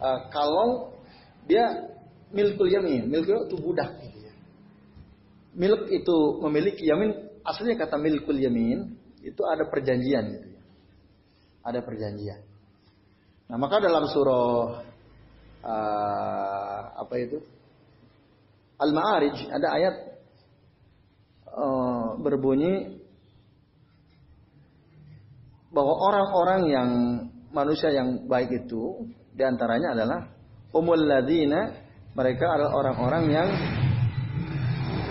uh, 0.00 0.20
kalau 0.32 0.96
dia 1.44 1.90
milkul 2.32 2.68
yamin, 2.68 3.08
milkul 3.08 3.44
itu 3.48 3.56
budak. 3.58 3.90
Gitu 4.04 4.18
ya. 4.28 4.34
Milk 5.58 5.90
itu 5.90 6.16
memiliki 6.44 6.84
yamin, 6.86 7.12
aslinya 7.42 7.76
kata 7.84 7.96
milkul 7.98 8.36
yamin 8.36 8.94
itu 9.24 9.42
ada 9.44 9.66
perjanjian 9.66 10.24
gitu 10.38 10.48
ya. 10.54 10.62
Ada 11.66 11.80
perjanjian. 11.84 12.40
Nah 13.48 13.56
maka 13.56 13.80
dalam 13.80 14.04
surah 14.12 14.84
uh, 15.64 16.82
apa 17.00 17.14
itu 17.16 17.40
Al-Ma'arij 18.78 19.50
ada 19.50 19.68
ayat 19.74 19.94
uh, 21.50 22.08
berbunyi 22.20 22.97
bahwa 25.68 25.94
orang-orang 26.00 26.62
yang 26.68 26.90
manusia 27.52 27.92
yang 27.92 28.24
baik 28.28 28.64
itu 28.64 29.08
di 29.32 29.42
antaranya 29.44 29.94
adalah 29.94 30.20
umul 30.72 31.00
ladina 31.00 31.72
mereka 32.16 32.48
adalah 32.50 32.72
orang-orang 32.76 33.24
yang 33.30 33.48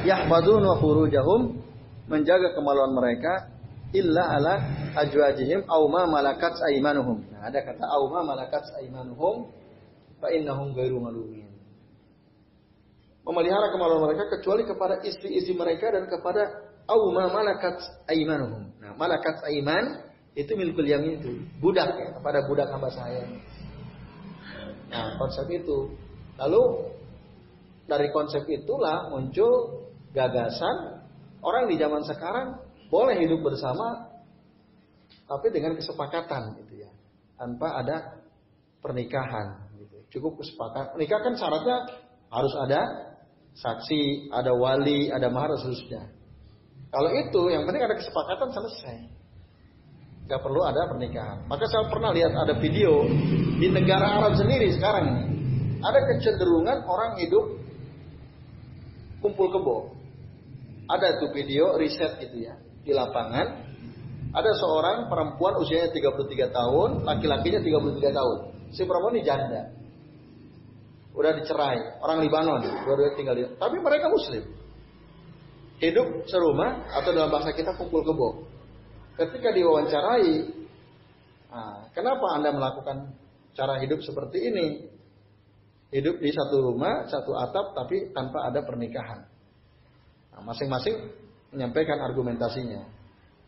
yahfadun 0.04 0.64
wa 0.66 0.76
furujahum 0.82 1.62
menjaga 2.10 2.54
kemaluan 2.58 2.94
mereka 2.94 3.54
illa 3.94 4.38
ala 4.38 4.54
ajwajihim 5.08 5.64
aw 5.68 5.82
ma 5.88 6.04
malakat 6.10 6.56
aimanuhum. 6.74 7.24
Nah, 7.32 7.48
ada 7.48 7.64
kata 7.64 7.84
aw 7.88 8.04
ma 8.12 8.22
malakat 8.26 8.66
aimanuhum 8.84 9.48
fa 10.20 10.28
innahum 10.34 10.76
ghairu 10.76 11.00
malumin 11.00 11.48
memelihara 13.28 13.76
kemaluan 13.76 14.08
mereka 14.08 14.40
kecuali 14.40 14.64
kepada 14.64 15.04
istri-istri 15.04 15.52
mereka 15.52 15.92
dan 15.92 16.08
kepada 16.08 16.48
auma 16.88 17.28
malakat 17.28 17.76
aimanuhum. 18.08 18.72
Nah, 18.80 18.96
malakat 18.96 19.44
aiman 19.52 20.07
itu 20.38 20.54
milikul 20.54 20.86
yamin 20.86 21.18
itu, 21.18 21.34
budak 21.58 21.98
ya, 21.98 22.14
kepada 22.14 22.46
budak 22.46 22.70
hamba 22.70 22.94
saya. 22.94 23.26
Nah, 24.94 25.18
konsep 25.18 25.50
itu. 25.50 25.98
Lalu 26.38 26.94
dari 27.90 28.14
konsep 28.14 28.46
itulah 28.46 29.10
muncul 29.10 29.82
gagasan 30.14 31.02
orang 31.42 31.66
di 31.66 31.76
zaman 31.82 32.06
sekarang 32.06 32.62
boleh 32.94 33.18
hidup 33.18 33.42
bersama 33.42 34.14
tapi 35.26 35.50
dengan 35.50 35.74
kesepakatan 35.74 36.62
gitu 36.62 36.86
ya. 36.86 36.92
Tanpa 37.34 37.82
ada 37.82 38.22
pernikahan 38.80 39.74
gitu. 39.82 40.22
Cukup 40.22 40.46
kesepakatan. 40.46 41.02
Nikah 41.02 41.20
kan 41.26 41.34
syaratnya 41.34 41.78
harus 42.30 42.54
ada 42.62 42.82
saksi, 43.58 44.30
ada 44.30 44.54
wali, 44.54 45.10
ada 45.10 45.34
mahar 45.34 45.58
seterusnya. 45.58 46.14
Kalau 46.94 47.10
itu 47.10 47.42
yang 47.50 47.66
penting 47.66 47.84
ada 47.84 47.98
kesepakatan 47.98 48.54
selesai. 48.54 49.17
Gak 50.28 50.44
perlu 50.44 50.60
ada 50.68 50.92
pernikahan. 50.92 51.48
Maka 51.48 51.66
saya 51.72 51.88
pernah 51.88 52.12
lihat 52.12 52.36
ada 52.36 52.60
video 52.60 53.08
di 53.58 53.72
negara 53.72 54.20
Arab 54.20 54.36
sendiri 54.36 54.76
sekarang 54.76 55.04
ini. 55.08 55.24
Ada 55.80 56.00
kecenderungan 56.04 56.84
orang 56.84 57.16
hidup 57.24 57.46
kumpul 59.24 59.48
kebo. 59.48 59.78
Ada 60.88 61.24
tuh 61.24 61.32
video 61.32 61.80
riset 61.80 62.20
gitu 62.20 62.44
ya 62.44 62.60
di 62.84 62.92
lapangan. 62.92 63.68
Ada 64.36 64.52
seorang 64.60 65.08
perempuan 65.08 65.56
usianya 65.64 65.96
33 65.96 66.52
tahun, 66.52 66.90
laki-lakinya 67.08 67.64
33 67.64 68.12
tahun. 68.12 68.38
Si 68.76 68.84
perempuan 68.84 69.16
ini 69.16 69.24
janda 69.24 69.78
udah 71.18 71.34
dicerai, 71.34 71.98
orang 71.98 72.22
Libanon, 72.22 72.62
dua-dua 72.62 73.18
tinggal 73.18 73.34
di, 73.34 73.50
tapi 73.58 73.82
mereka 73.82 74.06
Muslim. 74.06 74.46
Hidup 75.82 76.30
serumah 76.30 76.94
atau 76.94 77.10
dalam 77.10 77.34
bahasa 77.34 77.54
kita 77.58 77.74
kumpul 77.74 78.06
kebo. 78.06 78.47
Ketika 79.18 79.50
diwawancarai, 79.50 80.34
nah, 81.50 81.90
kenapa 81.90 82.38
anda 82.38 82.54
melakukan 82.54 83.18
cara 83.58 83.82
hidup 83.82 84.06
seperti 84.06 84.54
ini? 84.54 84.68
Hidup 85.90 86.22
di 86.22 86.30
satu 86.30 86.62
rumah, 86.62 87.10
satu 87.10 87.34
atap, 87.34 87.74
tapi 87.74 88.14
tanpa 88.14 88.46
ada 88.46 88.62
pernikahan. 88.62 89.26
Nah, 90.36 90.42
masing-masing 90.46 91.10
menyampaikan 91.50 91.98
argumentasinya. 91.98 92.86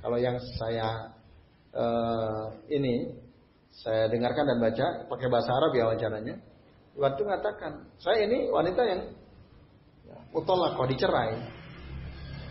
Kalau 0.01 0.17
yang 0.17 0.41
saya 0.57 1.13
uh, 1.75 2.49
ini 2.71 3.13
saya 3.69 4.09
dengarkan 4.09 4.49
dan 4.49 4.57
baca 4.57 4.87
pakai 5.05 5.27
bahasa 5.29 5.53
Arab 5.53 5.71
ya 5.77 5.85
wawancaranya. 5.85 6.35
Waktu 6.97 7.21
mengatakan, 7.21 7.93
saya 8.01 8.25
ini 8.25 8.49
wanita 8.49 8.81
yang 8.83 9.01
kok 10.33 10.89
dicerai. 10.89 11.37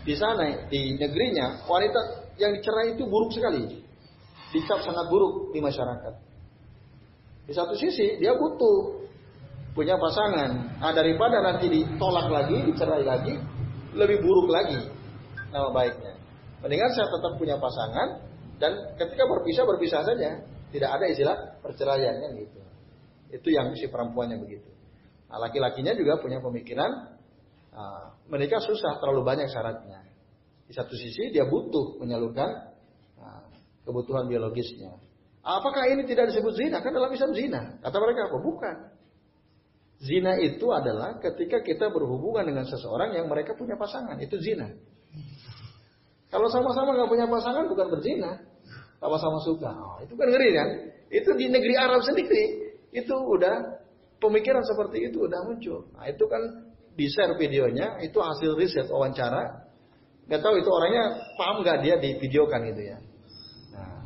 Di 0.07 0.15
sana, 0.15 0.71
di 0.71 0.95
negerinya, 0.95 1.67
wanita 1.67 2.28
yang 2.39 2.55
dicerai 2.55 2.95
itu 2.95 3.03
buruk 3.05 3.35
sekali. 3.35 3.83
Dicap 4.49 4.81
sangat 4.81 5.05
buruk 5.11 5.53
di 5.53 5.59
masyarakat. 5.61 6.13
Di 7.45 7.53
satu 7.53 7.77
sisi, 7.77 8.17
dia 8.17 8.33
butuh 8.33 9.05
punya 9.77 9.99
pasangan. 10.01 10.81
Nah, 10.81 10.91
daripada 10.93 11.41
nanti 11.45 11.69
ditolak 11.69 12.27
lagi, 12.29 12.57
dicerai 12.65 13.03
lagi, 13.05 13.37
lebih 13.93 14.21
buruk 14.25 14.49
lagi 14.49 14.89
nama 15.53 15.69
baiknya. 15.73 16.17
Mendingan 16.61 16.91
saya 16.93 17.07
tetap 17.07 17.39
punya 17.39 17.55
pasangan 17.57 18.07
dan 18.59 18.71
ketika 18.99 19.23
berpisah 19.25 19.63
berpisah 19.65 20.01
saja, 20.03 20.43
tidak 20.69 20.89
ada 20.89 21.05
istilah 21.09 21.37
perceraian 21.63 22.19
kan 22.19 22.31
gitu. 22.35 22.59
Itu 23.29 23.47
yang 23.53 23.73
si 23.77 23.87
perempuannya 23.87 24.37
begitu. 24.41 24.69
Nah, 25.29 25.37
laki-lakinya 25.37 25.93
juga 25.93 26.17
punya 26.17 26.41
pemikiran 26.41 26.89
nah, 27.69 28.17
menikah 28.27 28.61
susah 28.61 28.97
terlalu 28.97 29.21
banyak 29.21 29.47
syaratnya. 29.49 30.08
Di 30.69 30.77
satu 30.77 30.93
sisi 30.93 31.33
dia 31.33 31.49
butuh 31.49 31.97
menyalurkan 31.97 32.49
nah, 33.17 33.41
kebutuhan 33.81 34.29
biologisnya. 34.29 35.01
Apakah 35.41 35.89
ini 35.89 36.05
tidak 36.05 36.29
disebut 36.29 36.53
zina? 36.53 36.77
Kan 36.85 36.93
dalam 36.93 37.09
Islam 37.09 37.33
zina. 37.33 37.81
Kata 37.81 37.97
mereka 37.97 38.29
apa? 38.29 38.37
Bukan. 38.37 38.75
Zina 39.99 40.37
itu 40.37 40.69
adalah 40.69 41.17
ketika 41.17 41.65
kita 41.65 41.89
berhubungan 41.89 42.45
dengan 42.45 42.69
seseorang 42.69 43.17
yang 43.17 43.25
mereka 43.25 43.57
punya 43.57 43.73
pasangan. 43.75 44.21
Itu 44.21 44.37
zina. 44.37 44.69
Kalau 46.29 46.45
sama-sama 46.53 46.93
nggak 46.93 47.09
punya 47.09 47.25
pasangan 47.25 47.65
bukan 47.65 47.87
berzina. 47.89 48.31
Sama-sama 49.01 49.41
suka. 49.41 49.71
Oh, 49.73 49.97
itu 50.05 50.13
kan 50.13 50.27
ngeri 50.29 50.49
kan? 50.53 50.69
Itu 51.09 51.33
di 51.33 51.49
negeri 51.49 51.73
Arab 51.73 52.05
sendiri. 52.05 52.77
Itu 52.93 53.17
udah 53.17 53.81
pemikiran 54.21 54.61
seperti 54.61 55.09
itu 55.09 55.25
udah 55.25 55.39
muncul. 55.49 55.89
Nah 55.97 56.05
itu 56.05 56.29
kan 56.29 56.69
di 56.93 57.07
share 57.07 57.33
videonya, 57.39 58.03
itu 58.05 58.19
hasil 58.19 58.59
riset 58.59 58.91
wawancara. 58.91 59.68
Gak 60.29 60.41
tahu 60.45 60.61
itu 60.61 60.69
orangnya 60.69 61.03
paham 61.35 61.65
gak 61.65 61.81
dia 61.81 61.97
di 61.97 62.15
videokan 62.21 62.69
gitu 62.69 62.81
ya. 62.93 62.97
Nah, 63.73 64.05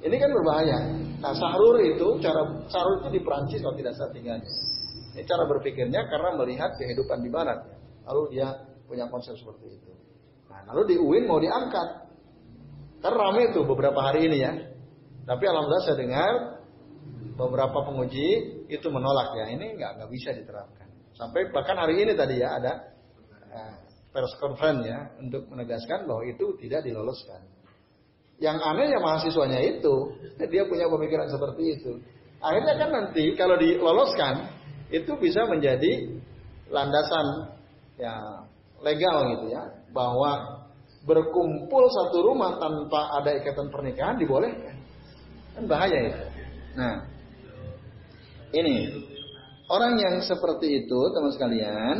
ini 0.00 0.16
kan 0.16 0.30
berbahaya. 0.32 0.78
Nah 1.22 1.32
sahrur 1.38 1.78
itu 1.84 2.18
cara 2.18 2.42
sahrur 2.66 3.04
itu 3.04 3.08
di 3.14 3.20
Perancis 3.22 3.60
kalau 3.62 3.76
tidak 3.76 3.94
salah 3.94 4.10
tinggalnya. 4.10 4.48
Ini 5.12 5.22
cara 5.28 5.44
berpikirnya 5.44 6.08
karena 6.08 6.34
melihat 6.40 6.72
kehidupan 6.80 7.20
di 7.20 7.30
barat. 7.30 7.68
Lalu 8.08 8.22
dia 8.34 8.48
punya 8.88 9.06
konsep 9.12 9.36
seperti 9.36 9.76
itu. 9.76 9.92
Nah, 10.48 10.72
lalu 10.72 10.82
di 10.90 10.96
UIN 10.98 11.28
mau 11.28 11.38
diangkat. 11.38 12.10
Kan 13.04 13.12
ramai 13.12 13.52
tuh 13.52 13.68
beberapa 13.68 14.00
hari 14.02 14.26
ini 14.26 14.36
ya. 14.40 14.52
Tapi 15.22 15.44
alhamdulillah 15.46 15.84
saya 15.86 15.98
dengar 16.00 16.32
beberapa 17.36 17.78
penguji 17.86 18.28
itu 18.68 18.86
menolak 18.88 19.34
ya 19.36 19.46
ini 19.52 19.76
nggak 19.76 19.90
nggak 20.00 20.10
bisa 20.12 20.36
diterapkan 20.36 20.88
sampai 21.16 21.48
bahkan 21.50 21.76
hari 21.80 22.04
ini 22.04 22.12
tadi 22.12 22.40
ya 22.40 22.60
ada 22.60 22.72
uh, 23.52 23.74
conference 24.12 24.84
ya 24.84 25.00
untuk 25.16 25.48
menegaskan 25.48 26.04
bahwa 26.04 26.22
itu 26.28 26.52
tidak 26.60 26.84
diloloskan 26.84 27.40
Yang 28.42 28.58
aneh 28.58 28.86
ya 28.90 28.98
mahasiswanya 28.98 29.60
itu, 29.62 29.94
dia 30.52 30.66
punya 30.66 30.90
pemikiran 30.90 31.30
seperti 31.30 31.78
itu. 31.78 31.92
Akhirnya 32.42 32.74
kan 32.74 32.90
nanti 32.90 33.38
kalau 33.38 33.54
diloloskan 33.54 34.50
itu 34.90 35.14
bisa 35.16 35.46
menjadi 35.46 36.10
landasan 36.68 37.54
ya 37.96 38.18
legal 38.82 39.30
gitu 39.38 39.46
ya 39.54 39.62
bahwa 39.94 40.62
berkumpul 41.06 41.86
satu 41.86 42.18
rumah 42.18 42.58
tanpa 42.58 43.14
ada 43.22 43.30
ikatan 43.38 43.70
pernikahan 43.70 44.18
dibolehkan. 44.18 44.76
Kan 45.54 45.64
bahaya 45.70 45.98
itu. 46.10 46.24
Nah, 46.74 46.94
ini 48.56 48.90
orang 49.70 50.02
yang 50.02 50.14
seperti 50.24 50.82
itu 50.82 51.00
teman 51.14 51.30
sekalian, 51.30 51.96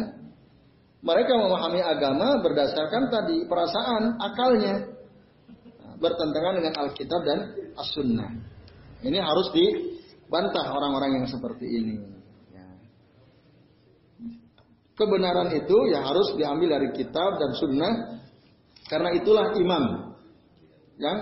mereka 1.03 1.35
memahami 1.35 1.83
agama 1.83 2.39
berdasarkan 2.39 3.11
tadi 3.11 3.43
perasaan 3.51 4.23
akalnya 4.23 4.87
bertentangan 5.99 6.55
dengan 6.63 6.75
Alkitab 6.79 7.21
dan 7.27 7.39
As-Sunnah. 7.75 8.31
Ini 9.03 9.19
harus 9.19 9.51
dibantah 9.51 10.71
orang-orang 10.71 11.23
yang 11.23 11.27
seperti 11.27 11.67
ini. 11.67 11.97
Ya. 12.55 12.67
Kebenaran 14.95 15.51
itu 15.59 15.77
ya 15.91 16.07
harus 16.07 16.39
diambil 16.39 16.79
dari 16.79 16.89
kitab 16.95 17.35
dan 17.35 17.51
sunnah 17.59 17.93
karena 18.87 19.11
itulah 19.19 19.59
imam 19.59 20.15
yang 21.03 21.19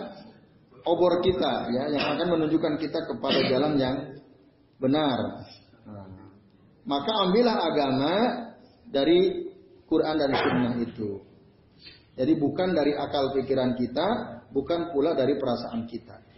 obor 0.84 1.24
kita 1.24 1.72
ya 1.72 1.88
yang 1.88 2.04
akan 2.16 2.36
menunjukkan 2.36 2.76
kita 2.76 3.08
kepada 3.08 3.40
jalan 3.48 3.80
yang 3.80 3.96
benar. 4.76 5.48
Nah, 5.88 6.28
maka 6.84 7.12
ambillah 7.28 7.56
agama 7.64 8.14
dari 8.92 9.39
Quran 9.90 10.14
dan 10.14 10.30
Sunnah 10.30 10.74
itu. 10.78 11.18
Jadi 12.14 12.32
bukan 12.38 12.78
dari 12.78 12.94
akal 12.94 13.34
pikiran 13.34 13.74
kita, 13.74 14.06
bukan 14.54 14.94
pula 14.94 15.18
dari 15.18 15.34
perasaan 15.34 15.90
kita. 15.90 16.30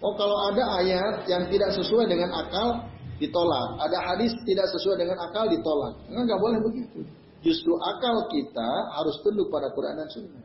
Oh 0.00 0.16
kalau 0.16 0.48
ada 0.48 0.80
ayat 0.80 1.28
yang 1.28 1.44
tidak 1.52 1.76
sesuai 1.76 2.08
dengan 2.08 2.32
akal 2.32 2.88
ditolak, 3.20 3.84
ada 3.84 3.98
hadis 4.00 4.32
tidak 4.48 4.64
sesuai 4.72 4.96
dengan 4.96 5.18
akal 5.28 5.44
ditolak, 5.50 5.92
enggak 6.08 6.24
nggak 6.24 6.40
boleh 6.40 6.58
begitu. 6.64 7.00
Justru 7.44 7.72
akal 7.76 8.28
kita 8.32 8.70
harus 8.96 9.16
tunduk 9.20 9.52
pada 9.52 9.68
Quran 9.76 10.00
dan 10.00 10.08
Sunnah. 10.08 10.44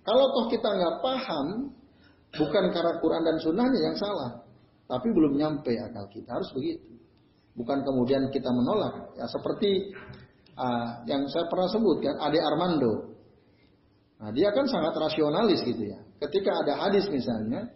Kalau 0.00 0.24
toh 0.32 0.46
kita 0.48 0.68
nggak 0.68 0.94
paham, 1.04 1.46
bukan 2.40 2.64
karena 2.72 2.92
Quran 3.04 3.22
dan 3.24 3.36
Sunnahnya 3.40 3.80
yang 3.84 3.96
salah, 4.00 4.46
tapi 4.88 5.12
belum 5.12 5.36
nyampe 5.36 5.76
akal 5.76 6.08
kita 6.08 6.40
harus 6.40 6.48
begitu. 6.56 6.96
Bukan 7.56 7.84
kemudian 7.84 8.28
kita 8.32 8.52
menolak. 8.52 9.16
Ya 9.16 9.24
seperti 9.28 9.92
uh, 10.56 11.04
yang 11.04 11.28
saya 11.28 11.46
pernah 11.46 11.68
sebutkan, 11.68 12.16
Ade 12.18 12.40
Armando. 12.40 13.16
Nah, 14.16 14.32
dia 14.32 14.48
kan 14.50 14.64
sangat 14.64 14.96
rasionalis 14.96 15.60
gitu 15.60 15.92
ya. 15.92 16.00
Ketika 16.16 16.64
ada 16.64 16.88
hadis 16.88 17.04
misalnya, 17.12 17.68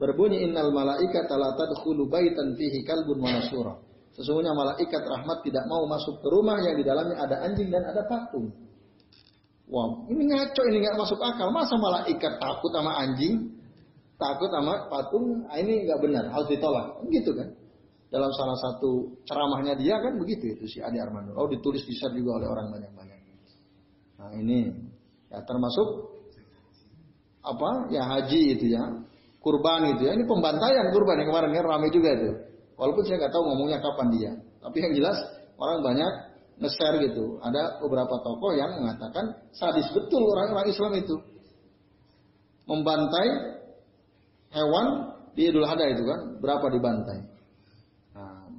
berbunyi 0.00 0.48
innal 0.48 0.72
malaika 0.72 1.28
la 1.36 1.52
tadkhulu 1.52 2.08
baitan 2.08 2.56
fihi 2.56 2.80
kalbun 2.82 3.20
wa 3.20 3.28
nasura. 3.28 3.74
Sesungguhnya 4.12 4.52
malaikat 4.52 5.04
rahmat 5.08 5.40
tidak 5.44 5.64
mau 5.68 5.88
masuk 5.88 6.20
ke 6.20 6.28
rumah 6.28 6.60
yang 6.60 6.76
di 6.76 6.84
dalamnya 6.84 7.16
ada 7.16 7.48
anjing 7.48 7.72
dan 7.72 7.84
ada 7.84 8.04
patung. 8.04 8.52
Wow, 9.72 10.04
ini 10.12 10.28
ngaco, 10.28 10.62
ini 10.68 10.84
nggak 10.84 11.00
masuk 11.00 11.16
akal. 11.16 11.48
Masa 11.48 11.80
malaikat 11.80 12.36
takut 12.36 12.68
sama 12.76 12.92
anjing, 13.00 13.56
takut 14.20 14.52
sama 14.52 14.84
patung? 14.92 15.48
Nah, 15.48 15.56
ini 15.56 15.88
nggak 15.88 16.00
benar, 16.04 16.24
harus 16.28 16.48
ditolak. 16.52 17.00
Gitu 17.08 17.32
kan? 17.32 17.48
Dalam 18.12 18.28
salah 18.36 18.60
satu 18.60 19.24
ceramahnya 19.24 19.72
dia 19.72 19.96
kan 19.96 20.20
begitu 20.20 20.52
itu 20.52 20.68
si 20.68 20.78
Adi 20.84 21.00
Armando. 21.00 21.32
Oh 21.32 21.48
ditulis 21.48 21.80
di 21.88 21.96
juga 21.96 22.36
oleh 22.36 22.48
orang 22.52 22.68
banyak-banyak. 22.68 23.18
Nah 24.20 24.30
ini 24.36 24.68
Ya 25.32 25.40
termasuk 25.48 25.88
apa? 27.40 27.88
Ya 27.88 28.04
haji 28.04 28.60
itu 28.60 28.68
ya 28.68 28.84
kurban 29.40 29.96
itu 29.96 30.04
ya. 30.04 30.12
Ini 30.12 30.28
pembantaian 30.28 30.92
kurban 30.92 31.24
yang 31.24 31.28
kemarin 31.32 31.50
kan 31.56 31.64
ramai 31.64 31.88
juga 31.88 32.12
itu. 32.12 32.30
Walaupun 32.76 33.02
saya 33.08 33.16
nggak 33.24 33.32
tahu 33.32 33.42
ngomongnya 33.48 33.80
kapan 33.80 34.08
dia. 34.12 34.32
Tapi 34.60 34.76
yang 34.78 34.92
jelas 34.92 35.16
orang 35.56 35.80
banyak 35.80 36.12
nge-share 36.60 37.00
gitu. 37.08 37.40
Ada 37.40 37.80
beberapa 37.80 38.12
tokoh 38.20 38.52
yang 38.52 38.76
mengatakan 38.76 39.40
sadis 39.56 39.88
betul 39.96 40.20
orang-orang 40.36 40.68
Islam 40.68 40.92
itu. 41.00 41.16
Membantai 42.68 43.28
hewan 44.52 44.86
di 45.32 45.48
Idul 45.48 45.64
Adha 45.64 45.88
itu 45.88 46.04
kan 46.04 46.38
berapa 46.44 46.68
dibantai 46.68 47.31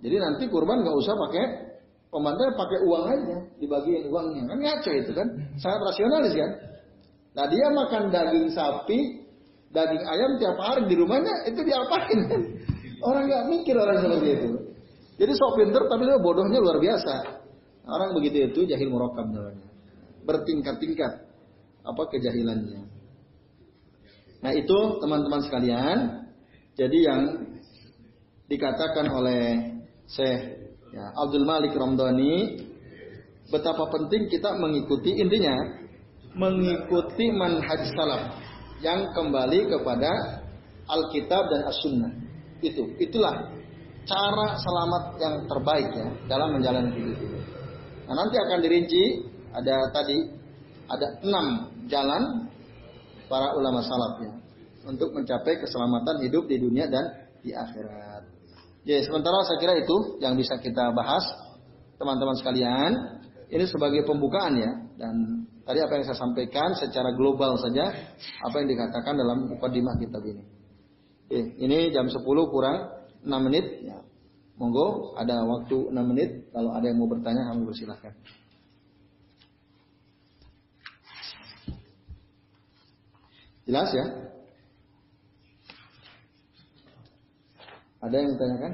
jadi 0.04 0.16
nanti 0.20 0.52
kurban 0.52 0.84
nggak 0.84 0.98
usah 1.00 1.16
pakai 1.16 1.46
Pembantai 2.14 2.54
pakai 2.54 2.80
uang 2.86 3.06
aja, 3.10 3.38
dibagiin 3.58 4.06
uangnya. 4.14 4.46
Kan 4.46 4.58
ngaco 4.62 4.92
itu 4.94 5.12
kan. 5.18 5.28
Sangat 5.58 5.82
rasionalis 5.82 6.38
kan. 6.38 6.52
Nah 7.34 7.50
dia 7.50 7.68
makan 7.74 8.14
daging 8.14 8.54
sapi, 8.54 9.26
daging 9.74 10.04
ayam 10.06 10.38
tiap 10.38 10.54
hari 10.62 10.86
di 10.86 10.94
rumahnya, 10.94 11.50
itu 11.50 11.66
diapain. 11.66 12.20
Orang 13.10 13.26
nggak 13.26 13.44
mikir 13.50 13.76
orang 13.76 14.00
seperti 14.00 14.28
itu. 14.32 14.50
Jadi 15.20 15.32
sok 15.36 15.54
pinter 15.60 15.84
tapi 15.92 16.08
bodohnya 16.22 16.62
luar 16.62 16.78
biasa. 16.80 17.16
Orang 17.84 18.16
begitu 18.16 18.48
itu 18.48 18.64
jahil 18.64 18.94
murokam 18.94 19.34
namanya. 19.34 19.68
Bertingkat-tingkat 20.24 21.12
apa 21.84 22.02
kejahilannya. 22.14 22.88
Nah 24.40 24.52
itu 24.56 24.78
teman-teman 25.04 25.42
sekalian. 25.44 25.98
Jadi 26.80 26.98
yang 27.04 27.22
dikatakan 28.48 29.12
oleh 29.12 29.73
Syekh 30.10 30.42
ya, 30.92 31.06
Abdul 31.16 31.46
Malik 31.48 31.74
Ramdhani 31.74 32.60
betapa 33.50 33.90
penting 33.92 34.32
kita 34.32 34.56
mengikuti 34.58 35.20
intinya 35.20 35.84
mengikuti 36.34 37.30
manhaj 37.30 37.82
salaf 37.94 38.42
yang 38.82 39.14
kembali 39.14 39.70
kepada 39.70 40.12
Alkitab 40.84 41.44
dan 41.48 41.62
As-Sunnah. 41.72 42.12
Itu, 42.60 42.96
itulah 43.00 43.52
cara 44.04 44.48
selamat 44.60 45.04
yang 45.20 45.36
terbaik 45.48 45.90
ya 45.96 46.08
dalam 46.28 46.60
menjalani 46.60 46.92
hidup. 46.92 47.20
Nah, 48.04 48.16
nanti 48.20 48.36
akan 48.36 48.60
dirinci 48.60 49.04
ada 49.56 49.78
tadi 49.96 50.18
ada 50.92 51.08
enam 51.24 51.46
jalan 51.88 52.52
para 53.32 53.56
ulama 53.56 53.80
salaf 53.80 54.20
ya 54.20 54.34
untuk 54.84 55.16
mencapai 55.16 55.64
keselamatan 55.64 56.20
hidup 56.28 56.44
di 56.52 56.60
dunia 56.60 56.92
dan 56.92 57.32
di 57.40 57.56
akhirat. 57.56 58.13
Jadi 58.84 59.00
sementara 59.08 59.48
saya 59.48 59.58
kira 59.64 59.80
itu 59.80 60.20
yang 60.20 60.36
bisa 60.36 60.60
kita 60.60 60.92
bahas 60.92 61.24
teman-teman 61.96 62.36
sekalian. 62.36 62.92
Ini 63.48 63.64
sebagai 63.70 64.04
pembukaan 64.04 64.60
ya 64.60 64.72
dan 65.00 65.46
tadi 65.64 65.80
apa 65.80 65.96
yang 65.96 66.06
saya 66.10 66.20
sampaikan 66.20 66.74
secara 66.76 67.14
global 67.16 67.56
saja 67.56 67.94
apa 68.44 68.56
yang 68.60 68.68
dikatakan 68.68 69.14
dalam 69.16 69.48
mukadimah 69.48 69.96
kitab 70.02 70.26
ini. 70.26 70.44
Oke, 71.30 71.40
ini 71.62 71.94
jam 71.94 72.10
10 72.10 72.20
kurang 72.52 72.92
6 73.24 73.30
menit 73.46 73.66
ya. 73.86 74.04
Monggo 74.60 75.18
ada 75.18 75.42
waktu 75.48 75.90
6 75.90 76.12
menit 76.12 76.50
kalau 76.52 76.76
ada 76.76 76.86
yang 76.86 76.98
mau 77.00 77.10
bertanya 77.10 77.50
kami 77.50 77.66
persilahkan. 77.66 78.14
Jelas 83.64 83.90
ya? 83.96 84.06
Ada 88.04 88.20
yang 88.20 88.30
ditanyakan? 88.36 88.74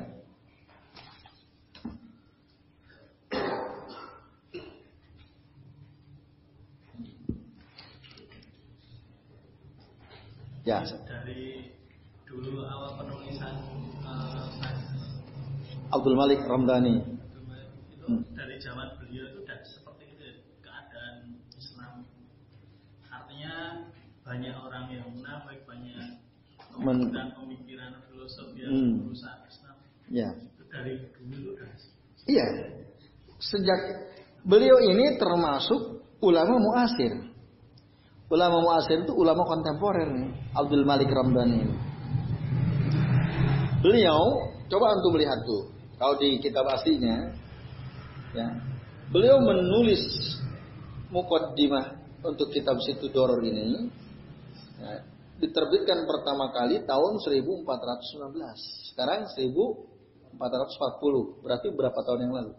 Ya. 10.66 10.82
Dari 10.82 11.78
dulu 12.26 12.66
awal 12.66 12.98
penulisan 12.98 13.54
uh, 14.02 14.50
Abdul 15.94 16.18
Malik 16.18 16.42
Ramdhani. 16.50 16.98
Itu 17.94 18.06
hmm. 18.10 18.34
dari 18.34 18.58
zaman 18.58 18.98
beliau 18.98 19.30
itu 19.30 19.46
sudah 19.46 19.62
seperti 19.62 20.10
itu 20.10 20.26
keadaan 20.66 21.38
Islam. 21.54 22.10
Artinya 23.14 23.86
banyak 24.26 24.58
orang 24.58 24.90
yang 24.90 25.06
munafik, 25.14 25.70
banyak 25.70 26.18
pemikiran 26.74 27.28
pemikiran 27.34 27.92
filosofi 28.10 28.62
yang 28.62 28.72
hmm. 28.72 29.09
Ya. 30.10 30.30
Itu 30.34 30.64
dari 30.70 30.94
dulu. 31.30 31.54
Iya. 32.26 32.48
Sejak 33.40 33.80
beliau 34.44 34.78
ini 34.84 35.16
termasuk 35.16 36.04
ulama 36.20 36.60
muasir. 36.60 37.30
Ulama 38.30 38.62
muasir 38.62 39.02
itu 39.02 39.14
ulama 39.18 39.42
kontemporer 39.42 40.06
nih, 40.06 40.30
Abdul 40.54 40.86
Malik 40.86 41.10
Ramdhani 41.10 41.66
ini. 41.66 41.76
Beliau 43.82 44.22
coba 44.70 44.94
untuk 45.02 45.18
melihat 45.18 45.42
tuh, 45.50 45.74
kalau 45.98 46.14
di 46.22 46.38
kitab 46.38 46.70
aslinya, 46.70 47.34
ya, 48.38 48.48
beliau 49.10 49.42
menulis 49.42 50.04
mukaddimah 51.10 51.98
untuk 52.22 52.54
kitab 52.54 52.78
situ 52.86 53.10
doror 53.10 53.42
ini, 53.42 53.90
ya, 54.78 55.02
diterbitkan 55.42 56.06
pertama 56.06 56.54
kali 56.54 56.86
tahun 56.86 57.18
1419. 57.18 58.94
Sekarang 58.94 59.26
1440. 60.38 61.42
Berarti 61.42 61.68
berapa 61.74 62.00
tahun 62.06 62.20
yang 62.28 62.34
lalu? 62.36 62.54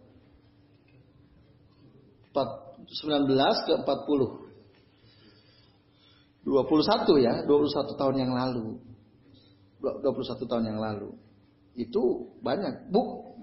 19 2.91 3.67
ke 3.67 3.73
40. 3.87 4.51
20 6.41 6.51
21 6.51 7.21
ya, 7.21 7.35
21 7.45 8.01
tahun 8.01 8.17
yang 8.17 8.33
lalu. 8.33 8.81
21 9.81 10.51
tahun 10.51 10.65
yang 10.67 10.81
lalu. 10.81 11.15
Itu 11.77 12.33
banyak. 12.43 12.91
Buk, 12.91 13.39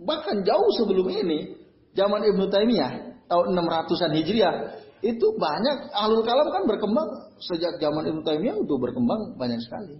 bahkan 0.00 0.40
jauh 0.46 0.70
sebelum 0.80 1.10
ini, 1.10 1.58
zaman 1.92 2.22
Ibnu 2.24 2.48
Taimiyah 2.48 3.20
tahun 3.26 3.46
600-an 3.54 4.12
Hijriah, 4.14 4.54
itu 5.00 5.26
banyak 5.36 5.90
ahlul 5.96 6.24
kalam 6.24 6.48
kan 6.52 6.64
berkembang 6.68 7.08
sejak 7.40 7.76
zaman 7.82 8.08
Ibnu 8.08 8.22
Taimiyah 8.22 8.56
itu 8.56 8.74
berkembang 8.78 9.36
banyak 9.36 9.60
sekali. 9.60 9.98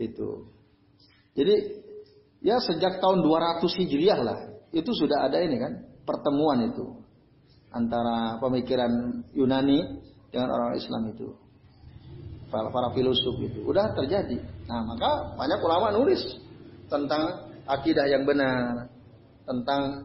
Itu. 0.00 0.48
Jadi 1.32 1.81
ya 2.42 2.58
sejak 2.58 2.98
tahun 2.98 3.22
200 3.24 3.62
Hijriah 3.64 4.20
lah, 4.20 4.38
itu 4.74 4.90
sudah 4.90 5.30
ada 5.30 5.38
ini 5.40 5.56
kan, 5.56 5.72
pertemuan 6.02 6.66
itu 6.68 7.02
antara 7.72 8.36
pemikiran 8.42 9.24
Yunani 9.32 9.80
dengan 10.28 10.48
orang 10.52 10.76
Islam 10.76 11.08
itu 11.14 11.32
para, 12.52 12.68
para 12.68 12.92
filosof 12.92 13.40
itu 13.40 13.64
udah 13.64 13.96
terjadi. 13.96 14.36
Nah 14.68 14.84
maka 14.84 15.32
banyak 15.40 15.58
ulama 15.64 15.88
nulis 15.96 16.20
tentang 16.92 17.48
akidah 17.64 18.04
yang 18.04 18.28
benar, 18.28 18.92
tentang 19.48 20.04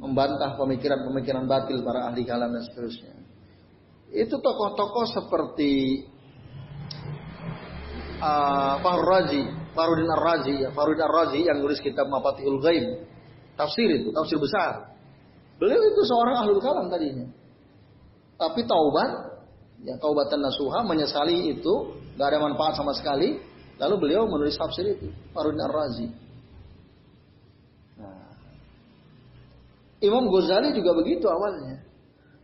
membantah 0.00 0.56
pemikiran-pemikiran 0.56 1.44
batil 1.44 1.84
para 1.84 2.08
ahli 2.08 2.24
kalam 2.24 2.52
dan 2.52 2.64
seterusnya. 2.64 3.12
Itu 4.12 4.40
tokoh-tokoh 4.40 5.06
seperti 5.12 6.04
uh, 8.20 8.80
Fahru 8.80 9.04
Razi, 9.04 9.44
Farudin 9.76 10.08
Ar-Razi, 10.08 10.54
ya, 10.64 10.68
Farudin 10.72 11.04
Ar-Razi 11.04 11.44
yang 11.44 11.60
nulis 11.60 11.78
kitab 11.84 12.08
Mafatihul 12.08 12.64
Ghaib, 12.64 13.04
tafsir 13.60 13.86
itu, 13.92 14.08
tafsir 14.10 14.40
besar. 14.40 14.96
Beliau 15.60 15.80
itu 15.84 16.00
seorang 16.08 16.40
ahli 16.40 16.56
kalam 16.60 16.88
tadinya. 16.88 17.28
Tapi 18.36 18.64
taubat 18.68 19.36
ya 19.84 19.96
kaubatan 20.00 20.40
nasuha 20.40 20.84
menyesali 20.84 21.56
itu 21.56 21.96
nggak 22.16 22.28
ada 22.32 22.38
manfaat 22.40 22.80
sama 22.80 22.96
sekali. 22.96 23.40
Lalu 23.76 23.94
beliau 24.00 24.24
menulis 24.24 24.56
tafsir 24.56 24.88
itu 24.88 25.12
Farudin 25.36 25.60
Ar-Razi. 25.60 26.08
Nah, 28.00 28.32
Imam 30.00 30.24
Ghazali 30.32 30.72
juga 30.72 30.96
begitu 30.96 31.28
awalnya. 31.28 31.84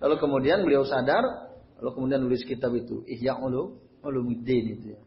Lalu 0.05 0.17
kemudian 0.21 0.61
beliau 0.61 0.85
sadar 0.85 1.53
lalu 1.81 1.91
kemudian 1.99 2.21
nulis 2.23 2.47
kitab 2.47 2.71
itu 2.79 3.03
Ihya 3.11 3.43
Ulum 3.43 3.75
Ulumuddin 4.07 4.79
itu 4.79 4.87
ya 4.95 5.01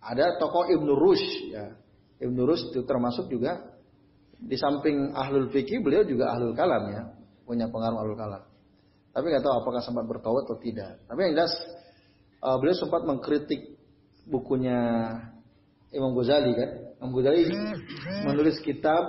ada 0.00 0.36
tokoh 0.40 0.68
Ibnu 0.68 0.92
Rush 0.96 1.28
ya 1.52 1.76
Ibnu 2.20 2.42
Rush 2.44 2.72
itu 2.72 2.84
termasuk 2.84 3.28
juga 3.28 3.76
di 4.40 4.56
samping 4.56 5.12
ahlul 5.12 5.52
fikih 5.52 5.84
beliau 5.84 6.04
juga 6.04 6.32
ahlul 6.32 6.56
kalam 6.56 6.88
ya 6.88 7.02
punya 7.44 7.68
pengaruh 7.68 8.00
ahlul 8.00 8.16
kalam 8.16 8.50
tapi 9.10 9.24
nggak 9.26 9.42
tahu 9.42 9.54
apakah 9.58 9.82
sempat 9.82 10.06
bertawat 10.06 10.46
atau 10.46 10.58
tidak. 10.62 11.02
Tapi 11.10 11.18
yang 11.26 11.32
jelas 11.34 11.54
uh, 12.46 12.56
beliau 12.62 12.76
sempat 12.78 13.02
mengkritik 13.02 13.74
bukunya 14.30 14.78
Imam 15.90 16.14
Ghazali 16.14 16.54
kan. 16.54 16.70
Imam 17.02 17.10
Ghazali 17.18 17.42
menulis 18.22 18.62
kitab 18.62 19.02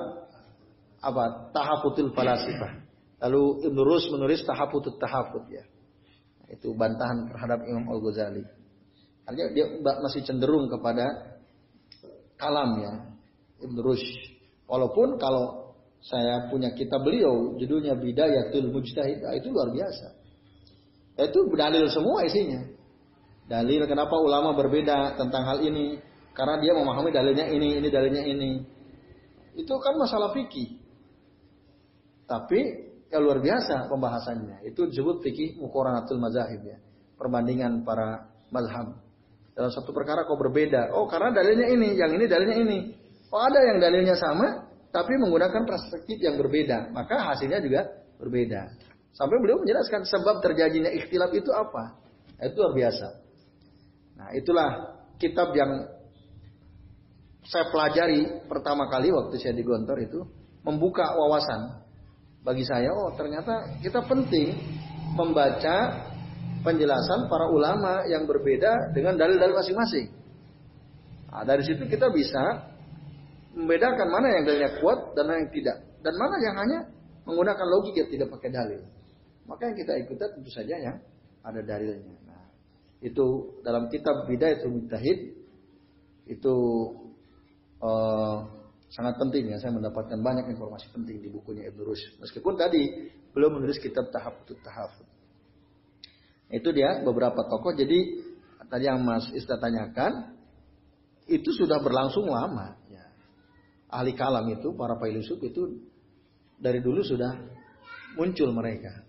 apa? 1.02 1.54
Tahafutul 1.54 2.18
Falasifah. 2.18 2.82
Lalu 3.22 3.70
Ibn 3.70 3.80
Rus 3.86 4.10
menulis 4.10 4.42
Tahafutut 4.42 4.98
Tahafut 4.98 5.46
ya. 5.54 5.62
Itu 6.50 6.74
bantahan 6.74 7.30
terhadap 7.30 7.62
Imam 7.70 7.86
Al-Ghazali. 7.94 8.44
Artinya 9.32 9.48
dia 9.56 9.66
masih 10.04 10.28
cenderung 10.28 10.68
kepada 10.68 11.40
kalam 12.36 12.84
ya. 12.84 12.94
Ibn 13.64 13.78
Rus. 13.80 14.04
Walaupun 14.68 15.16
kalau 15.16 15.72
saya 16.04 16.52
punya 16.52 16.76
kitab 16.76 17.08
beliau, 17.08 17.56
judulnya 17.56 17.96
Bidayatul 17.96 18.76
Mujtahid. 18.76 19.24
Nah, 19.24 19.32
itu 19.40 19.48
luar 19.56 19.72
biasa. 19.72 20.08
Itu 21.16 21.48
dalil 21.56 21.88
semua 21.88 22.28
isinya. 22.28 22.60
Dalil 23.48 23.88
kenapa 23.88 24.20
ulama 24.20 24.52
berbeda 24.52 25.16
tentang 25.16 25.48
hal 25.48 25.64
ini. 25.64 25.96
Karena 26.36 26.60
dia 26.60 26.76
memahami 26.76 27.12
dalilnya 27.16 27.48
ini, 27.48 27.80
ini 27.80 27.88
dalilnya 27.88 28.24
ini. 28.28 28.52
Itu 29.56 29.80
kan 29.80 29.96
masalah 29.96 30.36
fikih. 30.36 30.76
Tapi 32.28 32.60
ya 33.08 33.20
luar 33.20 33.40
biasa 33.40 33.88
pembahasannya. 33.88 34.68
Itu 34.68 34.92
disebut 34.92 35.24
fikih 35.24 35.60
mukoranatul 35.60 36.20
mazahib 36.20 36.64
ya. 36.68 36.80
Perbandingan 37.16 37.88
para 37.88 38.32
mazhab. 38.50 39.11
Dalam 39.52 39.72
satu 39.72 39.92
perkara 39.92 40.24
kok 40.24 40.40
berbeda. 40.40 40.96
Oh 40.96 41.08
karena 41.12 41.36
dalilnya 41.36 41.68
ini, 41.68 41.90
yang 42.00 42.12
ini 42.16 42.26
dalilnya 42.26 42.58
ini. 42.58 42.80
Oh 43.32 43.42
ada 43.44 43.60
yang 43.64 43.78
dalilnya 43.84 44.16
sama, 44.16 44.72
tapi 44.92 45.16
menggunakan 45.16 45.64
perspektif 45.64 46.20
yang 46.20 46.36
berbeda, 46.36 46.92
maka 46.92 47.32
hasilnya 47.32 47.64
juga 47.64 47.88
berbeda. 48.20 48.68
Sampai 49.12 49.40
beliau 49.40 49.60
menjelaskan 49.60 50.08
sebab 50.08 50.40
terjadinya 50.44 50.92
ikhtilaf 50.92 51.32
itu 51.36 51.52
apa. 51.52 52.00
Nah, 52.40 52.44
itu 52.48 52.56
luar 52.60 52.74
biasa. 52.76 53.08
Nah, 54.20 54.30
itulah 54.36 54.70
kitab 55.20 55.52
yang 55.56 55.88
saya 57.48 57.68
pelajari 57.72 58.48
pertama 58.48 58.88
kali 58.88 59.12
waktu 59.12 59.36
saya 59.40 59.56
di 59.56 59.64
Gontor 59.66 59.98
itu 60.00 60.24
membuka 60.64 61.12
wawasan 61.16 61.84
bagi 62.44 62.64
saya. 62.64 62.92
Oh, 62.92 63.12
ternyata 63.16 63.80
kita 63.82 64.04
penting 64.06 64.56
membaca 65.16 66.08
penjelasan 66.62 67.28
para 67.28 67.50
ulama 67.50 68.06
yang 68.08 68.26
berbeda 68.26 68.94
dengan 68.94 69.18
dalil-dalil 69.18 69.58
masing-masing. 69.58 70.14
Nah, 71.32 71.44
dari 71.48 71.64
situ 71.64 71.88
kita 71.88 72.12
bisa 72.12 72.72
membedakan 73.56 74.08
mana 74.08 74.28
yang 74.32 74.44
dalilnya 74.48 74.72
kuat 74.80 75.16
dan 75.16 75.28
mana 75.28 75.38
yang 75.44 75.52
tidak 75.52 75.78
dan 76.02 76.14
mana 76.18 76.36
yang 76.40 76.56
hanya 76.58 76.80
menggunakan 77.28 77.66
logika 77.68 78.08
tidak 78.10 78.28
pakai 78.34 78.50
dalil. 78.50 78.82
Maka 79.46 79.72
yang 79.72 79.78
kita 79.78 79.94
ikuti 80.00 80.22
tentu 80.22 80.52
saja 80.54 80.76
yang 80.78 80.98
ada 81.42 81.62
dalilnya. 81.62 82.16
Nah, 82.26 82.44
itu 83.02 83.58
dalam 83.66 83.90
kitab 83.92 84.30
Bidayatul 84.30 84.72
Mujtahid 84.72 85.20
itu 86.30 86.56
uh, 87.82 88.38
sangat 88.92 89.20
penting 89.20 89.52
ya 89.52 89.58
saya 89.60 89.76
mendapatkan 89.76 90.20
banyak 90.20 90.52
informasi 90.52 90.88
penting 90.96 91.20
di 91.20 91.28
bukunya 91.28 91.68
Ibnu 91.72 91.82
Rushd. 91.84 92.22
Meskipun 92.24 92.56
tadi 92.56 93.12
belum 93.32 93.60
menulis 93.60 93.80
kitab 93.80 94.12
Tahafut 94.12 94.56
Tahafut. 94.62 95.11
Itu 96.52 96.76
dia 96.76 97.00
beberapa 97.02 97.48
tokoh. 97.48 97.74
Jadi 97.74 98.22
tadi 98.68 98.86
yang 98.86 99.02
Mas 99.02 99.32
Ista 99.32 99.56
tanyakan 99.56 100.36
itu 101.32 101.50
sudah 101.56 101.80
berlangsung 101.80 102.28
lama 102.28 102.82
ahli 103.92 104.16
kalam 104.16 104.48
itu, 104.48 104.72
para 104.74 104.96
filosof 104.98 105.38
itu 105.44 105.84
dari 106.56 106.80
dulu 106.80 107.04
sudah 107.04 107.36
muncul 108.16 108.56
mereka. 108.56 109.04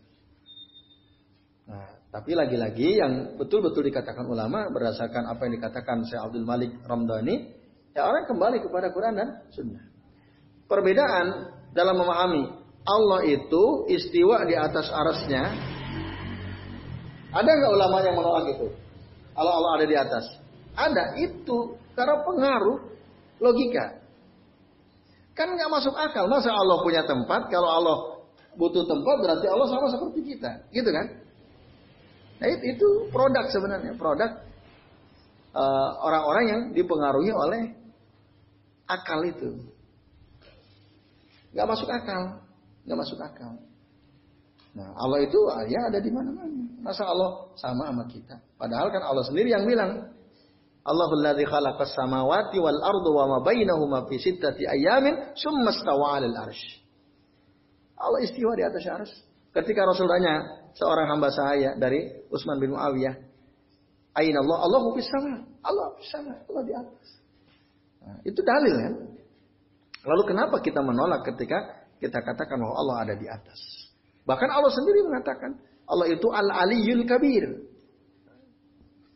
Nah, 1.70 1.86
tapi 2.10 2.34
lagi-lagi 2.34 2.98
yang 2.98 3.38
betul-betul 3.38 3.86
dikatakan 3.86 4.26
ulama 4.26 4.66
berdasarkan 4.74 5.30
apa 5.30 5.46
yang 5.46 5.62
dikatakan 5.62 6.02
Syekh 6.04 6.20
Abdul 6.20 6.44
Malik 6.44 6.74
Ramdhani, 6.82 7.54
ya 7.94 8.02
orang 8.04 8.26
kembali 8.26 8.58
kepada 8.66 8.90
Quran 8.90 9.14
dan 9.14 9.28
Sunnah. 9.54 9.86
Perbedaan 10.66 11.26
dalam 11.72 11.96
memahami 12.02 12.44
Allah 12.82 13.22
itu 13.22 13.86
istiwa 13.86 14.42
di 14.42 14.58
atas 14.58 14.90
arasnya. 14.90 15.70
Ada 17.32 17.48
nggak 17.48 17.72
ulama 17.72 17.96
yang 18.04 18.14
menolak 18.16 18.44
itu? 18.52 18.68
Allah 19.32 19.54
Allah 19.56 19.70
ada 19.80 19.86
di 19.88 19.96
atas. 19.96 20.24
Ada 20.76 21.16
itu 21.16 21.80
karena 21.96 22.20
pengaruh 22.24 22.78
logika. 23.40 24.00
Kan 25.32 25.56
nggak 25.56 25.70
masuk 25.72 25.96
akal. 25.96 26.28
Masa 26.28 26.52
Allah 26.52 26.84
punya 26.84 27.02
tempat? 27.08 27.48
Kalau 27.48 27.68
Allah 27.72 27.96
butuh 28.56 28.84
tempat 28.84 29.16
berarti 29.24 29.46
Allah 29.48 29.68
sama 29.68 29.88
seperti 29.88 30.36
kita, 30.36 30.68
gitu 30.76 30.92
kan? 30.92 31.06
Nah 32.36 32.48
itu 32.52 32.86
produk 33.08 33.48
sebenarnya, 33.48 33.96
produk 33.96 34.30
eh, 35.56 35.90
orang-orang 36.04 36.44
uh, 36.44 36.50
yang 36.52 36.60
dipengaruhi 36.76 37.32
oleh 37.32 37.62
akal 38.84 39.24
itu. 39.24 39.72
Nggak 41.56 41.68
masuk 41.68 41.88
akal, 41.88 42.22
nggak 42.84 42.98
masuk 42.98 43.18
akal. 43.24 43.52
Nah 44.72 44.96
Allah 44.96 45.18
itu 45.24 45.38
ya 45.68 45.80
ada 45.92 45.98
di 46.00 46.08
mana-mana. 46.08 46.62
Masa 46.82 47.06
Allah 47.06 47.52
sama 47.54 47.92
sama 47.92 48.04
kita? 48.08 48.40
Padahal 48.56 48.88
kan 48.90 49.02
Allah 49.04 49.22
sendiri 49.28 49.52
yang 49.52 49.68
bilang 49.68 50.12
Allahul 50.82 51.22
ladzi 51.22 51.46
khalaqas 51.46 51.94
samawati 51.94 52.58
wal 52.58 52.80
ardu 52.82 53.10
wa 53.14 53.24
ma 53.30 53.38
bainahuma 53.38 54.10
fi 54.10 54.18
sittati 54.18 54.66
ayamin 54.66 55.30
summa 55.38 55.70
stawa 55.70 56.18
'alal 56.18 56.34
arsy. 56.48 56.82
Allah 57.94 58.18
istiwa 58.26 58.58
di 58.58 58.66
atas 58.66 58.82
arsy. 58.90 59.18
Ketika 59.54 59.86
Rasul 59.86 60.10
tanya 60.10 60.66
seorang 60.74 61.06
hamba 61.12 61.30
saya 61.30 61.78
dari 61.78 62.26
Utsman 62.32 62.58
bin 62.58 62.74
Muawiyah, 62.74 63.14
"Aina 64.16 64.42
Allah?" 64.42 64.58
Allahu 64.66 64.96
fis 64.98 65.06
sama. 65.06 65.44
Allah 65.62 65.86
fis 66.00 66.10
sama. 66.10 66.34
Allah 66.50 66.62
di 66.66 66.74
atas. 66.74 67.08
Nah, 68.02 68.18
itu 68.26 68.40
dalil 68.42 68.74
kan? 68.74 68.94
Lalu 70.02 70.22
kenapa 70.34 70.58
kita 70.58 70.82
menolak 70.82 71.22
ketika 71.30 71.86
kita 72.02 72.18
katakan 72.26 72.58
bahwa 72.58 72.74
Allah 72.74 72.96
ada 73.06 73.14
di 73.14 73.30
atas? 73.30 73.60
Bahkan 74.22 74.48
Allah 74.50 74.72
sendiri 74.72 75.06
mengatakan, 75.06 75.58
Allah 75.86 76.06
itu 76.10 76.30
Al-Aliyul 76.30 77.04
Kabir. 77.04 77.72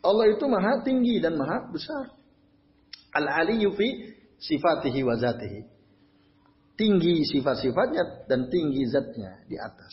Allah 0.07 0.27
itu 0.31 0.45
maha 0.47 0.87
tinggi 0.87 1.19
dan 1.19 1.35
maha 1.35 1.67
besar. 1.67 2.15
Al-aliyyu 3.11 3.75
fi 3.75 4.15
sifatihi 4.39 5.01
wa 5.03 5.19
zatihi. 5.19 5.61
Tinggi 6.77 7.25
sifat-sifatnya 7.25 8.29
dan 8.29 8.53
tinggi 8.53 8.85
zatnya 8.87 9.41
di 9.49 9.57
atas. 9.57 9.93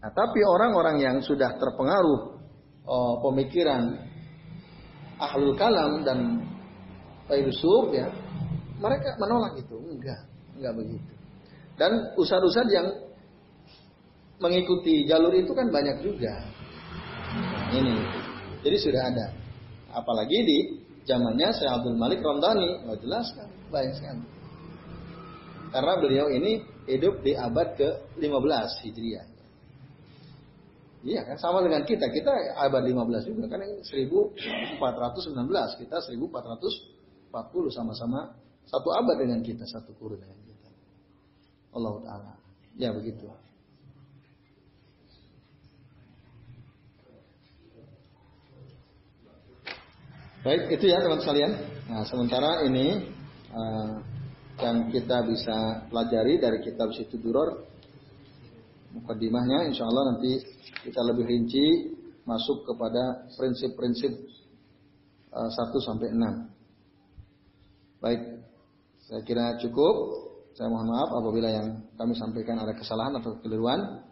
Nah, 0.00 0.08
tapi 0.16 0.40
orang-orang 0.40 0.96
yang 0.96 1.16
sudah 1.20 1.60
terpengaruh 1.60 2.40
oh, 2.88 3.14
pemikiran 3.28 4.00
ahlul 5.20 5.52
kalam 5.60 6.00
dan 6.00 6.40
filsuf 7.28 7.92
ya, 7.92 8.08
mereka 8.80 9.12
menolak 9.20 9.60
itu. 9.60 9.76
Enggak, 9.76 10.24
enggak 10.56 10.72
begitu. 10.72 11.12
Dan 11.76 12.16
ustad-ustad 12.16 12.66
yang 12.72 12.88
mengikuti 14.40 15.04
jalur 15.04 15.36
itu 15.36 15.52
kan 15.52 15.68
banyak 15.68 16.00
juga. 16.00 16.40
Ini. 17.70 17.96
Jadi 18.64 18.76
sudah 18.80 19.02
ada. 19.12 19.26
Apalagi 19.94 20.38
di 20.42 20.58
zamannya 21.06 21.54
Syekh 21.54 21.70
Abdul 21.70 21.96
Malik 21.96 22.24
Ramdhani, 22.24 22.88
oh 22.88 22.96
jelas 22.98 23.30
kan, 23.36 23.48
banyak 23.70 23.94
sekali. 23.96 24.24
Karena 25.70 25.92
beliau 26.02 26.26
ini 26.34 26.66
hidup 26.90 27.22
di 27.22 27.38
abad 27.38 27.78
ke-15 27.78 28.70
Hijriah. 28.82 29.26
Iya 31.00 31.24
kan 31.24 31.40
sama 31.40 31.64
dengan 31.64 31.88
kita. 31.88 32.12
Kita 32.12 32.28
abad 32.60 32.84
15 32.84 33.24
juga 33.24 33.48
kan 33.48 33.64
yang 33.64 33.80
1419, 33.80 35.32
kita 35.80 35.96
1440 35.96 37.32
sama-sama 37.72 38.36
satu 38.68 38.92
abad 38.92 39.16
dengan 39.16 39.40
kita, 39.40 39.64
satu 39.64 39.96
kurun 39.96 40.20
dengan 40.20 40.36
kita. 40.44 40.68
Allah 41.72 41.94
taala. 42.04 42.32
Ya 42.76 42.92
begitu. 42.92 43.32
Baik, 50.40 50.72
itu 50.72 50.88
ya 50.88 51.04
teman 51.04 51.20
sekalian. 51.20 51.52
Nah, 51.84 52.00
sementara 52.08 52.64
ini 52.64 53.12
uh, 53.52 54.00
yang 54.56 54.88
kita 54.88 55.20
bisa 55.28 55.84
pelajari 55.92 56.40
dari 56.40 56.64
kitab 56.64 56.96
Situ 56.96 57.20
Duror 57.20 57.68
mukadimahnya 58.96 59.68
insya 59.68 59.84
Allah 59.84 60.16
nanti 60.16 60.40
kita 60.80 61.04
lebih 61.12 61.28
rinci 61.28 61.92
masuk 62.24 62.64
kepada 62.64 63.28
prinsip-prinsip 63.36 64.16
uh, 65.36 65.52
1 65.52 65.76
sampai 65.84 66.08
6. 66.08 68.00
Baik, 68.00 68.40
saya 69.12 69.20
kira 69.28 69.60
cukup. 69.60 70.24
Saya 70.56 70.72
mohon 70.72 70.88
maaf 70.88 71.20
apabila 71.20 71.52
yang 71.52 71.84
kami 72.00 72.16
sampaikan 72.16 72.64
ada 72.64 72.72
kesalahan 72.72 73.12
atau 73.20 73.36
keliruan. 73.44 74.08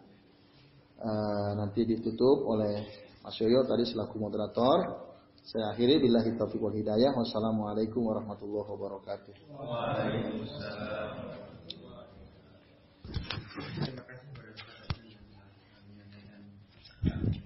Uh, 1.01 1.57
nanti 1.57 1.89
ditutup 1.89 2.45
oleh 2.45 2.85
Mas 3.25 3.33
Yoyo 3.41 3.65
tadi 3.65 3.81
selaku 3.89 4.21
moderator. 4.21 5.08
Saya 5.45 5.69
akhiri 5.73 5.99
billahi 6.03 6.35
taufiq 6.35 6.61
wal 6.61 6.73
hidayah. 6.75 7.15
Wassalamualaikum 7.15 8.03
warahmatullahi 8.03 8.67
wabarakatuh. 8.67 9.33
Waalaikumsalam. 9.53 11.39
Terima 13.09 13.25
kasih 13.69 13.97
kepada 13.97 14.29
yang 16.19 17.38